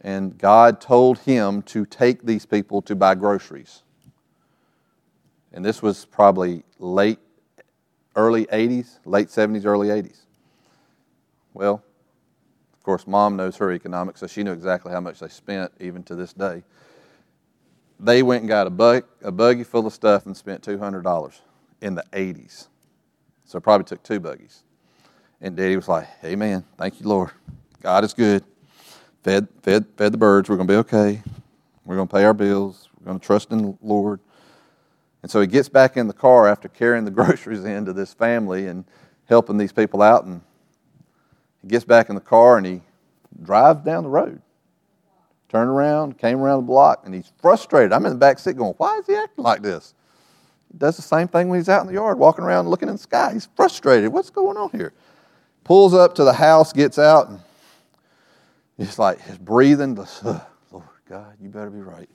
and 0.00 0.38
God 0.38 0.80
told 0.80 1.18
him 1.18 1.60
to 1.64 1.84
take 1.84 2.22
these 2.22 2.46
people 2.46 2.80
to 2.80 2.96
buy 2.96 3.14
groceries. 3.14 3.82
And 5.52 5.62
this 5.62 5.82
was 5.82 6.06
probably 6.06 6.64
late, 6.78 7.18
early 8.16 8.46
80s, 8.46 9.00
late 9.04 9.28
70s, 9.28 9.66
early 9.66 9.88
80s. 9.88 10.20
Well, 11.52 11.84
of 12.72 12.82
course, 12.82 13.06
mom 13.06 13.36
knows 13.36 13.58
her 13.58 13.70
economics, 13.70 14.20
so 14.20 14.28
she 14.28 14.44
knew 14.44 14.52
exactly 14.52 14.92
how 14.92 15.00
much 15.00 15.18
they 15.18 15.28
spent, 15.28 15.72
even 15.78 16.02
to 16.04 16.14
this 16.14 16.32
day. 16.32 16.62
They 18.00 18.22
went 18.22 18.42
and 18.42 18.48
got 18.48 18.66
a, 18.66 18.70
bug, 18.70 19.04
a 19.22 19.30
buggy 19.30 19.64
full 19.64 19.86
of 19.86 19.92
stuff 19.92 20.26
and 20.26 20.36
spent 20.36 20.62
$200 20.62 21.40
in 21.80 21.94
the 21.94 22.04
80s. 22.12 22.68
So 23.44 23.60
probably 23.60 23.84
took 23.84 24.02
two 24.02 24.20
buggies. 24.20 24.62
And 25.40 25.56
Daddy 25.56 25.76
was 25.76 25.88
like, 25.88 26.08
Amen. 26.24 26.64
Thank 26.78 27.00
you, 27.00 27.06
Lord. 27.06 27.30
God 27.82 28.04
is 28.04 28.14
good. 28.14 28.42
Fed, 29.22 29.48
fed, 29.62 29.86
fed 29.96 30.12
the 30.12 30.18
birds. 30.18 30.48
We're 30.48 30.56
going 30.56 30.68
to 30.68 30.72
be 30.72 30.78
okay. 30.78 31.22
We're 31.84 31.96
going 31.96 32.08
to 32.08 32.14
pay 32.14 32.24
our 32.24 32.34
bills. 32.34 32.88
We're 32.98 33.06
going 33.06 33.20
to 33.20 33.26
trust 33.26 33.52
in 33.52 33.58
the 33.58 33.78
Lord. 33.82 34.20
And 35.22 35.30
so 35.30 35.40
he 35.40 35.46
gets 35.46 35.68
back 35.68 35.96
in 35.96 36.06
the 36.06 36.14
car 36.14 36.48
after 36.48 36.68
carrying 36.68 37.04
the 37.04 37.10
groceries 37.12 37.64
in 37.64 37.84
to 37.86 37.92
this 37.92 38.12
family 38.12 38.66
and 38.66 38.84
helping 39.26 39.56
these 39.56 39.72
people 39.72 40.02
out. 40.02 40.24
And 40.24 40.40
he 41.62 41.68
gets 41.68 41.84
back 41.84 42.08
in 42.08 42.14
the 42.14 42.20
car 42.20 42.56
and 42.58 42.66
he 42.66 42.80
drives 43.42 43.84
down 43.84 44.02
the 44.02 44.10
road. 44.10 44.40
Turned 45.54 45.70
around, 45.70 46.18
came 46.18 46.40
around 46.40 46.62
the 46.62 46.66
block, 46.66 47.02
and 47.04 47.14
he's 47.14 47.32
frustrated. 47.40 47.92
I'm 47.92 48.04
in 48.06 48.12
the 48.12 48.18
back 48.18 48.40
seat 48.40 48.56
going, 48.56 48.74
Why 48.76 48.98
is 48.98 49.06
he 49.06 49.14
acting 49.14 49.44
like 49.44 49.62
this? 49.62 49.94
He 50.72 50.76
does 50.78 50.96
the 50.96 51.02
same 51.02 51.28
thing 51.28 51.48
when 51.48 51.60
he's 51.60 51.68
out 51.68 51.82
in 51.82 51.86
the 51.86 51.92
yard 51.92 52.18
walking 52.18 52.44
around 52.44 52.66
looking 52.66 52.88
in 52.88 52.96
the 52.96 53.00
sky. 53.00 53.34
He's 53.34 53.48
frustrated. 53.54 54.12
What's 54.12 54.30
going 54.30 54.56
on 54.56 54.70
here? 54.70 54.92
Pulls 55.62 55.94
up 55.94 56.16
to 56.16 56.24
the 56.24 56.32
house, 56.32 56.72
gets 56.72 56.98
out, 56.98 57.28
and 57.28 57.38
he's 58.76 58.98
like, 58.98 59.24
he's 59.24 59.38
breathing. 59.38 59.94
Lord 60.24 60.88
God, 61.08 61.36
you 61.40 61.50
better 61.50 61.70
be 61.70 61.82
right. 61.82 62.10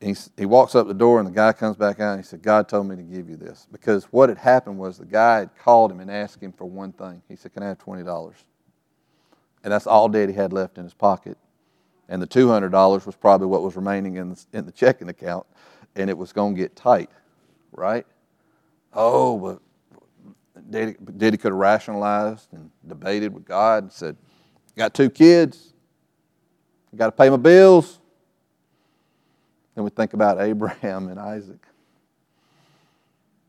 He, 0.00 0.16
he 0.38 0.46
walks 0.46 0.74
up 0.74 0.86
the 0.88 0.94
door, 0.94 1.18
and 1.18 1.28
the 1.28 1.32
guy 1.32 1.52
comes 1.52 1.76
back 1.76 2.00
out, 2.00 2.12
and 2.12 2.24
he 2.24 2.26
said, 2.26 2.40
God 2.40 2.70
told 2.70 2.88
me 2.88 2.96
to 2.96 3.02
give 3.02 3.28
you 3.28 3.36
this. 3.36 3.66
Because 3.70 4.04
what 4.04 4.30
had 4.30 4.38
happened 4.38 4.78
was 4.78 4.96
the 4.96 5.04
guy 5.04 5.40
had 5.40 5.50
called 5.58 5.92
him 5.92 6.00
and 6.00 6.10
asked 6.10 6.42
him 6.42 6.52
for 6.52 6.64
one 6.64 6.92
thing. 6.92 7.20
He 7.28 7.36
said, 7.36 7.52
Can 7.52 7.62
I 7.62 7.68
have 7.68 7.78
$20? 7.80 8.32
And 9.62 9.70
that's 9.70 9.86
all 9.86 10.08
Daddy 10.08 10.32
had 10.32 10.54
left 10.54 10.78
in 10.78 10.84
his 10.84 10.94
pocket. 10.94 11.36
And 12.08 12.20
the 12.20 12.26
$200 12.26 13.06
was 13.06 13.16
probably 13.16 13.46
what 13.46 13.62
was 13.62 13.76
remaining 13.76 14.16
in 14.16 14.30
the, 14.30 14.44
in 14.52 14.66
the 14.66 14.72
checking 14.72 15.08
account, 15.08 15.46
and 15.96 16.10
it 16.10 16.16
was 16.16 16.32
going 16.32 16.54
to 16.54 16.60
get 16.60 16.76
tight 16.76 17.10
right? 17.76 18.06
Oh, 18.92 19.38
but 19.38 20.70
Daddy, 20.70 20.94
Daddy 21.16 21.36
could 21.36 21.52
have 21.52 21.58
rationalized 21.58 22.52
and 22.52 22.70
debated 22.86 23.34
with 23.34 23.44
God 23.44 23.84
and 23.84 23.92
said, 23.92 24.16
Got 24.76 24.94
two 24.94 25.10
kids, 25.10 25.72
got 26.96 27.06
to 27.06 27.12
pay 27.12 27.30
my 27.30 27.36
bills. 27.36 28.00
Then 29.74 29.84
we 29.84 29.90
think 29.90 30.14
about 30.14 30.40
Abraham 30.40 31.08
and 31.08 31.18
Isaac. 31.18 31.64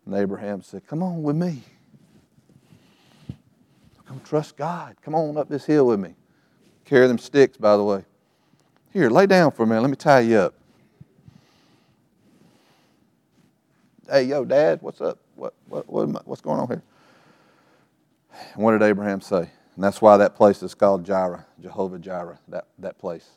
And 0.06 0.16
Abraham 0.16 0.62
said, 0.62 0.86
Come 0.88 1.04
on 1.04 1.24
with 1.24 1.36
me. 1.36 1.62
Come 4.08 4.22
trust 4.24 4.56
God. 4.56 4.96
Come 5.02 5.16
on 5.16 5.38
up 5.38 5.50
this 5.50 5.66
hill 5.66 5.88
with 5.88 6.00
me. 6.00 6.16
Carry 6.84 7.08
them 7.08 7.18
sticks, 7.18 7.58
by 7.58 7.76
the 7.76 7.84
way. 7.84 8.06
Here, 8.96 9.10
lay 9.10 9.26
down 9.26 9.52
for 9.52 9.64
a 9.64 9.68
minute. 9.68 9.82
Let 9.82 9.90
me 9.90 9.98
tie 9.98 10.22
you 10.22 10.38
up. 10.38 10.54
hey, 14.10 14.24
yo, 14.24 14.46
Dad, 14.46 14.82
what's 14.82 15.02
up? 15.02 15.20
What, 15.36 15.54
what, 15.68 15.90
what 15.90 16.26
what's 16.26 16.40
going 16.40 16.62
on 16.62 16.68
here? 16.70 16.84
And 18.54 18.64
what 18.64 18.72
did 18.72 18.84
Abraham 18.84 19.20
say? 19.20 19.50
And 19.76 19.84
that's 19.84 20.02
why 20.02 20.16
that 20.16 20.38
place 20.38 20.64
is 20.64 20.74
called 20.74 21.06
Jireh, 21.06 21.46
Jehovah 21.60 22.00
Jireh, 22.00 22.40
that, 22.48 22.68
that 22.80 22.98
place. 22.98 23.32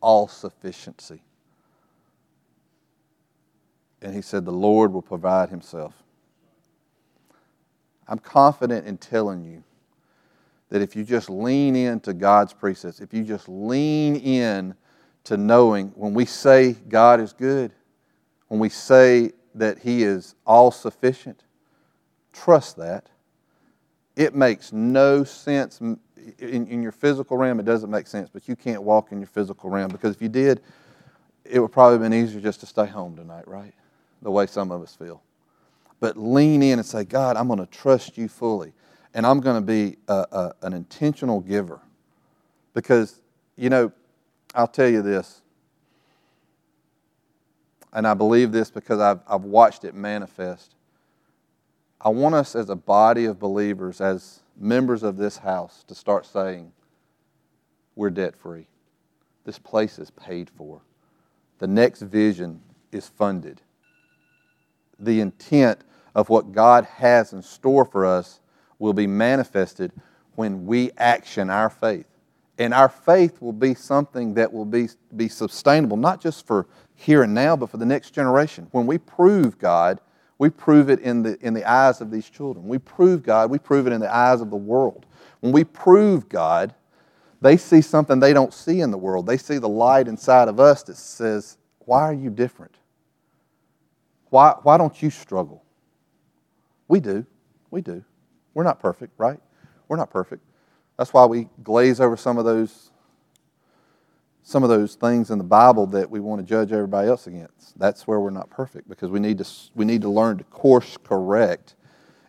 All 0.00 0.28
sufficiency. 0.28 1.22
And 4.00 4.14
he 4.14 4.22
said, 4.22 4.44
The 4.44 4.52
Lord 4.52 4.92
will 4.92 5.02
provide 5.02 5.48
himself. 5.48 5.92
I'm 8.06 8.20
confident 8.20 8.86
in 8.86 8.96
telling 8.96 9.44
you 9.44 9.64
that 10.70 10.82
if 10.82 10.94
you 10.94 11.04
just 11.04 11.30
lean 11.30 11.76
into 11.76 12.12
God's 12.12 12.52
precepts, 12.52 13.00
if 13.00 13.14
you 13.14 13.22
just 13.22 13.48
lean 13.48 14.16
in 14.16 14.74
to 15.24 15.36
knowing 15.36 15.88
when 15.94 16.14
we 16.14 16.24
say 16.24 16.72
God 16.88 17.20
is 17.20 17.32
good, 17.32 17.72
when 18.48 18.60
we 18.60 18.68
say 18.68 19.32
that 19.54 19.78
He 19.78 20.02
is 20.02 20.34
all 20.46 20.70
sufficient. 20.70 21.44
Trust 22.32 22.76
that. 22.76 23.08
It 24.16 24.34
makes 24.34 24.72
no 24.72 25.24
sense 25.24 25.80
in, 25.80 26.66
in, 26.66 26.82
your 26.82 26.92
physical 26.92 27.36
realm, 27.36 27.60
it 27.60 27.64
doesn't 27.64 27.90
make 27.90 28.06
sense, 28.06 28.28
but 28.32 28.48
you 28.48 28.56
can't 28.56 28.82
walk 28.82 29.12
in 29.12 29.18
your 29.18 29.28
physical 29.28 29.70
realm 29.70 29.90
because 29.90 30.14
if 30.14 30.22
you 30.22 30.28
did, 30.28 30.60
it 31.44 31.60
would 31.60 31.72
probably 31.72 31.94
have 31.94 32.02
been 32.02 32.14
easier 32.14 32.40
just 32.40 32.60
to 32.60 32.66
stay 32.66 32.86
home 32.86 33.16
tonight, 33.16 33.46
right? 33.46 33.72
The 34.22 34.30
way 34.30 34.46
some 34.46 34.70
of 34.70 34.82
us 34.82 34.94
feel. 34.94 35.22
But 36.00 36.16
lean 36.16 36.62
in 36.62 36.78
and 36.78 36.86
say, 36.86 37.04
God, 37.04 37.36
I'm 37.36 37.46
going 37.46 37.60
to 37.60 37.66
trust 37.66 38.18
you 38.18 38.28
fully, 38.28 38.72
and 39.18 39.26
I'm 39.26 39.40
going 39.40 39.56
to 39.56 39.66
be 39.66 39.96
a, 40.06 40.26
a, 40.30 40.52
an 40.62 40.72
intentional 40.72 41.40
giver. 41.40 41.80
Because, 42.72 43.20
you 43.56 43.68
know, 43.68 43.90
I'll 44.54 44.68
tell 44.68 44.88
you 44.88 45.02
this 45.02 45.42
and 47.92 48.06
I 48.06 48.14
believe 48.14 48.52
this 48.52 48.70
because 48.70 49.00
I've, 49.00 49.18
I've 49.26 49.42
watched 49.42 49.82
it 49.82 49.96
manifest. 49.96 50.76
I 52.00 52.10
want 52.10 52.36
us 52.36 52.54
as 52.54 52.70
a 52.70 52.76
body 52.76 53.24
of 53.24 53.40
believers, 53.40 54.00
as 54.00 54.38
members 54.56 55.02
of 55.02 55.16
this 55.16 55.38
house, 55.38 55.82
to 55.88 55.96
start 55.96 56.24
saying, 56.24 56.70
we're 57.96 58.10
debt 58.10 58.36
free. 58.36 58.68
This 59.44 59.58
place 59.58 59.98
is 59.98 60.12
paid 60.12 60.48
for. 60.48 60.80
The 61.58 61.66
next 61.66 62.02
vision 62.02 62.60
is 62.92 63.08
funded. 63.08 63.62
The 65.00 65.20
intent 65.20 65.80
of 66.14 66.28
what 66.28 66.52
God 66.52 66.84
has 66.84 67.32
in 67.32 67.42
store 67.42 67.84
for 67.84 68.06
us 68.06 68.38
will 68.78 68.92
be 68.92 69.06
manifested 69.06 69.92
when 70.34 70.66
we 70.66 70.90
action 70.98 71.50
our 71.50 71.70
faith. 71.70 72.06
And 72.58 72.74
our 72.74 72.88
faith 72.88 73.40
will 73.40 73.52
be 73.52 73.74
something 73.74 74.34
that 74.34 74.52
will 74.52 74.64
be, 74.64 74.88
be 75.16 75.28
sustainable, 75.28 75.96
not 75.96 76.20
just 76.20 76.46
for 76.46 76.66
here 76.94 77.22
and 77.22 77.32
now, 77.32 77.56
but 77.56 77.70
for 77.70 77.76
the 77.76 77.86
next 77.86 78.10
generation. 78.10 78.66
When 78.72 78.86
we 78.86 78.98
prove 78.98 79.58
God, 79.58 80.00
we 80.38 80.50
prove 80.50 80.90
it 80.90 81.00
in 81.00 81.22
the, 81.22 81.38
in 81.40 81.54
the 81.54 81.64
eyes 81.64 82.00
of 82.00 82.10
these 82.10 82.28
children. 82.28 82.66
We 82.66 82.78
prove 82.78 83.22
God, 83.22 83.50
we 83.50 83.58
prove 83.58 83.86
it 83.86 83.92
in 83.92 84.00
the 84.00 84.12
eyes 84.12 84.40
of 84.40 84.50
the 84.50 84.56
world. 84.56 85.06
When 85.40 85.52
we 85.52 85.64
prove 85.64 86.28
God, 86.28 86.74
they 87.40 87.56
see 87.56 87.80
something 87.80 88.18
they 88.18 88.32
don't 88.32 88.52
see 88.52 88.80
in 88.80 88.90
the 88.90 88.98
world. 88.98 89.26
They 89.26 89.36
see 89.36 89.58
the 89.58 89.68
light 89.68 90.08
inside 90.08 90.48
of 90.48 90.58
us 90.58 90.82
that 90.84 90.96
says, 90.96 91.58
Why 91.80 92.02
are 92.02 92.14
you 92.14 92.30
different? 92.30 92.74
Why, 94.30 94.54
why 94.62 94.76
don't 94.76 95.00
you 95.00 95.10
struggle? 95.10 95.64
We 96.88 97.00
do. 97.00 97.24
We 97.70 97.80
do. 97.80 98.04
We're 98.54 98.64
not 98.64 98.80
perfect, 98.80 99.14
right? 99.18 99.40
We're 99.88 99.96
not 99.96 100.10
perfect. 100.10 100.44
That's 100.98 101.12
why 101.14 101.26
we 101.26 101.48
glaze 101.64 102.00
over 102.00 102.16
some 102.16 102.38
of 102.38 102.44
those 102.44 102.90
some 104.44 104.62
of 104.64 104.70
those 104.70 104.94
things 104.96 105.30
in 105.30 105.38
the 105.38 105.44
Bible 105.44 105.86
that 105.86 106.10
we 106.10 106.20
want 106.20 106.40
to 106.40 106.46
judge 106.46 106.72
everybody 106.72 107.08
else 107.08 107.26
against. 107.28 107.78
That's 107.78 108.06
where 108.06 108.20
we're 108.20 108.30
not 108.30 108.50
perfect 108.50 108.88
because 108.88 109.10
we 109.10 109.20
need 109.20 109.38
to, 109.38 109.46
we 109.74 109.84
need 109.84 110.02
to 110.02 110.10
learn 110.10 110.38
to 110.38 110.44
course 110.44 110.98
correct 111.04 111.74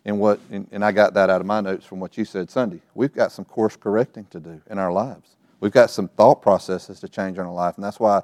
And 0.05 0.19
what 0.19 0.39
and, 0.51 0.67
and 0.71 0.85
I 0.85 0.91
got 0.91 1.13
that 1.15 1.29
out 1.29 1.41
of 1.41 1.47
my 1.47 1.61
notes 1.61 1.85
from 1.85 1.99
what 1.99 2.17
you 2.17 2.25
said 2.25 2.51
Sunday. 2.51 2.81
We've 2.95 3.13
got 3.13 3.31
some 3.31 3.45
course 3.45 3.75
correcting 3.77 4.25
to 4.31 4.39
do 4.39 4.61
in 4.69 4.79
our 4.79 4.91
lives. 4.91 5.37
We've 5.61 5.71
got 5.71 5.91
some 5.91 6.09
thought 6.09 6.41
processes 6.41 6.99
to 7.01 7.09
change 7.09 7.37
in 7.37 7.45
our 7.45 7.53
life, 7.53 7.75
and 7.77 7.83
that's 7.85 7.99
why 8.01 8.23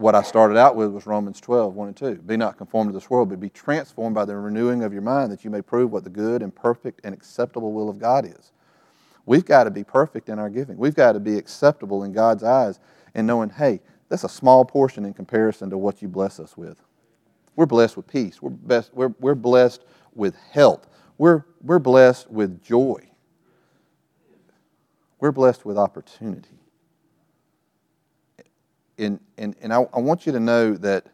what 0.00 0.14
I 0.14 0.22
started 0.22 0.56
out 0.56 0.76
with 0.76 0.90
was 0.92 1.06
Romans 1.06 1.40
12, 1.40 1.74
1 1.74 1.88
and 1.88 1.96
2. 1.96 2.14
Be 2.22 2.36
not 2.38 2.56
conformed 2.56 2.88
to 2.88 2.94
this 2.94 3.10
world, 3.10 3.28
but 3.28 3.38
be 3.38 3.50
transformed 3.50 4.14
by 4.14 4.24
the 4.24 4.34
renewing 4.34 4.82
of 4.82 4.94
your 4.94 5.02
mind 5.02 5.30
that 5.30 5.44
you 5.44 5.50
may 5.50 5.60
prove 5.60 5.92
what 5.92 6.04
the 6.04 6.10
good 6.10 6.42
and 6.42 6.54
perfect 6.54 7.02
and 7.04 7.12
acceptable 7.12 7.72
will 7.72 7.90
of 7.90 7.98
God 7.98 8.24
is. 8.24 8.52
We've 9.26 9.44
got 9.44 9.64
to 9.64 9.70
be 9.70 9.84
perfect 9.84 10.30
in 10.30 10.38
our 10.38 10.48
giving. 10.48 10.78
We've 10.78 10.94
got 10.94 11.12
to 11.12 11.20
be 11.20 11.36
acceptable 11.36 12.04
in 12.04 12.12
God's 12.12 12.42
eyes 12.42 12.80
and 13.14 13.26
knowing, 13.26 13.50
hey, 13.50 13.80
that's 14.08 14.24
a 14.24 14.28
small 14.28 14.64
portion 14.64 15.04
in 15.04 15.12
comparison 15.12 15.68
to 15.68 15.76
what 15.76 16.00
you 16.00 16.08
bless 16.08 16.40
us 16.40 16.56
with. 16.56 16.80
We're 17.54 17.66
blessed 17.66 17.98
with 17.98 18.06
peace. 18.06 18.40
We're, 18.40 18.50
best, 18.50 18.94
we're, 18.94 19.14
we're 19.20 19.34
blessed 19.34 19.84
with 20.14 20.34
health. 20.50 20.88
We're, 21.18 21.44
we're 21.62 21.78
blessed 21.78 22.30
with 22.30 22.62
joy. 22.62 23.06
We're 25.20 25.32
blessed 25.32 25.66
with 25.66 25.76
opportunity 25.76 26.59
and, 29.00 29.20
and, 29.38 29.56
and 29.60 29.72
I, 29.72 29.82
I 29.94 29.98
want 30.00 30.26
you 30.26 30.32
to 30.32 30.40
know 30.40 30.74
that 30.74 31.06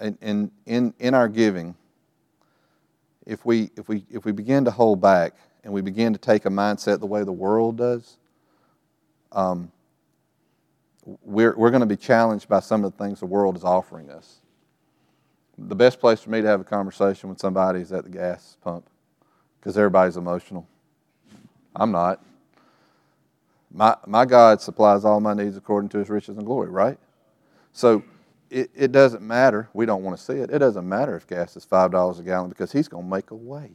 in, 0.00 0.50
in, 0.66 0.94
in 0.98 1.14
our 1.14 1.28
giving, 1.28 1.74
if 3.26 3.44
we, 3.44 3.70
if, 3.76 3.88
we, 3.88 4.04
if 4.10 4.24
we 4.24 4.32
begin 4.32 4.64
to 4.64 4.70
hold 4.70 5.00
back 5.00 5.34
and 5.62 5.72
we 5.72 5.82
begin 5.82 6.12
to 6.12 6.18
take 6.18 6.46
a 6.46 6.50
mindset 6.50 7.00
the 7.00 7.06
way 7.06 7.22
the 7.24 7.32
world 7.32 7.76
does, 7.76 8.16
um, 9.32 9.70
we're, 11.22 11.54
we're 11.56 11.70
going 11.70 11.80
to 11.80 11.86
be 11.86 11.96
challenged 11.96 12.48
by 12.48 12.60
some 12.60 12.84
of 12.84 12.96
the 12.96 13.04
things 13.04 13.20
the 13.20 13.26
world 13.26 13.56
is 13.56 13.64
offering 13.64 14.10
us. 14.10 14.40
The 15.58 15.74
best 15.74 16.00
place 16.00 16.20
for 16.20 16.30
me 16.30 16.40
to 16.40 16.46
have 16.46 16.60
a 16.60 16.64
conversation 16.64 17.28
with 17.28 17.38
somebody 17.38 17.80
is 17.80 17.92
at 17.92 18.04
the 18.04 18.10
gas 18.10 18.56
pump 18.62 18.88
because 19.58 19.76
everybody's 19.76 20.16
emotional. 20.16 20.66
I'm 21.74 21.90
not. 21.90 22.22
My, 23.70 23.96
my 24.06 24.24
God 24.24 24.60
supplies 24.60 25.04
all 25.04 25.20
my 25.20 25.34
needs 25.34 25.56
according 25.56 25.90
to 25.90 25.98
his 25.98 26.08
riches 26.08 26.36
and 26.36 26.46
glory, 26.46 26.70
right? 26.70 26.98
So 27.72 28.02
it, 28.50 28.70
it 28.74 28.92
doesn't 28.92 29.22
matter. 29.22 29.68
We 29.74 29.86
don't 29.86 30.02
want 30.02 30.16
to 30.16 30.22
see 30.22 30.34
it. 30.34 30.50
It 30.50 30.58
doesn't 30.58 30.88
matter 30.88 31.16
if 31.16 31.26
gas 31.26 31.56
is 31.56 31.66
$5 31.66 32.18
a 32.18 32.22
gallon 32.22 32.48
because 32.48 32.72
he's 32.72 32.88
going 32.88 33.04
to 33.04 33.10
make 33.10 33.30
a 33.30 33.34
way. 33.34 33.72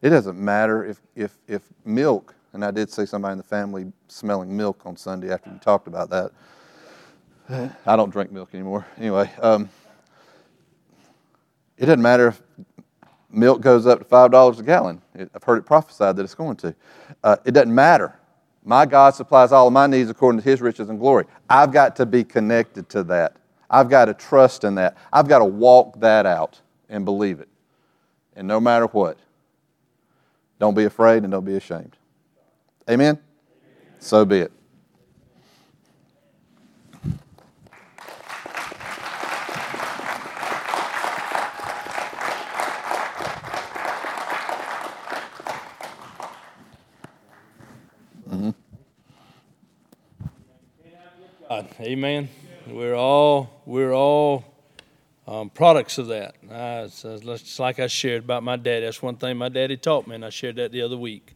It 0.00 0.10
doesn't 0.10 0.38
matter 0.38 0.84
if, 0.84 1.00
if, 1.16 1.36
if 1.48 1.62
milk, 1.84 2.34
and 2.52 2.64
I 2.64 2.70
did 2.70 2.90
see 2.90 3.06
somebody 3.06 3.32
in 3.32 3.38
the 3.38 3.44
family 3.44 3.92
smelling 4.08 4.56
milk 4.56 4.82
on 4.84 4.96
Sunday 4.96 5.32
after 5.32 5.50
you 5.50 5.58
talked 5.58 5.88
about 5.88 6.10
that. 6.10 6.30
I 7.86 7.96
don't 7.96 8.10
drink 8.10 8.30
milk 8.30 8.50
anymore. 8.54 8.86
Anyway, 8.96 9.30
um, 9.40 9.68
it 11.76 11.86
doesn't 11.86 12.02
matter 12.02 12.28
if 12.28 12.42
milk 13.30 13.60
goes 13.60 13.86
up 13.86 13.98
to 13.98 14.04
$5 14.04 14.58
a 14.58 14.62
gallon. 14.62 15.02
I've 15.34 15.42
heard 15.42 15.58
it 15.58 15.66
prophesied 15.66 16.16
that 16.16 16.22
it's 16.22 16.34
going 16.34 16.56
to. 16.58 16.74
Uh, 17.24 17.36
it 17.44 17.52
doesn't 17.52 17.74
matter 17.74 18.18
my 18.66 18.84
God 18.84 19.14
supplies 19.14 19.52
all 19.52 19.68
of 19.68 19.72
my 19.72 19.86
needs 19.86 20.10
according 20.10 20.40
to 20.42 20.44
his 20.44 20.60
riches 20.60 20.90
and 20.90 20.98
glory. 20.98 21.24
I've 21.48 21.70
got 21.72 21.94
to 21.96 22.04
be 22.04 22.24
connected 22.24 22.88
to 22.90 23.04
that. 23.04 23.36
I've 23.70 23.88
got 23.88 24.06
to 24.06 24.14
trust 24.14 24.64
in 24.64 24.74
that. 24.74 24.96
I've 25.12 25.28
got 25.28 25.38
to 25.38 25.44
walk 25.44 26.00
that 26.00 26.26
out 26.26 26.60
and 26.88 27.04
believe 27.04 27.38
it. 27.38 27.48
And 28.34 28.48
no 28.48 28.58
matter 28.58 28.86
what, 28.86 29.18
don't 30.58 30.74
be 30.74 30.84
afraid 30.84 31.22
and 31.22 31.30
don't 31.30 31.44
be 31.44 31.54
ashamed. 31.54 31.96
Amen? 32.90 33.20
So 34.00 34.24
be 34.24 34.40
it. 34.40 34.52
God. 51.48 51.65
Amen. 51.78 52.30
We're 52.66 52.94
all 52.94 53.62
we're 53.66 53.92
all 53.92 54.46
um, 55.26 55.50
products 55.50 55.98
of 55.98 56.06
that. 56.06 56.34
Uh, 56.50 56.88
just 56.88 57.60
like 57.60 57.78
I 57.78 57.86
shared 57.86 58.24
about 58.24 58.42
my 58.42 58.56
daddy. 58.56 58.86
That's 58.86 59.02
one 59.02 59.16
thing 59.16 59.36
my 59.36 59.50
daddy 59.50 59.76
taught 59.76 60.06
me, 60.06 60.14
and 60.14 60.24
I 60.24 60.30
shared 60.30 60.56
that 60.56 60.72
the 60.72 60.80
other 60.80 60.96
week. 60.96 61.34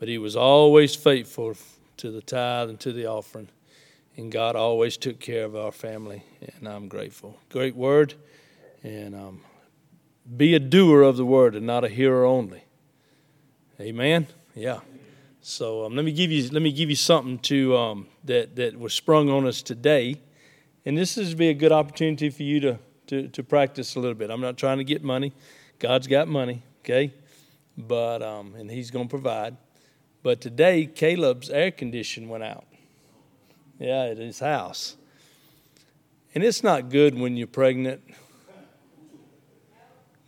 But 0.00 0.08
he 0.08 0.18
was 0.18 0.34
always 0.34 0.96
faithful 0.96 1.54
to 1.98 2.10
the 2.10 2.20
tithe 2.20 2.68
and 2.68 2.80
to 2.80 2.92
the 2.92 3.06
offering, 3.06 3.48
and 4.16 4.32
God 4.32 4.56
always 4.56 4.96
took 4.96 5.20
care 5.20 5.44
of 5.44 5.54
our 5.54 5.70
family, 5.70 6.24
and 6.40 6.68
I'm 6.68 6.88
grateful. 6.88 7.38
Great 7.48 7.76
word, 7.76 8.14
and 8.82 9.14
um, 9.14 9.40
be 10.36 10.54
a 10.54 10.60
doer 10.60 11.02
of 11.02 11.16
the 11.16 11.24
word 11.24 11.54
and 11.54 11.64
not 11.64 11.84
a 11.84 11.88
hearer 11.88 12.24
only. 12.24 12.64
Amen. 13.78 14.26
Yeah. 14.56 14.80
So 15.50 15.84
um, 15.84 15.96
let 15.96 16.04
me 16.04 16.12
give 16.12 16.30
you 16.30 16.48
let 16.50 16.62
me 16.62 16.70
give 16.70 16.90
you 16.90 16.96
something 16.96 17.36
to 17.40 17.76
um, 17.76 18.06
that 18.22 18.54
that 18.54 18.78
was 18.78 18.94
sprung 18.94 19.28
on 19.28 19.48
us 19.48 19.62
today, 19.62 20.20
and 20.86 20.96
this 20.96 21.18
is 21.18 21.34
be 21.34 21.48
a 21.48 21.54
good 21.54 21.72
opportunity 21.72 22.30
for 22.30 22.44
you 22.44 22.60
to, 22.60 22.78
to 23.08 23.26
to 23.26 23.42
practice 23.42 23.96
a 23.96 23.98
little 23.98 24.14
bit. 24.14 24.30
I'm 24.30 24.40
not 24.40 24.56
trying 24.56 24.78
to 24.78 24.84
get 24.84 25.02
money. 25.02 25.32
God's 25.80 26.06
got 26.06 26.28
money, 26.28 26.62
okay, 26.84 27.12
but 27.76 28.22
um, 28.22 28.54
and 28.54 28.70
He's 28.70 28.92
going 28.92 29.06
to 29.06 29.10
provide. 29.10 29.56
But 30.22 30.40
today, 30.40 30.86
Caleb's 30.86 31.50
air 31.50 31.72
condition 31.72 32.28
went 32.28 32.44
out. 32.44 32.64
Yeah, 33.80 34.04
at 34.04 34.18
his 34.18 34.38
house, 34.38 34.96
and 36.32 36.44
it's 36.44 36.62
not 36.62 36.90
good 36.90 37.18
when 37.18 37.36
you're 37.36 37.48
pregnant. 37.48 38.02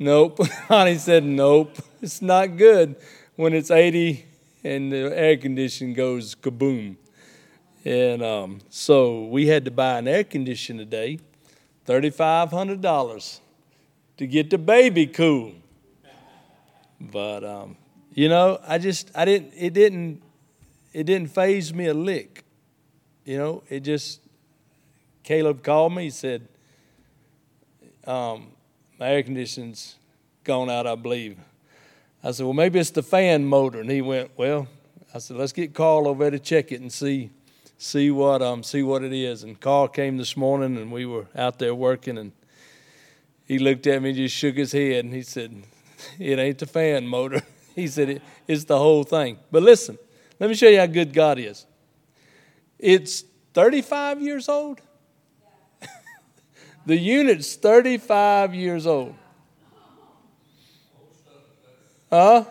Nope, 0.00 0.44
Honey 0.66 0.98
said 0.98 1.22
nope. 1.22 1.76
It's 2.00 2.20
not 2.20 2.56
good 2.56 2.96
when 3.36 3.52
it's 3.54 3.70
80 3.70 4.26
and 4.64 4.92
the 4.92 5.16
air 5.16 5.36
conditioning 5.36 5.94
goes 5.94 6.34
kaboom. 6.34 6.96
And 7.84 8.22
um, 8.22 8.60
so 8.68 9.24
we 9.24 9.48
had 9.48 9.64
to 9.64 9.70
buy 9.70 9.98
an 9.98 10.06
air 10.06 10.24
conditioner 10.24 10.84
today, 10.84 11.18
$3,500 11.86 13.40
to 14.18 14.26
get 14.26 14.50
the 14.50 14.58
baby 14.58 15.06
cool. 15.06 15.54
But, 17.00 17.42
um, 17.42 17.76
you 18.14 18.28
know, 18.28 18.60
I 18.66 18.78
just, 18.78 19.10
I 19.16 19.24
didn't, 19.24 19.52
it 19.56 19.72
didn't, 19.72 20.22
it 20.92 21.04
didn't 21.04 21.30
faze 21.30 21.74
me 21.74 21.86
a 21.86 21.94
lick. 21.94 22.44
You 23.24 23.38
know, 23.38 23.62
it 23.68 23.80
just, 23.80 24.20
Caleb 25.24 25.64
called 25.64 25.94
me, 25.94 26.04
he 26.04 26.10
said, 26.10 26.46
um, 28.06 28.48
my 28.98 29.08
air 29.08 29.22
conditioning's 29.22 29.96
gone 30.44 30.70
out, 30.70 30.86
I 30.86 30.94
believe. 30.94 31.38
I 32.24 32.30
said, 32.30 32.44
well, 32.44 32.52
maybe 32.52 32.78
it's 32.78 32.90
the 32.90 33.02
fan 33.02 33.44
motor. 33.44 33.80
And 33.80 33.90
he 33.90 34.00
went, 34.00 34.30
well, 34.36 34.68
I 35.12 35.18
said, 35.18 35.36
let's 35.36 35.52
get 35.52 35.74
Carl 35.74 36.06
over 36.06 36.24
there 36.24 36.30
to 36.30 36.38
check 36.38 36.70
it 36.70 36.80
and 36.80 36.92
see, 36.92 37.30
see 37.78 38.10
what, 38.10 38.42
um, 38.42 38.62
see 38.62 38.82
what 38.82 39.02
it 39.02 39.12
is. 39.12 39.42
And 39.42 39.60
Carl 39.60 39.88
came 39.88 40.16
this 40.18 40.36
morning, 40.36 40.76
and 40.76 40.92
we 40.92 41.04
were 41.04 41.26
out 41.34 41.58
there 41.58 41.74
working, 41.74 42.18
and 42.18 42.32
he 43.44 43.58
looked 43.58 43.86
at 43.88 44.00
me 44.00 44.10
and 44.10 44.16
just 44.16 44.36
shook 44.36 44.56
his 44.56 44.70
head, 44.70 45.04
and 45.04 45.12
he 45.12 45.22
said, 45.22 45.64
it 46.18 46.38
ain't 46.38 46.58
the 46.58 46.66
fan 46.66 47.06
motor. 47.08 47.42
he 47.74 47.88
said, 47.88 48.08
it, 48.08 48.22
it's 48.46 48.64
the 48.64 48.78
whole 48.78 49.02
thing. 49.02 49.38
But 49.50 49.64
listen, 49.64 49.98
let 50.38 50.48
me 50.48 50.54
show 50.54 50.68
you 50.68 50.78
how 50.78 50.86
good 50.86 51.12
God 51.12 51.38
is. 51.38 51.66
It's 52.78 53.24
35 53.54 54.22
years 54.22 54.48
old. 54.48 54.80
the 56.86 56.96
unit's 56.96 57.56
35 57.56 58.54
years 58.54 58.86
old. 58.86 59.14
Huh? 62.12 62.44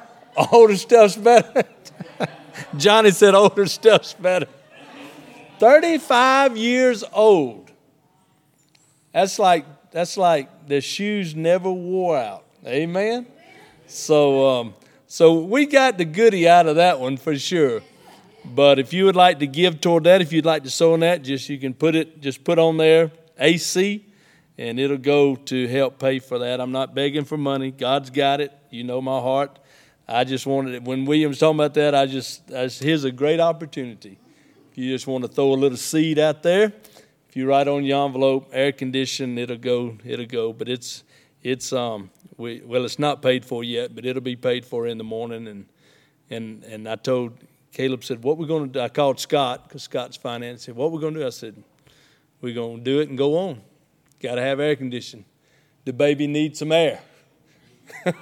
Older 0.51 0.76
stuff's 0.76 1.16
better. 1.16 1.64
Johnny 2.78 3.12
said 3.12 3.36
older 3.36 3.68
stuff's 3.68 4.14
better. 4.14 4.47
35 5.59 6.57
years 6.57 7.03
old. 7.14 7.72
That's 9.14 9.38
like 9.38 9.66
that's 9.91 10.18
like 10.18 10.68
the 10.68 10.82
shoes 10.82 11.36
never 11.36 11.72
wore 11.72 12.18
out. 12.18 12.43
Amen. 12.66 13.28
So 13.86 14.47
um, 14.47 14.74
so 15.05 15.41
we 15.41 15.68
got 15.68 15.99
the 15.99 16.05
goody 16.05 16.49
out 16.49 16.66
of 16.66 16.78
that 16.78 16.99
one 16.99 17.18
for 17.18 17.38
sure. 17.38 17.82
But 18.43 18.80
if 18.80 18.93
you 18.93 19.05
would 19.05 19.16
like 19.16 19.38
to 19.39 19.47
give 19.47 19.80
toward 19.80 20.05
that, 20.05 20.22
if 20.22 20.34
you'd 20.34 20.45
like 20.45 20.64
to 20.64 20.72
sow 20.72 20.93
on 20.93 21.01
that, 21.01 21.22
just 21.22 21.47
you 21.49 21.59
can 21.59 21.76
put 21.76 21.93
it 21.93 22.20
just 22.20 22.43
put 22.43 22.57
on 22.57 22.78
there 22.78 23.12
AC 23.38 24.03
and 24.62 24.80
it'll 24.80 24.97
go 24.97 25.36
to 25.36 25.68
help 25.68 25.97
pay 25.97 26.20
for 26.20 26.38
that. 26.38 26.62
I'm 26.62 26.72
not 26.72 26.93
begging 26.93 27.26
for 27.26 27.36
money. 27.36 27.72
God's 27.72 28.12
got 28.12 28.41
it. 28.41 28.53
You 28.70 28.84
know 28.84 29.01
my 29.01 29.20
heart. 29.20 29.57
I 30.07 30.24
just 30.24 30.45
wanted 30.45 30.76
it. 30.76 30.84
When 30.84 31.05
William's 31.05 31.39
talking 31.39 31.57
about 31.57 31.74
that, 31.74 31.95
I 31.95 32.05
just, 32.05 32.43
I 32.51 32.66
just, 32.66 32.84
here's 32.84 33.03
a 33.03 33.12
great 33.12 33.39
opportunity. 33.39 34.20
If 34.72 34.78
you 34.78 34.91
just 34.91 35.07
want 35.07 35.24
to 35.24 35.28
throw 35.28 35.53
a 35.53 35.55
little 35.55 35.80
seed 35.80 36.20
out 36.20 36.43
there, 36.43 36.74
if 37.28 37.36
you 37.36 37.47
write 37.47 37.68
on 37.68 37.84
your 37.84 38.05
envelope, 38.05 38.49
air 38.53 38.72
conditioned, 38.72 39.39
it'll 39.39 39.57
go, 39.57 39.97
it'll 40.05 40.28
go. 40.28 40.53
But 40.53 40.70
it's, 40.70 41.05
it's, 41.41 41.74
um, 41.74 42.12
we, 42.38 42.62
well, 42.64 42.86
it's 42.86 42.99
not 42.99 43.24
paid 43.24 43.43
for 43.43 43.64
yet, 43.64 43.95
but 43.95 44.05
it'll 44.05 44.22
be 44.22 44.36
paid 44.36 44.64
for 44.64 44.86
in 44.86 44.99
the 44.99 45.03
morning. 45.03 45.47
And, 45.47 45.66
and, 46.30 46.64
and 46.66 46.88
I 46.88 46.97
told 46.97 47.34
Caleb 47.72 48.03
said, 48.03 48.24
what 48.24 48.38
we're 48.38 48.45
going 48.45 48.68
to 48.68 48.74
do, 48.74 48.80
I 48.80 48.89
called 48.89 49.20
Scott 49.20 49.68
because 49.68 49.82
Scott's 49.82 50.18
finance. 50.18 50.66
Said, 50.66 50.76
what 50.76 50.91
we're 50.91 50.99
going 51.01 51.16
to 51.16 51.22
do? 51.22 51.26
I 51.26 51.32
said, 51.32 51.64
we're 52.41 52.53
going 52.53 52.78
to 52.78 52.84
do 52.84 52.99
it 52.99 53.09
and 53.09 53.18
go 53.18 53.38
on. 53.39 53.62
Got 54.22 54.36
to 54.36 54.41
have 54.41 54.59
air 54.59 54.76
conditioning. 54.76 55.26
The 55.84 55.93
baby 55.93 56.28
needs 56.28 56.59
some 56.59 56.72
air. 56.72 57.01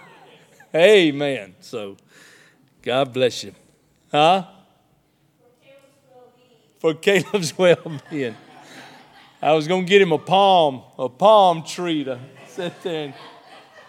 Amen. 0.75 1.55
So, 1.59 1.97
God 2.81 3.11
bless 3.11 3.43
you. 3.43 3.53
Huh? 4.11 4.45
For 6.79 6.93
Caleb's 6.93 7.57
well 7.57 7.99
being. 8.09 8.35
I 9.41 9.51
was 9.53 9.67
going 9.67 9.85
to 9.85 9.89
get 9.89 10.01
him 10.01 10.13
a 10.13 10.17
palm, 10.17 10.83
a 10.97 11.09
palm 11.09 11.63
tree 11.63 12.05
to 12.05 12.19
sit 12.47 12.81
there 12.81 13.05
and 13.05 13.13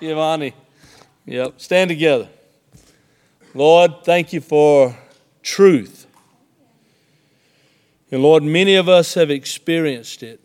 give 0.00 0.18
Ani. 0.18 0.54
Yep. 1.26 1.60
Stand 1.60 1.90
together. 1.90 2.28
Lord, 3.54 4.04
thank 4.04 4.32
you 4.32 4.40
for 4.40 4.96
truth. 5.42 6.06
And 8.10 8.22
Lord, 8.22 8.42
many 8.42 8.74
of 8.74 8.88
us 8.88 9.14
have 9.14 9.30
experienced 9.30 10.24
it. 10.24 10.40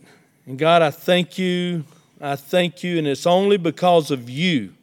And 0.46 0.58
God, 0.58 0.82
I 0.82 0.92
thank 0.92 1.38
you. 1.38 1.86
I 2.22 2.36
thank 2.36 2.84
you. 2.84 2.98
And 2.98 3.08
it's 3.08 3.26
only 3.26 3.58
because 3.58 4.12
of 4.12 4.30
you, 4.30 4.74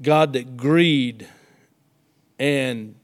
God, 0.00 0.32
that 0.32 0.56
greed 0.56 1.28
and 2.38 2.94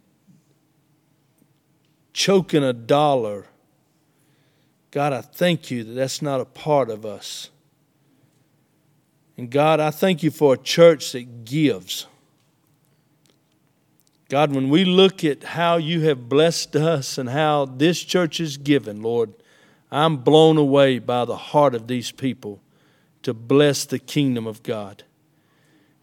choking 2.12 2.62
a 2.62 2.72
dollar, 2.72 3.46
God, 4.90 5.12
I 5.12 5.20
thank 5.20 5.70
you 5.70 5.82
that 5.84 5.92
that's 5.92 6.22
not 6.22 6.40
a 6.40 6.44
part 6.44 6.88
of 6.88 7.04
us. 7.04 7.50
And 9.36 9.50
God, 9.50 9.80
I 9.80 9.90
thank 9.90 10.22
you 10.22 10.30
for 10.30 10.54
a 10.54 10.56
church 10.56 11.12
that 11.12 11.44
gives. 11.44 12.06
God, 14.28 14.54
when 14.54 14.70
we 14.70 14.84
look 14.84 15.24
at 15.24 15.42
how 15.42 15.76
you 15.76 16.02
have 16.02 16.28
blessed 16.28 16.76
us 16.76 17.18
and 17.18 17.28
how 17.28 17.64
this 17.66 18.00
church 18.00 18.40
is 18.40 18.56
given, 18.56 19.02
Lord, 19.02 19.34
I'm 19.90 20.18
blown 20.18 20.56
away 20.56 20.98
by 20.98 21.24
the 21.24 21.36
heart 21.36 21.74
of 21.74 21.86
these 21.86 22.10
people 22.10 22.60
to 23.22 23.32
bless 23.32 23.84
the 23.84 23.98
kingdom 23.98 24.46
of 24.46 24.62
God. 24.62 25.04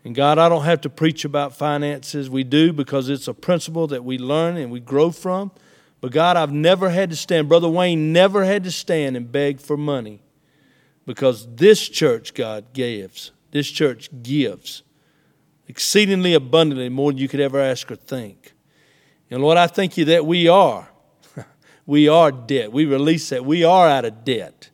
And 0.03 0.15
God, 0.15 0.39
I 0.39 0.49
don't 0.49 0.63
have 0.63 0.81
to 0.81 0.89
preach 0.89 1.25
about 1.25 1.55
finances. 1.55 2.29
We 2.29 2.43
do 2.43 2.73
because 2.73 3.09
it's 3.09 3.27
a 3.27 3.33
principle 3.33 3.87
that 3.87 4.03
we 4.03 4.17
learn 4.17 4.57
and 4.57 4.71
we 4.71 4.79
grow 4.79 5.11
from. 5.11 5.51
But 5.99 6.11
God, 6.11 6.35
I've 6.35 6.51
never 6.51 6.89
had 6.89 7.11
to 7.11 7.15
stand, 7.15 7.47
Brother 7.47 7.69
Wayne 7.69 8.11
never 8.11 8.43
had 8.43 8.63
to 8.63 8.71
stand 8.71 9.15
and 9.15 9.31
beg 9.31 9.59
for 9.59 9.77
money 9.77 10.21
because 11.05 11.47
this 11.55 11.87
church, 11.87 12.33
God, 12.33 12.73
gives. 12.73 13.31
This 13.51 13.69
church 13.69 14.09
gives 14.23 14.81
exceedingly 15.67 16.33
abundantly 16.33 16.89
more 16.89 17.11
than 17.11 17.19
you 17.19 17.27
could 17.27 17.39
ever 17.39 17.59
ask 17.59 17.91
or 17.91 17.95
think. 17.95 18.53
And 19.29 19.41
Lord, 19.41 19.57
I 19.57 19.67
thank 19.67 19.97
you 19.97 20.05
that 20.05 20.25
we 20.25 20.47
are. 20.47 20.89
We 21.85 22.07
are 22.07 22.31
debt. 22.31 22.71
We 22.71 22.85
release 22.85 23.29
that. 23.29 23.45
We 23.45 23.63
are 23.63 23.87
out 23.87 24.05
of 24.05 24.23
debt. 24.23 24.69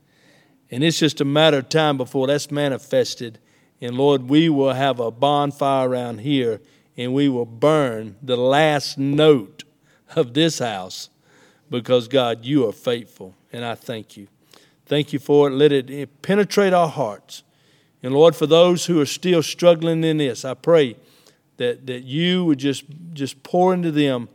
And 0.70 0.84
it's 0.84 1.00
just 1.00 1.22
a 1.22 1.26
matter 1.26 1.60
of 1.60 1.70
time 1.70 1.98
before 1.98 2.28
that's 2.28 2.52
manifested. 2.52 3.40
And 3.80 3.96
Lord, 3.96 4.30
we 4.30 4.50
will 4.50 4.74
have 4.74 5.00
a 5.00 5.12
bonfire 5.12 5.90
around 5.90 6.20
here 6.20 6.62
and 6.98 7.14
we 7.14 7.30
will 7.30 7.46
burn 7.46 8.16
the 8.22 8.36
last 8.36 8.98
note 8.98 9.64
of 10.16 10.34
this 10.34 10.60
house 10.60 11.10
because, 11.70 12.08
God, 12.08 12.44
you 12.44 12.68
are 12.68 12.74
faithful. 12.74 13.36
And 13.54 13.64
I 13.64 13.76
thank 13.76 14.18
you. 14.18 14.28
Thank 14.86 15.14
you 15.14 15.20
for 15.20 15.48
it. 15.48 15.52
Let 15.52 15.72
it 15.72 16.22
penetrate 16.22 16.74
our 16.74 16.88
hearts. 16.88 17.44
And 18.02 18.14
Lord, 18.14 18.36
for 18.36 18.48
those 18.48 18.86
who 18.86 19.00
are 19.02 19.06
still 19.06 19.44
struggling 19.44 20.04
in 20.04 20.18
this, 20.18 20.46
I 20.46 20.54
pray 20.54 20.96
that, 21.58 21.88
that 21.88 22.04
you 22.04 22.46
would 22.46 22.60
just, 22.60 22.86
just 23.14 23.44
pour 23.44 23.74
into 23.74 23.92
them. 23.92 24.30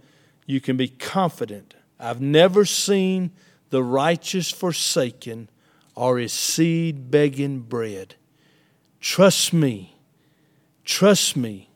You 0.46 0.60
can 0.60 0.76
be 0.76 0.88
confident. 0.88 1.74
I've 2.02 2.20
never 2.20 2.64
seen 2.64 3.30
the 3.70 3.82
righteous 3.82 4.50
forsaken 4.50 5.48
or 5.94 6.18
his 6.18 6.32
seed 6.32 7.10
begging 7.10 7.60
bread. 7.60 8.16
Trust 9.00 9.52
me. 9.52 9.96
Trust 10.84 11.36
me. 11.36 11.70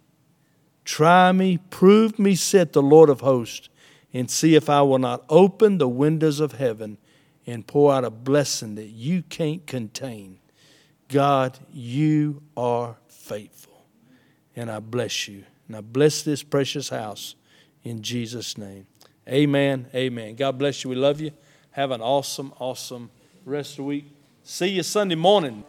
Try 0.84 1.30
me. 1.30 1.58
Prove 1.70 2.18
me, 2.18 2.34
said 2.34 2.72
the 2.72 2.82
Lord 2.82 3.08
of 3.08 3.20
hosts, 3.20 3.68
and 4.12 4.30
see 4.30 4.56
if 4.56 4.68
I 4.68 4.82
will 4.82 4.98
not 4.98 5.24
open 5.28 5.78
the 5.78 5.88
windows 5.88 6.40
of 6.40 6.52
heaven 6.52 6.98
and 7.46 7.66
pour 7.66 7.92
out 7.92 8.04
a 8.04 8.10
blessing 8.10 8.74
that 8.74 8.88
you 8.88 9.22
can't 9.22 9.64
contain. 9.66 10.38
God, 11.08 11.58
you 11.72 12.42
are 12.56 12.96
faithful. 13.06 13.86
And 14.56 14.70
I 14.70 14.80
bless 14.80 15.28
you. 15.28 15.44
And 15.68 15.76
I 15.76 15.80
bless 15.82 16.22
this 16.22 16.42
precious 16.42 16.88
house 16.88 17.36
in 17.84 18.02
Jesus' 18.02 18.58
name. 18.58 18.86
Amen. 19.28 19.86
Amen. 19.94 20.36
God 20.36 20.58
bless 20.58 20.84
you. 20.84 20.90
We 20.90 20.96
love 20.96 21.20
you. 21.20 21.32
Have 21.72 21.90
an 21.90 22.00
awesome, 22.00 22.52
awesome 22.58 23.10
rest 23.44 23.72
of 23.72 23.76
the 23.78 23.82
week. 23.84 24.04
See 24.44 24.68
you 24.68 24.82
Sunday 24.82 25.16
morning. 25.16 25.64